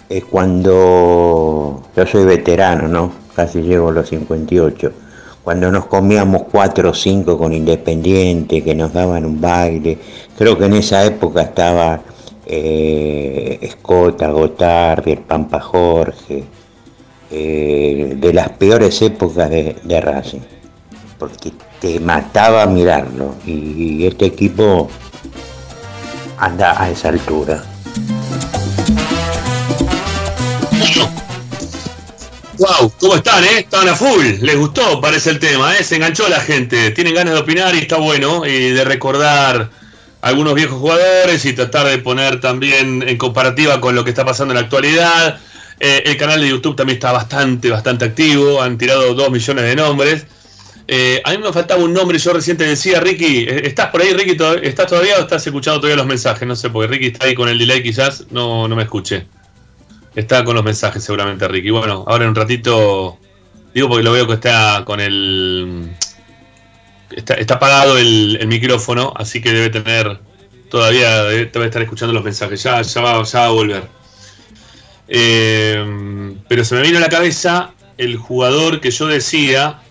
[0.08, 3.27] eh, cuando yo soy veterano, ¿no?
[3.38, 4.92] Casi llego a los 58.
[5.44, 9.96] Cuando nos comíamos 4 o 5 con Independiente, que nos daban un baile.
[10.36, 12.00] Creo que en esa época estaba
[12.44, 16.42] eh, Escota, Gotardi, el Pampa Jorge.
[17.30, 20.40] eh, de las peores épocas de Racing.
[21.16, 23.36] Porque te mataba mirarlo.
[23.46, 24.88] Y este equipo
[26.38, 27.62] anda a esa altura.
[32.58, 33.60] Wow, ¿cómo están, eh?
[33.60, 35.84] Estaban a full, les gustó, parece el tema, eh.
[35.84, 39.70] Se enganchó la gente, tienen ganas de opinar y está bueno, y de recordar
[40.22, 44.52] algunos viejos jugadores y tratar de poner también en comparativa con lo que está pasando
[44.52, 45.38] en la actualidad.
[45.78, 49.76] Eh, el canal de YouTube también está bastante, bastante activo, han tirado dos millones de
[49.76, 50.26] nombres.
[50.88, 54.02] Eh, a mí me faltaba un nombre, yo recién te decía, Ricky, eh, ¿estás por
[54.02, 54.36] ahí, Ricky?
[54.62, 56.48] ¿Estás todavía o estás escuchando todavía los mensajes?
[56.48, 59.26] No sé, porque Ricky está ahí con el delay, quizás no, no me escuche.
[60.18, 61.70] Está con los mensajes seguramente, Ricky.
[61.70, 63.20] Bueno, ahora en un ratito,
[63.72, 65.96] digo porque lo veo que está con el...
[67.12, 70.18] Está, está apagado el, micrófono, así que debe tener,
[70.70, 72.60] todavía debe, debe estar escuchando los mensajes.
[72.60, 73.84] Ya, ya, va, ya va a volver.
[75.06, 79.82] Eh, pero se me vino a la cabeza el jugador que yo decía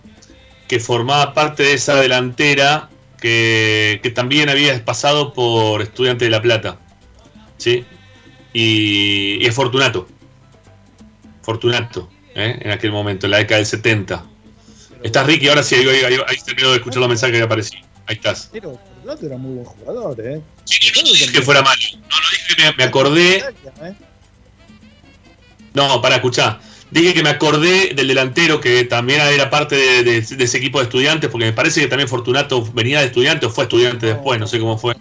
[0.68, 2.90] que formaba parte de esa delantera
[3.22, 6.80] que, que también había pasado por Estudiante de La Plata.
[7.56, 7.86] ¿Sí?
[8.52, 10.10] Y, y es Fortunato.
[11.48, 12.60] Fortunato, ¿eh?
[12.60, 14.22] en aquel momento, en la década del 70.
[15.02, 15.48] ¿Estás Ricky?
[15.48, 17.78] Ahora sí, ahí, ahí, ahí, ahí terminó de escuchar los mensajes que aparecí.
[18.06, 18.50] Ahí estás.
[18.52, 20.42] Pero Fortunato era muy buen jugador, ¿eh?
[20.42, 21.80] No dije que fuera malo.
[21.94, 23.44] No, no dije que me, me acordé.
[25.74, 26.60] No, para escuchar.
[26.92, 30.80] Dije que me acordé del delantero que también era parte de, de- de ese equipo
[30.80, 34.38] de estudiantes, porque me parece que también Fortunato venía de estudiante o fue estudiante después,
[34.38, 34.98] no sé cómo fue.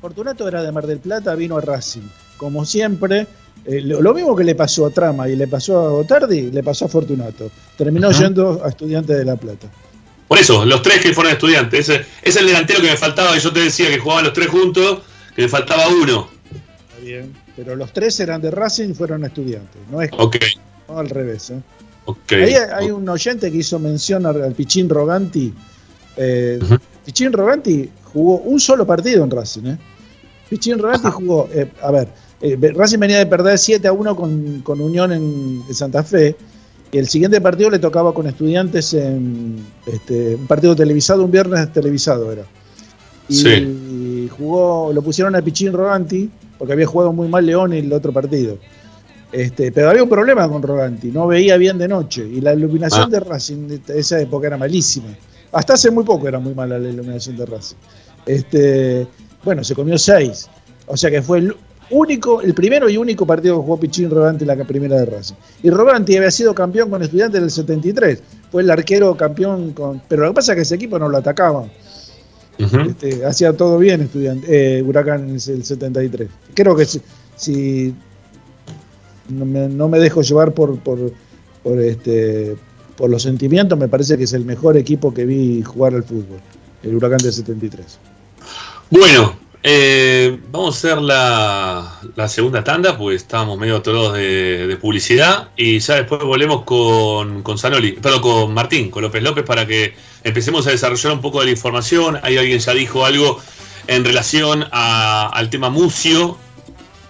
[0.00, 2.08] Fortunato era de Mar del Plata, vino a Racing.
[2.38, 3.26] Como siempre,
[3.66, 6.62] eh, lo, lo mismo que le pasó a Trama y le pasó a Gotardi, le
[6.62, 7.50] pasó a Fortunato.
[7.76, 9.68] Terminó yendo a Estudiantes de La Plata.
[10.28, 11.88] Por eso, los tres que fueron estudiantes.
[11.88, 14.48] Ese es el delantero que me faltaba, y yo te decía que jugaban los tres
[14.48, 15.02] juntos,
[15.34, 16.28] que me faltaba uno.
[16.52, 17.32] Está bien.
[17.54, 19.80] Pero los tres eran de Racing y fueron estudiantes.
[19.90, 20.36] No es Ok,
[20.88, 21.50] no al revés.
[21.50, 21.60] ¿eh?
[22.30, 25.52] Ahí hay, un oyente que hizo mención al, al Pichín Roganti.
[26.16, 26.58] Eh,
[27.04, 29.66] Pichín Roganti jugó un solo partido en Racing.
[29.66, 29.78] ¿eh?
[30.48, 32.08] Pichín Roganti jugó, eh, a ver,
[32.40, 36.36] eh, Racing venía de perder 7 a 1 con, con Unión en, en Santa Fe.
[36.92, 39.56] Y el siguiente partido le tocaba con estudiantes en
[39.86, 42.44] este, un partido televisado, un viernes televisado era.
[43.28, 44.28] Y Sí.
[44.38, 48.12] jugó, lo pusieron a Pichín Roganti porque había jugado muy mal León en el otro
[48.12, 48.56] partido.
[49.32, 53.02] Este, pero había un problema con Roganti, no veía bien de noche y la iluminación
[53.06, 53.08] Ah.
[53.10, 55.08] de Racing de esa época era malísima.
[55.52, 57.76] Hasta hace muy poco era muy mala la iluminación de Racing.
[58.24, 59.06] Este,
[59.44, 60.48] bueno, se comió seis.
[60.86, 61.56] O sea que fue el
[61.90, 65.34] único, el primero y único partido que jugó Pichín Roganti en la primera de Racing.
[65.62, 68.22] Y Roganti había sido campeón con estudiantes en el 73.
[68.50, 70.02] Fue el arquero campeón con.
[70.08, 71.66] Pero lo que pasa es que ese equipo no lo atacaba.
[72.58, 76.28] Este, hacía todo bien estudiante, eh, Huracán en el 73.
[76.54, 77.02] Creo que si,
[77.36, 77.94] si
[79.28, 81.12] no, me, no me dejo llevar por, por,
[81.62, 82.56] por, este,
[82.96, 86.40] por los sentimientos, me parece que es el mejor equipo que vi jugar al fútbol,
[86.82, 87.98] el Huracán del 73.
[88.90, 89.36] Bueno,
[89.68, 95.48] eh, vamos a hacer la, la segunda tanda, pues estábamos medio atorados de, de publicidad
[95.56, 99.94] y ya después volvemos con, con Zanoli, perdón, con Martín, con López López para que
[100.22, 102.16] empecemos a desarrollar un poco de la información.
[102.22, 103.40] Ahí alguien ya dijo algo
[103.88, 106.38] en relación a- al tema Mucio.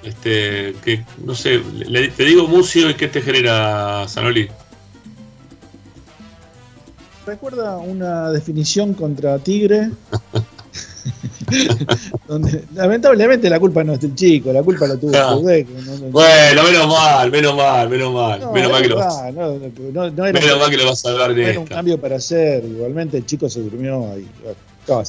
[0.03, 4.49] Este, que no sé, le- te digo Mucio y qué te genera Zanoli.
[7.27, 9.91] ¿Recuerda una definición contra Tigre?
[12.29, 15.37] donde lamentablemente la culpa no es del chico, la culpa la tuvo Claro.
[15.41, 20.11] No- no- Bueno, menos mal, menos mal, menos mal, no, menos mal que lo no,
[20.11, 22.65] no era, menos mal que lo vas a hablar de era un cambio para hacer,
[22.65, 24.27] igualmente el chico se durmió ahí.
[24.43, 24.57] bueno,
[24.87, 25.03] ¿qué va?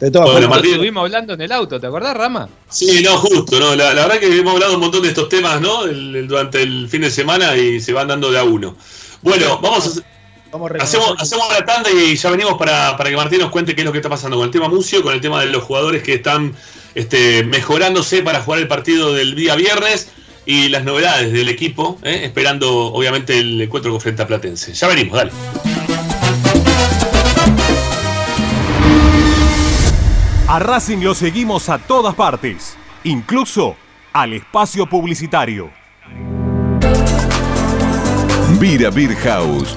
[0.00, 2.48] De todas Bueno, Martín- Estuvimos hablando en el auto, ¿te acordás, Rama?
[2.68, 3.74] Sí, no, justo, ¿no?
[3.74, 5.84] La, la verdad que hemos hablado un montón de estos temas, ¿no?
[5.86, 8.76] El- el- durante el fin de semana y se van dando de a uno.
[9.22, 10.02] Bueno, vamos a, Vamos a
[10.78, 13.84] hacemos, hacemos la tanda y ya venimos para, para que Martín nos cuente qué es
[13.84, 16.14] lo que está pasando con el tema Mucio, con el tema de los jugadores que
[16.14, 16.54] están
[16.94, 20.10] este, mejorándose para jugar el partido del día viernes
[20.46, 22.20] y las novedades del equipo, ¿eh?
[22.24, 24.72] esperando obviamente el encuentro con frente a Platense.
[24.72, 25.32] Ya venimos, dale.
[30.48, 33.76] A Racing lo seguimos a todas partes, incluso
[34.12, 35.70] al espacio publicitario.
[38.58, 39.76] Vira Beer House.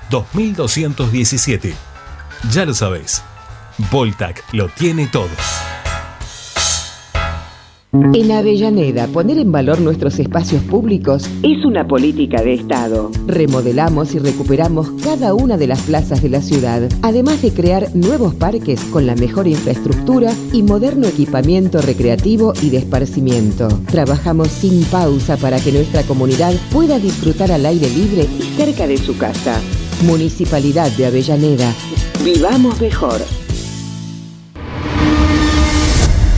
[0.11, 1.73] 2217.
[2.51, 3.23] Ya lo sabéis.
[3.89, 5.29] Voltac lo tiene todo.
[7.93, 13.11] En Avellaneda, poner en valor nuestros espacios públicos es una política de Estado.
[13.27, 18.33] Remodelamos y recuperamos cada una de las plazas de la ciudad, además de crear nuevos
[18.33, 23.67] parques con la mejor infraestructura y moderno equipamiento recreativo y de esparcimiento.
[23.87, 28.97] Trabajamos sin pausa para que nuestra comunidad pueda disfrutar al aire libre y cerca de
[28.97, 29.59] su casa.
[30.03, 31.73] Municipalidad de Avellaneda.
[32.23, 33.21] Vivamos mejor.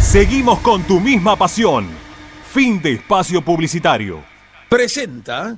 [0.02, 1.88] Seguimos con tu misma pasión.
[2.52, 4.22] Fin de espacio publicitario.
[4.69, 5.57] Presenta.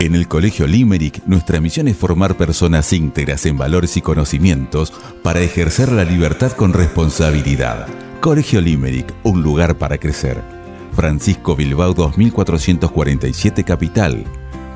[0.00, 4.92] En el Colegio Limerick, nuestra misión es formar personas íntegras en valores y conocimientos
[5.22, 7.86] para ejercer la libertad con responsabilidad.
[8.20, 10.42] Colegio Limerick, un lugar para crecer.
[10.92, 14.24] Francisco Bilbao 2447 Capital.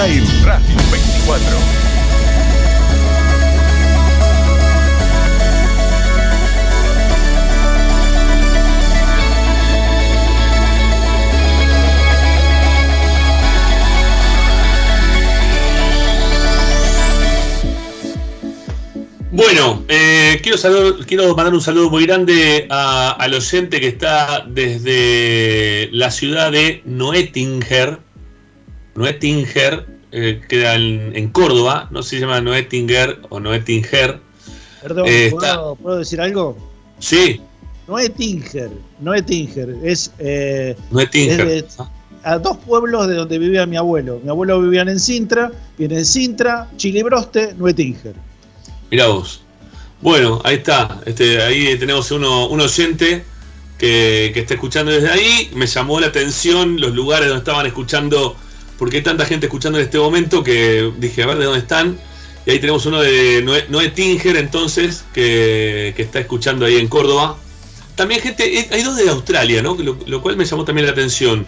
[0.00, 1.60] Radio Time Racing 24.
[19.32, 24.44] Bueno, eh, quiero, salud- quiero mandar un saludo muy grande a- al oyente que está
[24.48, 28.00] desde la ciudad de Noetinger.
[28.94, 34.20] Noetinger, eh, queda en, en Córdoba, no se llama Noetinger o Noetinger.
[34.82, 36.56] Perdón, Eh, ¿puedo, está- puedo decir algo?
[36.98, 37.40] Sí,
[37.86, 41.40] No es Tinger, no es eh, Noetinger.
[41.48, 41.84] es de-
[42.22, 44.20] a dos pueblos de donde vivía mi abuelo.
[44.22, 48.14] Mi abuelo vivía en Sintra, y en Sintra, Chilibroste, Nuetinger.
[48.90, 49.42] Mirá vos.
[50.02, 51.00] Bueno, ahí está.
[51.04, 53.24] Este, ahí tenemos uno, un oyente
[53.78, 55.50] que, que está escuchando desde ahí.
[55.54, 58.36] Me llamó la atención los lugares donde estaban escuchando,
[58.80, 61.98] porque hay tanta gente escuchando en este momento que dije, a ver de dónde están.
[62.46, 66.88] Y ahí tenemos uno de Noé, Noé Tinger, entonces, que, que está escuchando ahí en
[66.88, 67.36] Córdoba.
[67.94, 69.74] También gente, eh, hay dos de Australia, ¿no?
[69.74, 71.46] Lo, lo cual me llamó también la atención.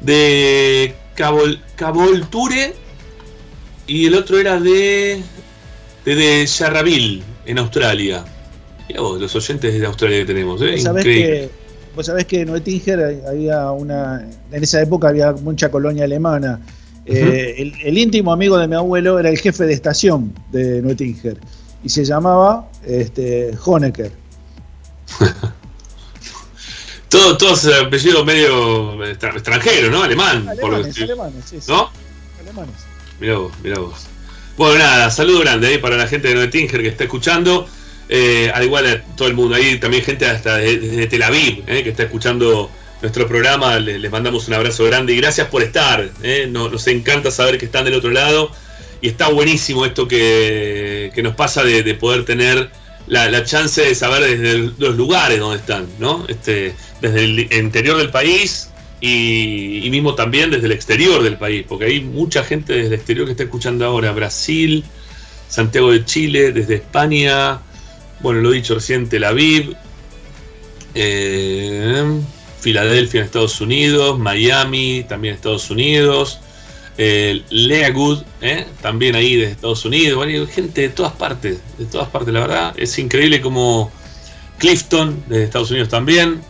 [0.00, 2.74] De Cabol, Cabolture
[3.86, 5.22] y el otro era de
[6.06, 8.24] desde Yarraville, en Australia.
[8.88, 10.78] Mirá vos, los oyentes de Australia que tenemos, ¿eh?
[10.78, 11.02] Increíble.
[11.02, 11.50] que,
[12.00, 12.48] vos sabés que en
[13.28, 14.26] había una.
[14.50, 16.58] En esa época había mucha colonia alemana.
[17.04, 21.38] Eh, el, el íntimo amigo de mi abuelo era el jefe de estación de Nuetinger.
[21.84, 24.12] Y se llamaba este, Honecker.
[27.08, 30.02] Todo- todos apellidos medio extra- extranjeros, ¿no?
[30.02, 30.48] Alemán.
[30.60, 31.70] por Alemanes, sí, sí.
[31.70, 31.90] ¿No?
[32.40, 32.74] Alemanes.
[33.20, 34.06] Mirá vos, mirá vos.
[34.56, 37.66] Bueno, nada, saludo grande ahí para la gente de Noetinger que está escuchando.
[38.12, 41.62] Eh, al igual a todo el mundo, ahí también gente hasta de- desde Tel Aviv
[41.68, 42.68] eh, que está escuchando
[43.00, 43.78] nuestro programa.
[43.78, 46.10] Le- Les, mandamos un abrazo grande y gracias por estar.
[46.22, 46.48] eh.
[46.50, 48.50] Nos, encanta saber que están del otro lado.
[49.00, 52.70] Y está buenísimo esto que, que nos pasa de, de poder tener
[53.06, 56.26] la, la chance de saber desde los lugares donde están, ¿no?
[56.28, 58.70] Este, desde el interior del país
[59.00, 63.24] y mismo también desde el exterior del país, porque hay mucha gente desde el exterior
[63.24, 64.84] que está escuchando ahora, Brasil,
[65.48, 67.58] Santiago de Chile, desde España,
[68.22, 69.74] bueno, lo dicho recién, Tel Aviv,
[70.94, 72.20] eh,
[72.60, 76.40] Filadelfia en Estados Unidos, Miami también Estados Unidos,
[76.98, 82.08] eh, Leagood, eh, también ahí de Estados Unidos, bueno, gente de todas partes, de todas
[82.08, 83.90] partes, la verdad, es increíble como
[84.58, 86.42] Clifton, de Estados Unidos también,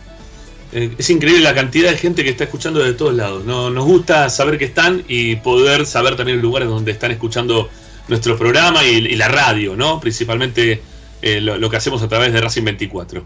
[0.73, 3.43] eh, es increíble la cantidad de gente que está escuchando de todos lados.
[3.45, 7.69] No, nos gusta saber que están y poder saber también los lugares donde están escuchando
[8.07, 9.99] nuestro programa y, y la radio, ¿no?
[9.99, 10.81] Principalmente
[11.21, 13.25] eh, lo, lo que hacemos a través de Racing 24.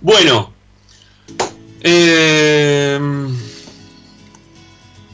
[0.00, 0.52] Bueno,
[1.82, 2.98] eh,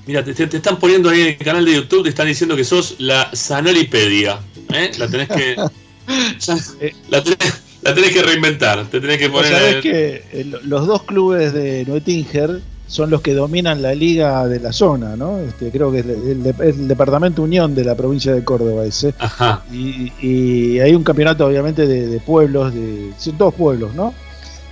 [0.06, 2.64] mira, te, te- están poniendo ahí en el canal de YouTube, te están diciendo que
[2.64, 4.40] sos la Sanolipedia.
[4.72, 4.90] ¿eh?
[4.98, 5.56] La tenés que,
[7.08, 7.38] la, tenés,
[7.82, 9.50] la tenés que reinventar, te tenés que poner.
[9.52, 14.60] sabés que lo- los dos clubes de Nuetinger son los que dominan la liga de
[14.60, 15.38] la zona, ¿no?
[15.38, 19.14] Este, creo que es el, el- el departamento Unión de la provincia de Córdoba ese.
[19.18, 19.62] Ajá.
[19.72, 24.12] Y, y hay un campeonato obviamente de, de pueblos, de son todos pueblos, ¿no?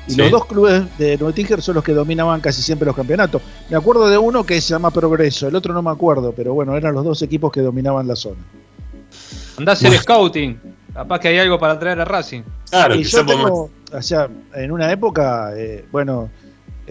[0.06, 0.16] Y Sí.
[0.18, 3.40] los dos clubes de Nuetinger son los que dominaban casi siempre los campeonatos.
[3.70, 6.76] Me acuerdo de uno que se llama Progreso, el otro no me acuerdo, pero bueno,
[6.76, 8.40] eran los dos equipos que dominaban la zona.
[9.58, 10.58] Andá a hacer scouting.
[10.94, 12.42] Capaz que hay algo para traer a Racing.
[12.96, 16.28] y yo tengo, o sea, en una época, eh, bueno,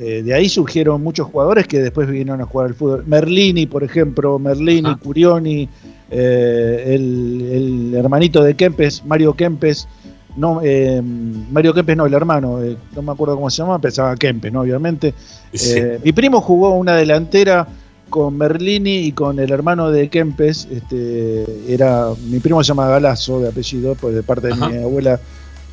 [0.01, 3.03] eh, de ahí surgieron muchos jugadores que después vinieron a jugar al fútbol.
[3.05, 5.67] Merlini, por ejemplo, Merlini, Curioni,
[6.09, 9.89] eh, el, el hermanito de Kempes, Mario Kempes,
[10.37, 12.59] no, eh, Mario Kempes no, el hermano,
[12.95, 14.61] no me acuerdo cómo se llama, pensaba Kempes, ¿no?
[14.61, 15.13] Obviamente.
[15.53, 15.81] Sí.
[16.01, 17.67] Mi primo jugó una delantera
[18.09, 23.41] con Merlini y con el hermano de Kempes, este, era, mi primo se llama Galazo
[23.41, 25.19] de apellido, pues de parte de mi abuela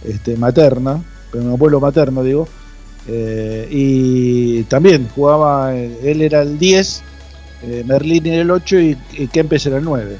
[0.04, 1.00] este, materna,
[1.30, 2.48] pero mi abuelo materno digo,
[3.08, 7.02] eh, y también jugaba, eh, él era el 10,
[7.62, 10.16] eh, Merlini era el 8 y, y Kempes era el 9.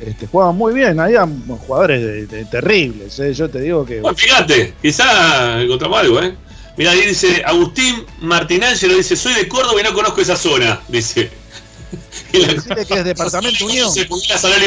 [0.00, 1.26] Este, jugaban muy bien, había
[1.66, 4.00] jugadores de- de- terribles, eh, yo te digo que...
[4.00, 6.34] Bueno, fíjate, quizá encontramos algo, ¿eh?
[6.76, 11.30] Mira, ahí dice Agustín Martinangelo, dice, soy de Córdoba y no conozco esa zona, dice.
[12.32, 13.90] Y la- Decirle que es departamento Unión.
[13.90, 14.64] Se la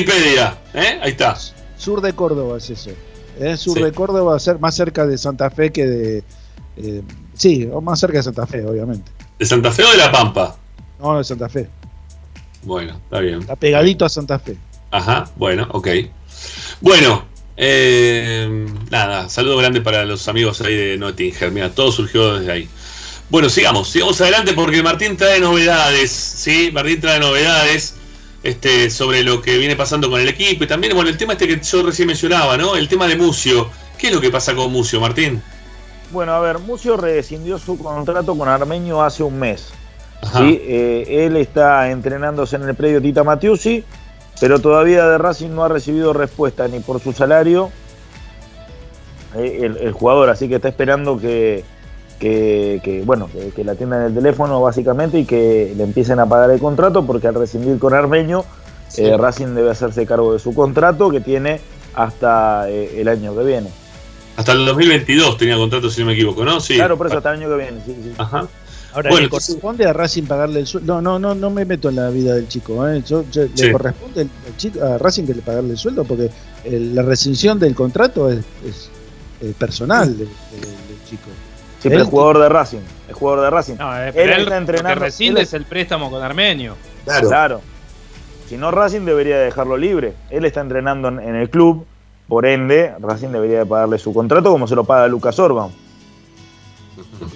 [0.73, 0.99] ¿eh?
[1.03, 1.37] Ahí está.
[1.77, 2.89] Sur de Córdoba es eso.
[3.39, 3.83] Es sur Sí.
[3.83, 6.23] de Córdoba, ser más cerca de Santa Fe que de.
[6.77, 7.01] eh,
[7.39, 9.11] sí, o más cerca de Santa Fe, obviamente.
[9.39, 10.55] ¿De Santa Fe o de La Pampa?
[10.99, 11.67] No, de Santa Fe.
[12.63, 13.39] Bueno, está bien.
[13.39, 14.57] Está pegadito a Santa Fe.
[14.91, 15.87] Ajá, bueno, ok.
[16.81, 17.25] Bueno,
[17.55, 21.53] eh, nada, saludo grande para los amigos ahí de Nottingham.
[21.53, 22.69] Mira, todo surgió desde ahí.
[23.29, 26.71] Bueno, sigamos, sigamos adelante porque Martín trae novedades, ¿sí?
[26.73, 27.95] Martín trae novedades
[28.43, 31.47] este, sobre lo que viene pasando con el equipo y también, bueno, el tema este
[31.47, 32.75] que yo recién mencionaba, ¿no?
[32.75, 33.69] El tema de Mucio.
[33.97, 35.41] ¿Qué es lo que pasa con Mucio, Martín?
[36.11, 39.71] Bueno, a ver, Mucio rescindió su contrato con Armenio hace un mes.
[40.23, 40.59] ¿sí?
[40.63, 43.83] Eh, él está entrenándose en el predio Tita Matiusi,
[44.41, 47.69] pero todavía de Racing no ha recibido respuesta ni por su salario
[49.35, 51.63] eh, el, el jugador, así que está esperando que,
[52.19, 56.25] que, que, bueno, que, que la atiendan el teléfono básicamente y que le empiecen a
[56.25, 58.45] pagar el contrato, porque al rescindir con Armenio,
[58.97, 61.61] eh, Racing debe hacerse cargo de su contrato que tiene
[61.93, 63.69] hasta el año que viene.
[64.39, 66.59] Hasta el 2022 tenía contrato, si no me equivoco, ¿no?
[66.61, 66.75] Sí.
[66.75, 67.81] Claro, por eso hasta el año que viene.
[67.85, 68.13] sí, sí.
[68.17, 68.47] Ajá.
[68.93, 70.99] Ahora, Bueno, ¿le corresponde a Racing pagarle el sueldo?
[71.01, 72.87] No, no, no, no me meto en la vida del chico.
[72.87, 73.03] ¿eh?
[73.05, 73.65] Yo- yo- Sí.
[73.65, 76.05] ¿Le corresponde al- chico- a Racing que le pagarle el sueldo?
[76.05, 76.29] Porque
[76.63, 78.89] el- la rescisión del contrato es, es,
[79.41, 81.29] eh, personal del, del- del chico.
[81.81, 82.79] Sí, pero es jugador de Racing.
[83.09, 83.75] Es jugador de Racing.
[83.77, 85.05] No, eh, él está lo que entrenando.
[85.05, 86.75] él es el préstamo con Armenio.
[87.05, 87.61] Claro.
[88.47, 90.13] Si no, Racing debería dejarlo libre.
[90.31, 91.85] Él está entrenando en, en el club.
[92.29, 95.71] Por ende, Racing debería de pagarle su contrato como se lo paga Lucas Orban.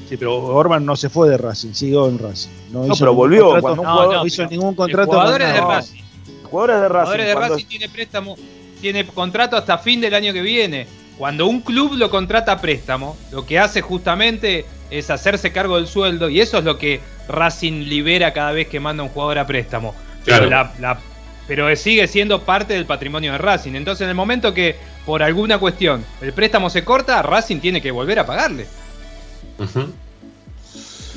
[0.07, 2.49] Sí, pero Orban no se fue de Racing, siguió en Racing.
[2.71, 3.43] No, No, hizo pero ningún volvió.
[3.49, 5.11] contrato- Cuando un no, jugador- no hizo ningún contrato.
[5.11, 5.17] de.
[5.61, 6.01] Racing.
[6.43, 7.03] Jugadores de Racing.
[7.03, 8.35] Jugadores de cuando- Racing tiene préstamo,
[8.81, 10.87] tiene contrato hasta fin del año que viene.
[11.17, 15.87] Cuando un club lo contrata a préstamo, lo que hace justamente es hacerse cargo del
[15.87, 19.47] sueldo y eso es lo que Racing libera cada vez que manda un jugador a
[19.47, 19.95] préstamo.
[20.25, 20.49] Pero, Claro.
[20.79, 20.99] la- la-
[21.47, 23.73] pero sigue siendo parte del patrimonio de Racing.
[23.73, 24.75] Entonces, en el momento que
[25.05, 28.67] por alguna cuestión el préstamo se corta, Racing tiene que volver a pagarle.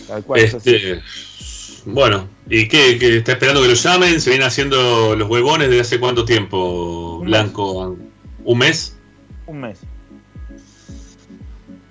[0.08, 0.74] Tal cual, es así.
[0.74, 1.02] Este,
[1.86, 4.20] bueno, ¿y qué, qué está esperando que lo llamen?
[4.20, 7.96] ¿Se vienen haciendo los huevones desde hace cuánto tiempo, Blanco?
[8.44, 8.96] ¿Un mes?
[9.46, 9.78] Un mes.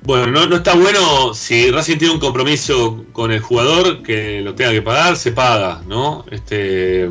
[0.04, 4.54] Bueno, no, no está bueno si Racing tiene un compromiso con el jugador que lo
[4.54, 6.26] tenga que pagar, se paga, ¿no?
[6.30, 7.10] Este,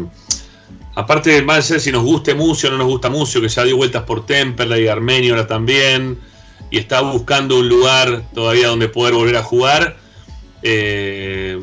[0.95, 3.65] aparte, más allá de si nos guste Mucio o no nos gusta Mucio, que ya
[3.65, 6.19] dio vueltas por Temperley y Armenio ahora también,
[6.71, 9.97] y está buscando un lugar todavía donde poder volver a jugar.
[10.62, 11.61] eh,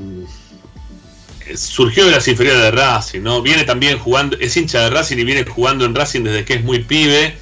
[1.55, 3.41] surgió de las inferiores de Racing, ¿no?
[3.41, 6.63] Viene también jugando, es hincha de Racing y viene jugando en Racing desde que es
[6.63, 7.35] muy pibe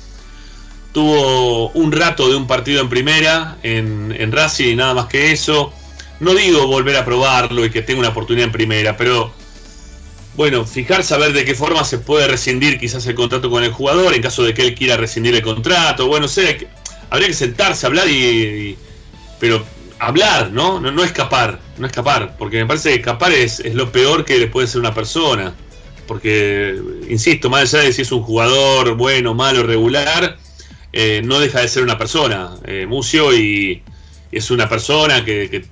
[0.91, 5.31] tuvo un rato de un partido en primera en, en Racing y nada más que
[5.31, 5.73] eso.
[6.19, 9.31] No digo volver a probarlo y que tenga una oportunidad en primera, pero
[10.39, 13.73] bueno, fijarse a ver de qué forma se puede rescindir quizás el contrato con el
[13.73, 16.07] jugador en caso de que él quiera rescindir el contrato.
[16.07, 16.65] Bueno, sé,
[17.09, 18.77] habría que sentarse, hablar y,
[19.37, 19.65] pero
[19.99, 20.79] hablar, ¿no?
[20.79, 20.91] ¿no?
[20.93, 24.47] No escapar, no escapar, porque me parece que escapar es, es lo peor que le
[24.47, 25.53] puede ser una persona.
[26.07, 26.73] Porque,
[27.09, 30.37] insisto, más allá de si es un jugador bueno, malo, regular,
[30.93, 32.51] eh, no deja de ser una persona.
[32.65, 33.83] Eh, Mucio y
[34.31, 35.65] es una persona que, que,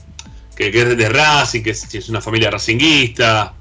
[0.58, 3.54] que- que es de Racing, que es, es una familia racinguista,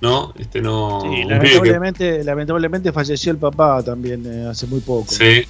[0.00, 0.32] ¿no?
[0.38, 1.00] Este no.
[1.02, 1.26] Sí,
[1.62, 5.12] que- lamentablemente falleció el papá también eh, hace muy poco.
[5.12, 5.44] Sí.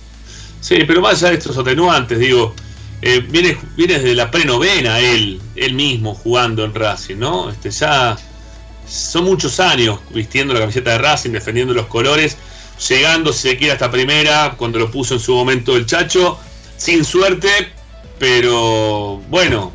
[0.61, 2.53] Sí, pero más allá de estos atenuantes, digo,
[3.01, 7.49] eh, viene, viene desde la prenovena él, él mismo jugando en Racing, ¿no?
[7.49, 8.17] Este, ya
[8.89, 12.37] son muchos años vistiendo la camiseta de Racing, defendiendo los colores,
[12.89, 16.39] llegando, si se quiere, hasta primera, cuando lo puso en su momento el Chacho,
[16.77, 17.49] sin suerte,
[18.19, 19.73] pero bueno,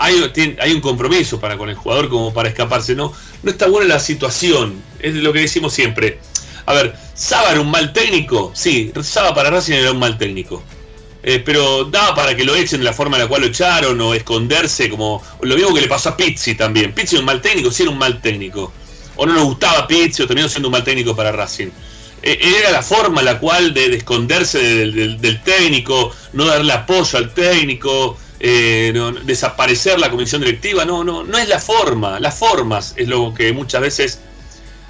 [0.00, 3.12] hay, hay un compromiso para con el jugador como para escaparse, ¿no?
[3.42, 6.18] No está buena la situación, es lo que decimos siempre.
[6.64, 8.50] A ver, ¿Saba era un mal técnico?
[8.54, 10.62] Sí, Saba para Racing era un mal técnico.
[11.22, 14.00] Eh, pero daba para que lo echen de la forma en la cual lo echaron
[14.00, 16.94] o esconderse, como lo mismo que le pasó a Pizzi también.
[16.94, 18.72] Pizzi era un mal técnico, sí era un mal técnico.
[19.16, 21.68] O no nos gustaba Pizzi o terminó siendo un mal técnico para Racing.
[22.22, 27.18] Eh, era la forma en la cual de, de esconderse del técnico, no darle apoyo
[27.18, 30.84] al técnico, eh, no- desaparecer la comisión directiva.
[30.84, 32.18] No, no, no es la forma.
[32.20, 34.20] Las formas es lo que muchas veces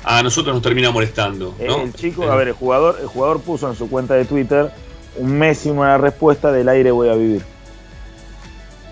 [0.04, 1.54] a nosotros nos termina molestando.
[1.66, 1.82] ¿no?
[1.82, 4.70] El chico, a ver, el jugador, el jugador puso en su cuenta de Twitter
[5.16, 7.42] un mes y una respuesta del aire voy a vivir.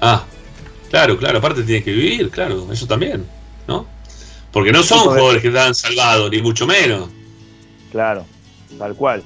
[0.01, 0.25] Ah,
[0.91, 3.25] claro, claro, aparte tiene que vivir, claro, eso también,
[3.67, 3.87] ¿no?
[4.53, 7.09] Porque no son jugadores que están salvados, ni mucho menos.
[7.93, 8.25] Claro,
[8.79, 9.23] tal cual.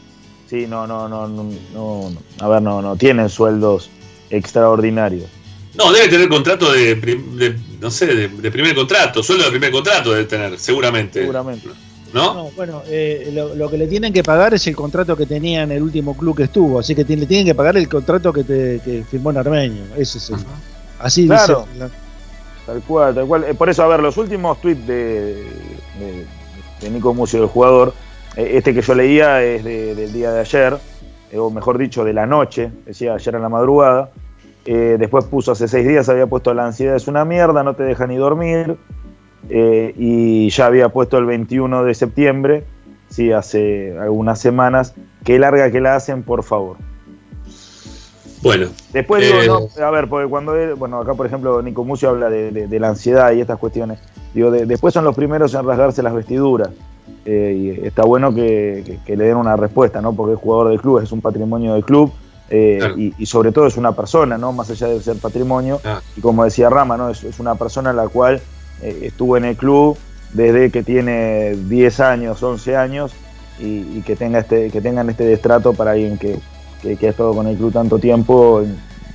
[0.48, 2.44] Sí, no, no, no, no, no, no.
[2.44, 3.90] a ver, no, no tienen sueldos
[4.32, 5.26] extraordinarios.
[5.74, 10.10] No, debe tener contrato de, no sé, de, de primer contrato, sueldo de primer contrato
[10.12, 11.20] debe tener, seguramente.
[11.20, 11.68] Seguramente.
[12.12, 12.34] ¿No?
[12.34, 15.62] No, bueno, eh, lo, lo que le tienen que pagar es el contrato que tenía
[15.62, 18.44] en el último club que estuvo, así que le tienen que pagar el contrato que,
[18.44, 19.82] te, que firmó en Armenio.
[19.96, 20.36] Ese es el,
[20.98, 21.66] así Claro.
[21.72, 21.78] dice.
[21.78, 21.90] la-
[22.66, 23.44] Tal cual, tal cual.
[23.44, 25.34] Eh, por eso, a ver, los últimos tweets de,
[25.98, 26.26] de,
[26.82, 27.92] de Nico Mucio, del jugador,
[28.36, 30.76] eh, este que yo leía es de- del día de ayer,
[31.32, 34.10] eh, o mejor dicho, de la noche, decía ayer en la madrugada.
[34.64, 37.82] Eh, después puso hace seis días, había puesto la ansiedad es una mierda, no te
[37.82, 38.76] deja ni dormir.
[39.48, 42.64] Eh, y ya había puesto el 21 de septiembre,
[43.08, 44.94] sí, hace algunas semanas,
[45.24, 46.76] qué larga que la hacen, por favor.
[48.42, 48.68] Bueno.
[48.92, 52.28] Después digo, Eh, no, a ver, porque cuando bueno, acá por ejemplo Nico Mucio habla
[52.28, 53.98] de, de- de la ansiedad y estas cuestiones.
[54.34, 56.70] Digo, de- después son los primeros en rasgarse las vestiduras.
[57.24, 60.12] Eh, y está bueno que, que- que le den una respuesta, ¿no?
[60.12, 62.12] Porque es jugador del club, es un patrimonio del club.
[62.54, 64.52] Eh, y, y sobre todo es una persona, ¿no?
[64.52, 65.80] Más allá de ser patrimonio.
[66.18, 67.08] Y como decía Rama, ¿no?
[67.08, 68.42] Es, es una persona la cual
[68.82, 69.96] eh, estuvo en el club
[70.34, 73.12] desde que tiene 10 años, 11 años,
[73.58, 76.38] y, y que, tenga este, que tengan este destrato para alguien que,
[76.82, 78.62] que, que ha estado con el club tanto tiempo,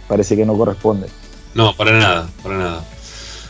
[0.08, 1.06] parece que no corresponde.
[1.54, 2.86] No, para nada, para nada.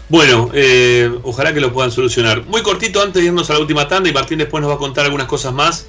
[0.10, 2.46] Bueno, eh, ojalá que lo puedan solucionar.
[2.46, 4.80] Muy cortito antes de irnos a la última tanda y Martín después nos va a
[4.80, 5.86] contar algunas cosas más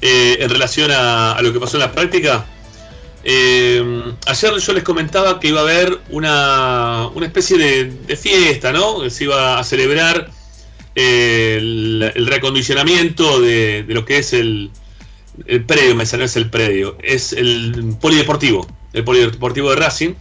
[0.00, 2.46] en relación a, a lo que pasó en la práctica.
[3.28, 9.10] Eh, ayer yo les comentaba que iba a haber una, una especie de, fiesta, ¿no?
[9.10, 10.30] Se iba a celebrar
[10.94, 14.70] eh, el, el reacondicionamiento de, lo que es el,
[15.66, 20.14] predio, me salió, es el predio, es el polideportivo, el polideportivo de Racing.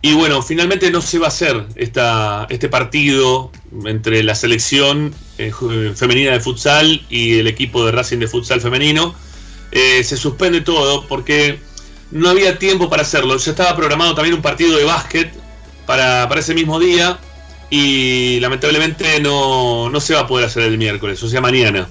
[0.00, 3.52] Y bueno, finalmente no se va a hacer esta, este partido
[3.84, 5.52] entre la selección eh,
[5.94, 9.14] femenina de futsal y el equipo de Racing de futsal femenino.
[9.70, 11.58] Se suspende todo porque
[12.12, 13.36] no había tiempo para hacerlo.
[13.36, 15.32] Ya estaba programado también un partido de básquet
[15.86, 17.18] para, para ese mismo día
[17.70, 21.88] y lamentablemente no, no se va a poder hacer el miércoles, o sea, mañana.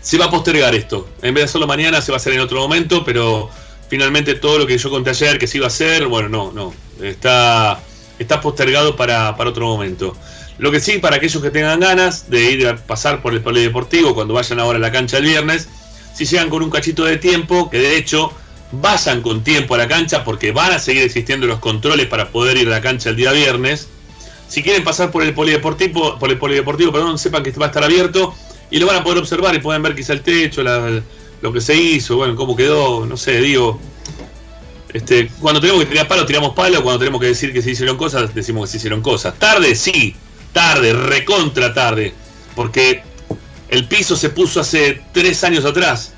[0.00, 1.08] Se va a postergar esto.
[1.22, 3.50] En vez de hacerlo mañana, se va a hacer en otro momento, pero
[3.88, 6.74] finalmente todo lo que yo conté ayer que se iba a hacer, bueno, no, no.
[7.04, 7.80] Está,
[8.18, 10.16] está postergado para, para otro momento.
[10.58, 14.14] Lo que sí, para aquellos que tengan ganas de ir a pasar por el polideportivo
[14.14, 15.68] cuando vayan ahora a la cancha el viernes,
[16.14, 18.32] si llegan con un cachito de tiempo, que de hecho
[18.72, 22.56] vayan con tiempo a la cancha porque van a seguir existiendo los controles para poder
[22.56, 23.88] ir a la cancha el día viernes.
[24.48, 27.84] Si quieren pasar por el polideportivo, por el polideportivo, perdón, sepan que va a estar
[27.84, 28.34] abierto
[28.70, 31.02] y lo van a poder observar y pueden ver quizá el techo, la-
[31.40, 33.78] lo que se hizo, bueno, cómo quedó, no sé, digo.
[34.92, 37.96] Este, cuando tenemos que tirar palo, tiramos palo, cuando tenemos que decir que se hicieron
[37.96, 39.34] cosas, decimos que se hicieron cosas.
[39.38, 40.16] Tarde, sí,
[40.52, 42.14] tarde, recontra tarde,
[42.56, 43.02] porque
[43.68, 46.14] el piso se puso hace tres años atrás.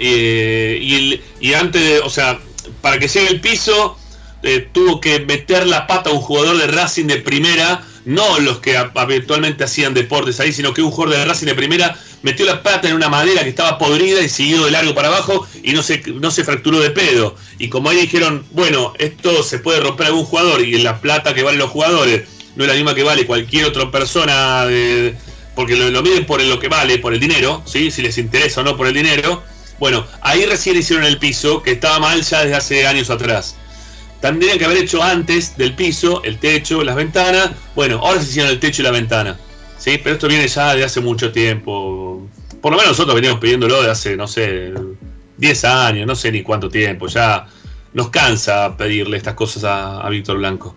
[0.00, 2.38] Eh, y, y antes de, o sea,
[2.80, 3.96] para que llegue el piso,
[4.42, 8.60] eh, tuvo que meter la pata a un jugador de Racing de primera, no los
[8.60, 12.46] que hab- habitualmente hacían deportes ahí, sino que un jugador de Racing de primera metió
[12.46, 15.72] la pata en una madera que estaba podrida y siguió de largo para abajo y
[15.72, 17.36] no se, no se fracturó de pedo.
[17.58, 21.42] Y como ahí dijeron, bueno, esto se puede romper algún jugador y la plata que
[21.42, 25.14] valen los jugadores no es la misma que vale cualquier otra persona, de-
[25.54, 27.90] porque lo, lo miden por lo que vale, por el dinero, ¿sí?
[27.90, 29.42] si les interesa o no por el dinero.
[29.80, 33.56] Bueno, ahí recién hicieron el piso, que estaba mal ya desde hace años atrás.
[34.20, 37.50] Tendrían que haber hecho antes del piso, el techo, las ventanas.
[37.74, 39.38] Bueno, ahora se hicieron el techo y la ventana.
[39.78, 39.98] ¿sí?
[40.02, 42.28] Pero esto viene ya de hace mucho tiempo.
[42.60, 44.72] Por lo menos nosotros veníamos pidiéndolo de hace, no sé,
[45.38, 47.46] 10 años, no sé ni cuánto tiempo, ya
[47.94, 50.76] nos cansa pedirle estas cosas a, Víctor Blanco.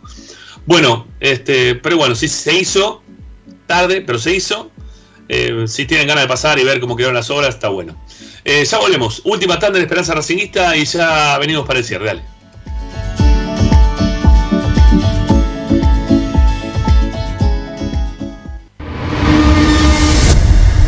[0.66, 3.04] Bueno, este, pero bueno, sí se hizo,
[3.68, 4.72] tarde, pero se hizo.
[5.28, 8.02] Eh, si tienen ganas de pasar y ver cómo quedaron las obras, está bueno.
[8.46, 9.22] Eh, ya volvemos.
[9.24, 12.06] Última tanda de Esperanza Racingista y ya venimos para el cierre.
[12.06, 12.24] Dale.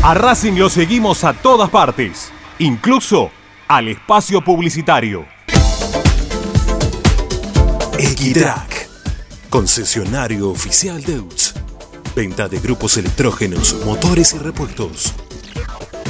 [0.04, 3.32] A Racing lo seguimos a todas partes, incluso
[3.68, 5.26] al espacio publicitario.
[7.98, 8.88] Equitrack,
[9.50, 11.56] concesionario oficial de UTS.
[12.16, 15.16] Venta de grupos electrógenos, motores y repuestos.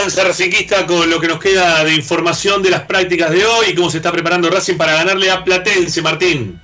[0.00, 3.74] Esperanza Racinguista con lo que nos queda de información de las prácticas de hoy y
[3.74, 6.58] cómo se está preparando Racing para ganarle a Platense, Martín.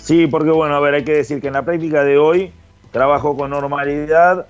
[0.00, 2.52] Sí, porque bueno, a ver, hay que decir que en la práctica de hoy
[2.90, 4.46] trabajó con normalidad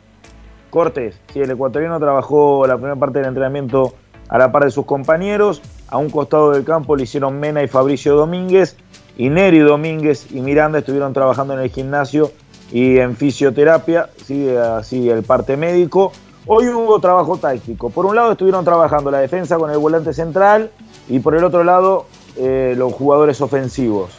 [0.70, 1.20] Cortés.
[1.30, 3.94] Sí, el ecuatoriano trabajó la primera parte del entrenamiento
[4.30, 5.60] a la par de sus compañeros.
[5.88, 8.76] A un costado del campo le hicieron Mena y Fabricio Domínguez.
[9.18, 12.32] Y Neri Domínguez y Miranda estuvieron trabajando en el gimnasio
[12.72, 16.12] y en fisioterapia, sí, así el parte médico.
[16.46, 17.90] Hoy hubo trabajo táctico.
[17.90, 20.72] Por un lado estuvieron trabajando la defensa con el volante central
[21.08, 22.06] y por el otro lado
[22.36, 24.18] eh, los jugadores ofensivos.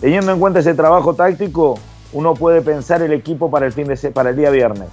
[0.00, 1.78] Teniendo en cuenta ese trabajo táctico,
[2.12, 4.88] uno puede pensar el equipo para el, fin de para el día viernes.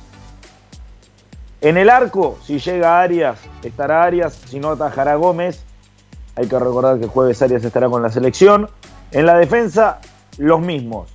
[1.61, 5.63] En el arco, si llega Arias, estará Arias, si no atajará Gómez.
[6.35, 8.69] Hay que recordar que jueves Arias estará con la selección.
[9.11, 9.99] En la defensa,
[10.37, 11.11] los mismos.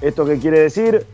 [0.00, 1.06] ¿Esto qué quiere decir?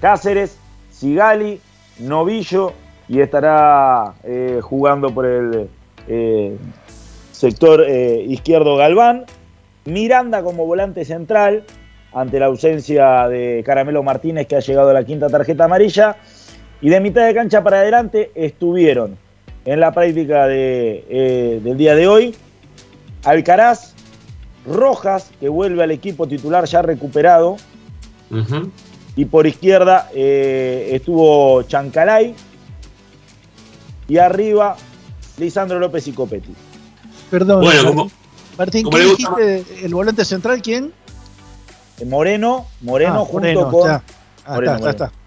[0.00, 0.58] Cáceres,
[0.90, 1.60] Sigali,
[1.98, 2.72] Novillo
[3.08, 5.68] y estará eh, jugando por el
[6.08, 6.56] eh,
[7.32, 9.24] sector eh, izquierdo Galván.
[9.84, 11.64] Miranda como volante central
[12.12, 16.16] ante la ausencia de Caramelo Martínez que ha llegado a la quinta tarjeta amarilla.
[16.80, 19.16] Y de mitad de cancha para adelante estuvieron
[19.64, 22.34] en la práctica de, del día de hoy
[23.26, 23.92] Alcaraz,
[24.64, 27.56] Rojas, que vuelve al equipo titular ya recuperado,
[29.16, 32.34] y por izquierda eh, estuvo Chancalay,
[34.08, 34.76] y arriba
[35.38, 36.54] Lisandro López y Copetti.
[37.30, 38.10] Perdón, Bueno, como-
[38.56, 39.84] Martín, Como ¿qué le gusta dijiste?
[39.86, 40.92] ¿El volante central quién?
[42.06, 43.88] Moreno, Moreno Ah, junto Moreno, con.
[43.88, 44.02] ya.
[44.46, 45.26] Ah, Moreno, está, está, Moreno.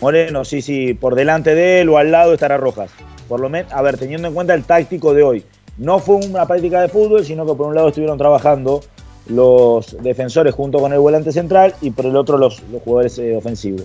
[0.00, 2.90] Moreno, sí, sí, por delante de él o al lado estará Rojas.
[3.28, 5.44] Por lo menos, a ver, teniendo en cuenta el táctico de hoy.
[5.78, 8.82] No fue una práctica de fútbol, sino que por un lado estuvieron trabajando
[9.28, 13.34] los defensores junto con el volante central y por el otro los, los jugadores eh,
[13.36, 13.82] ofensivos.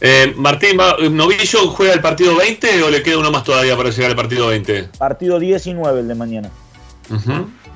[0.00, 3.90] Eh, Martín, va- ¿Novillo juega el partido 20 o le queda uno más todavía para
[3.90, 4.84] llegar al partido 20?
[4.98, 6.50] Partido 19 el de mañana.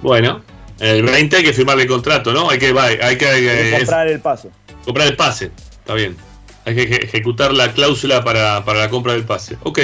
[0.02, 0.42] Bueno,
[0.80, 2.50] el 20 hay que firmarle el contrato, ¿no?
[2.50, 4.50] Hay que, hay que, Hay que eh, comprar el pase.
[4.84, 5.50] comprar el pase.
[5.78, 6.16] Está bien.
[6.64, 9.56] Hay que eje- ejecutar la cláusula para, para la compra del pase.
[9.62, 9.78] Ok.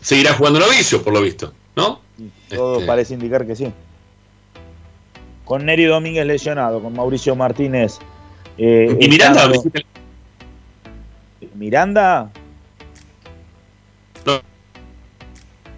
[0.00, 2.00] Seguirá jugando Novillo, por lo visto, ¿no?
[2.48, 2.86] Todo Este.
[2.86, 3.72] parece indicar que sí.
[5.46, 7.98] Con Neri Domínguez lesionado, con Mauricio Martínez.
[8.58, 9.48] eh, ¿Y Miranda?
[11.54, 12.30] Miranda.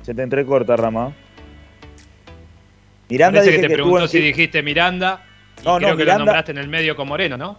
[0.02, 1.12] Se te entrecorta, Rama.
[3.10, 5.22] Miranda Parece dije que te preguntó en- si dijiste Miranda.
[5.60, 7.58] y No, no, creo que Miranda- lo nombraste en el medio con Moreno, ¿no?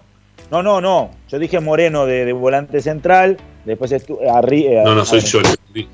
[0.52, 1.12] No, no, no.
[1.30, 3.38] Yo dije Moreno de, de volante central.
[3.66, 4.20] Después estuvo.
[4.22, 5.32] arri- eh, No, no, soy a ver,
[5.76, 5.88] yo.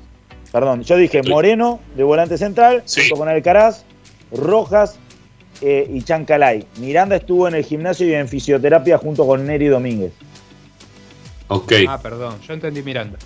[0.52, 3.84] Perdón, yo dije Moreno de volante central, junto con Alcaraz,
[4.32, 4.98] Rojas
[5.60, 6.66] eh, y Chancalay.
[6.78, 10.12] Miranda estuvo en el gimnasio y en fisioterapia junto con Neri Domínguez.
[11.48, 11.72] Ok.
[11.88, 13.18] Ah, perdón, yo entendí Miranda.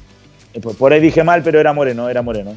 [0.53, 2.55] Eh, por- Por ahí dije mal, pero era Moreno, era Moreno.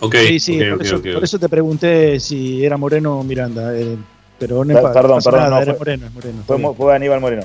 [0.00, 3.76] Ok, Sí, sí, ok, por, eso, por eso te pregunté si era Moreno o Miranda.
[3.76, 3.96] eh,
[4.38, 6.42] pero no, pa- perdón, perdón, nada, no, era fue- Moreno, es Moreno.
[6.46, 7.42] Fue, fue Aníbal Moreno.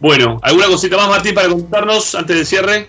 [0.00, 2.88] Bueno, ¿alguna cosita más, Martín, para contarnos antes del cierre?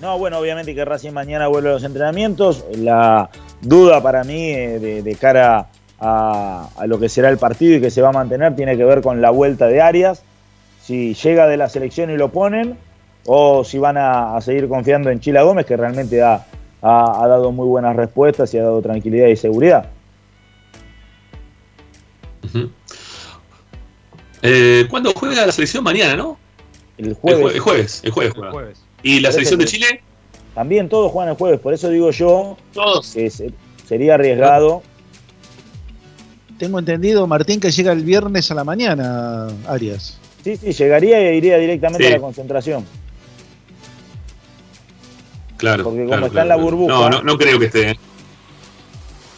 [0.00, 2.64] No, bueno, obviamente que Racing mañana vuelve a los entrenamientos.
[2.76, 3.28] La
[3.64, 5.66] duda para mí eh, de, de cara
[6.00, 8.84] a, a lo que será el partido y que se va a mantener tiene que
[8.84, 10.22] ver con la vuelta de Arias.
[10.82, 12.76] Si llega de la selección y lo ponen,
[13.26, 16.44] o si van a, a seguir confiando en Chila Gómez, que realmente ha,
[16.82, 19.88] ha- ha dado muy buenas respuestas y ha dado tranquilidad y seguridad.
[24.42, 25.82] Eh, ¿Cuándo juega la selección?
[25.84, 26.38] Mañana, ¿no?
[26.98, 27.40] El El, jueves.
[27.46, 28.00] jue- el jueves.
[28.04, 28.68] El jueves juega.
[29.02, 30.02] ¿Y la selección de Chile?
[30.54, 33.12] También todos juegan el jueves, por eso digo yo Todos.
[33.12, 33.52] que se-
[33.86, 34.82] sería arriesgado.
[36.58, 40.18] Tengo entendido, Martín, que llega el viernes a la mañana, Arias.
[40.44, 42.12] Sí, sí, llegaría e iría directamente Sí.
[42.12, 42.84] a la concentración.
[45.56, 45.84] Claro.
[45.84, 47.90] Porque como claro, está en la burbuja- No, no, no creo que esté.
[47.92, 47.98] ¿eh?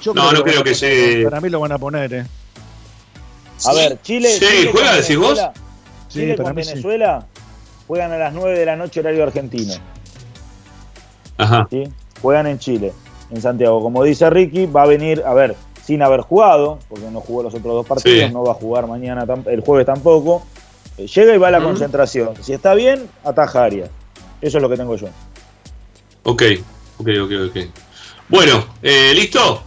[0.03, 1.25] Yo No, no creo van a que llegue.
[1.25, 2.27] Para mí lo van a poner, ¿eh?
[3.65, 4.29] A ver, Chile.
[4.31, 5.29] Sí, Chile ¿juega, decís vos?
[5.35, 5.53] Venezuela-
[6.09, 6.69] Sí, Chile para con mí sí.
[6.71, 7.27] Venezuela
[7.87, 9.75] juegan a las 9 de la noche horario argentino.
[11.39, 11.67] Ajá.
[11.71, 11.85] ¿sí?
[12.23, 12.93] Juegan en Chile,
[13.31, 13.83] en Santiago.
[13.83, 15.55] Como dice Ricky, va a venir, a ver,
[15.85, 18.33] sin haber jugado, porque no jugó los otros dos partidos, Sí.
[18.33, 20.43] no va a jugar mañana, el jueves tampoco.
[20.99, 22.31] Eh, Llega y va a la concentración.
[22.43, 23.91] Si está bien, ataja Arias.
[24.41, 25.09] Eso es lo que tengo yo.
[26.25, 26.43] Ok,
[26.99, 27.57] ok, ok, ok.
[28.29, 29.63] Bueno, eh, ¿listo?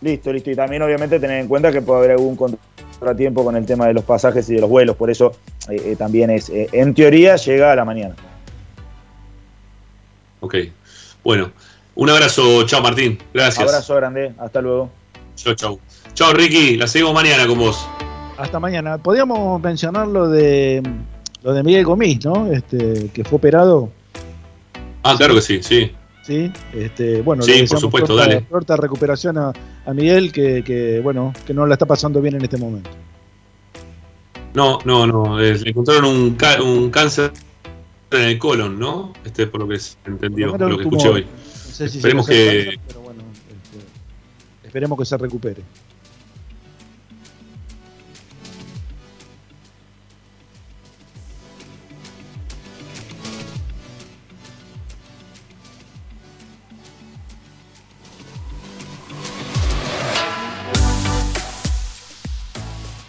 [0.00, 0.50] Listo, listo.
[0.50, 3.94] Y también obviamente tener en cuenta que puede haber algún contratiempo con el tema de
[3.94, 4.96] los pasajes y de los vuelos.
[4.96, 5.32] Por eso
[5.70, 8.14] eh, eh, también es, en teoría, llega a la mañana.
[10.40, 10.54] Ok.
[11.24, 11.50] Bueno,
[11.94, 12.64] un abrazo.
[12.66, 13.18] Chao, Martín.
[13.34, 13.66] Gracias.
[13.68, 14.32] Abrazo grande.
[14.38, 14.90] Hasta luego.
[15.36, 15.78] Chao, chao.
[16.14, 16.76] Chao, Ricky.
[16.76, 17.86] La seguimos mañana con vos.
[18.36, 18.98] Hasta mañana.
[18.98, 20.82] Podríamos mencionar lo de
[21.42, 22.50] lo de Miguel Gomis, ¿no?
[22.52, 23.90] Este, que fue operado.
[25.02, 25.92] Ah, claro que sí, sí.
[26.22, 28.40] Sí, este, bueno, Sí, le por supuesto, pronta- dale.
[28.42, 29.52] pronta recuperación a,
[29.86, 32.90] a Miguel, que, que, bueno, que no la está pasando bien en este momento.
[34.54, 35.40] No, no, no.
[35.40, 37.32] eh, le encontraron un, ca- un cáncer
[38.10, 39.12] en el colon, ¿no?
[39.24, 41.24] Este por lo que se entendió, Por lo que escuché hoy.
[41.24, 42.64] No sé si Esperemos que.
[42.64, 45.62] cáncer, pero bueno, este, esperemos que se recupere.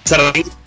[0.05, 0.58] Sardanista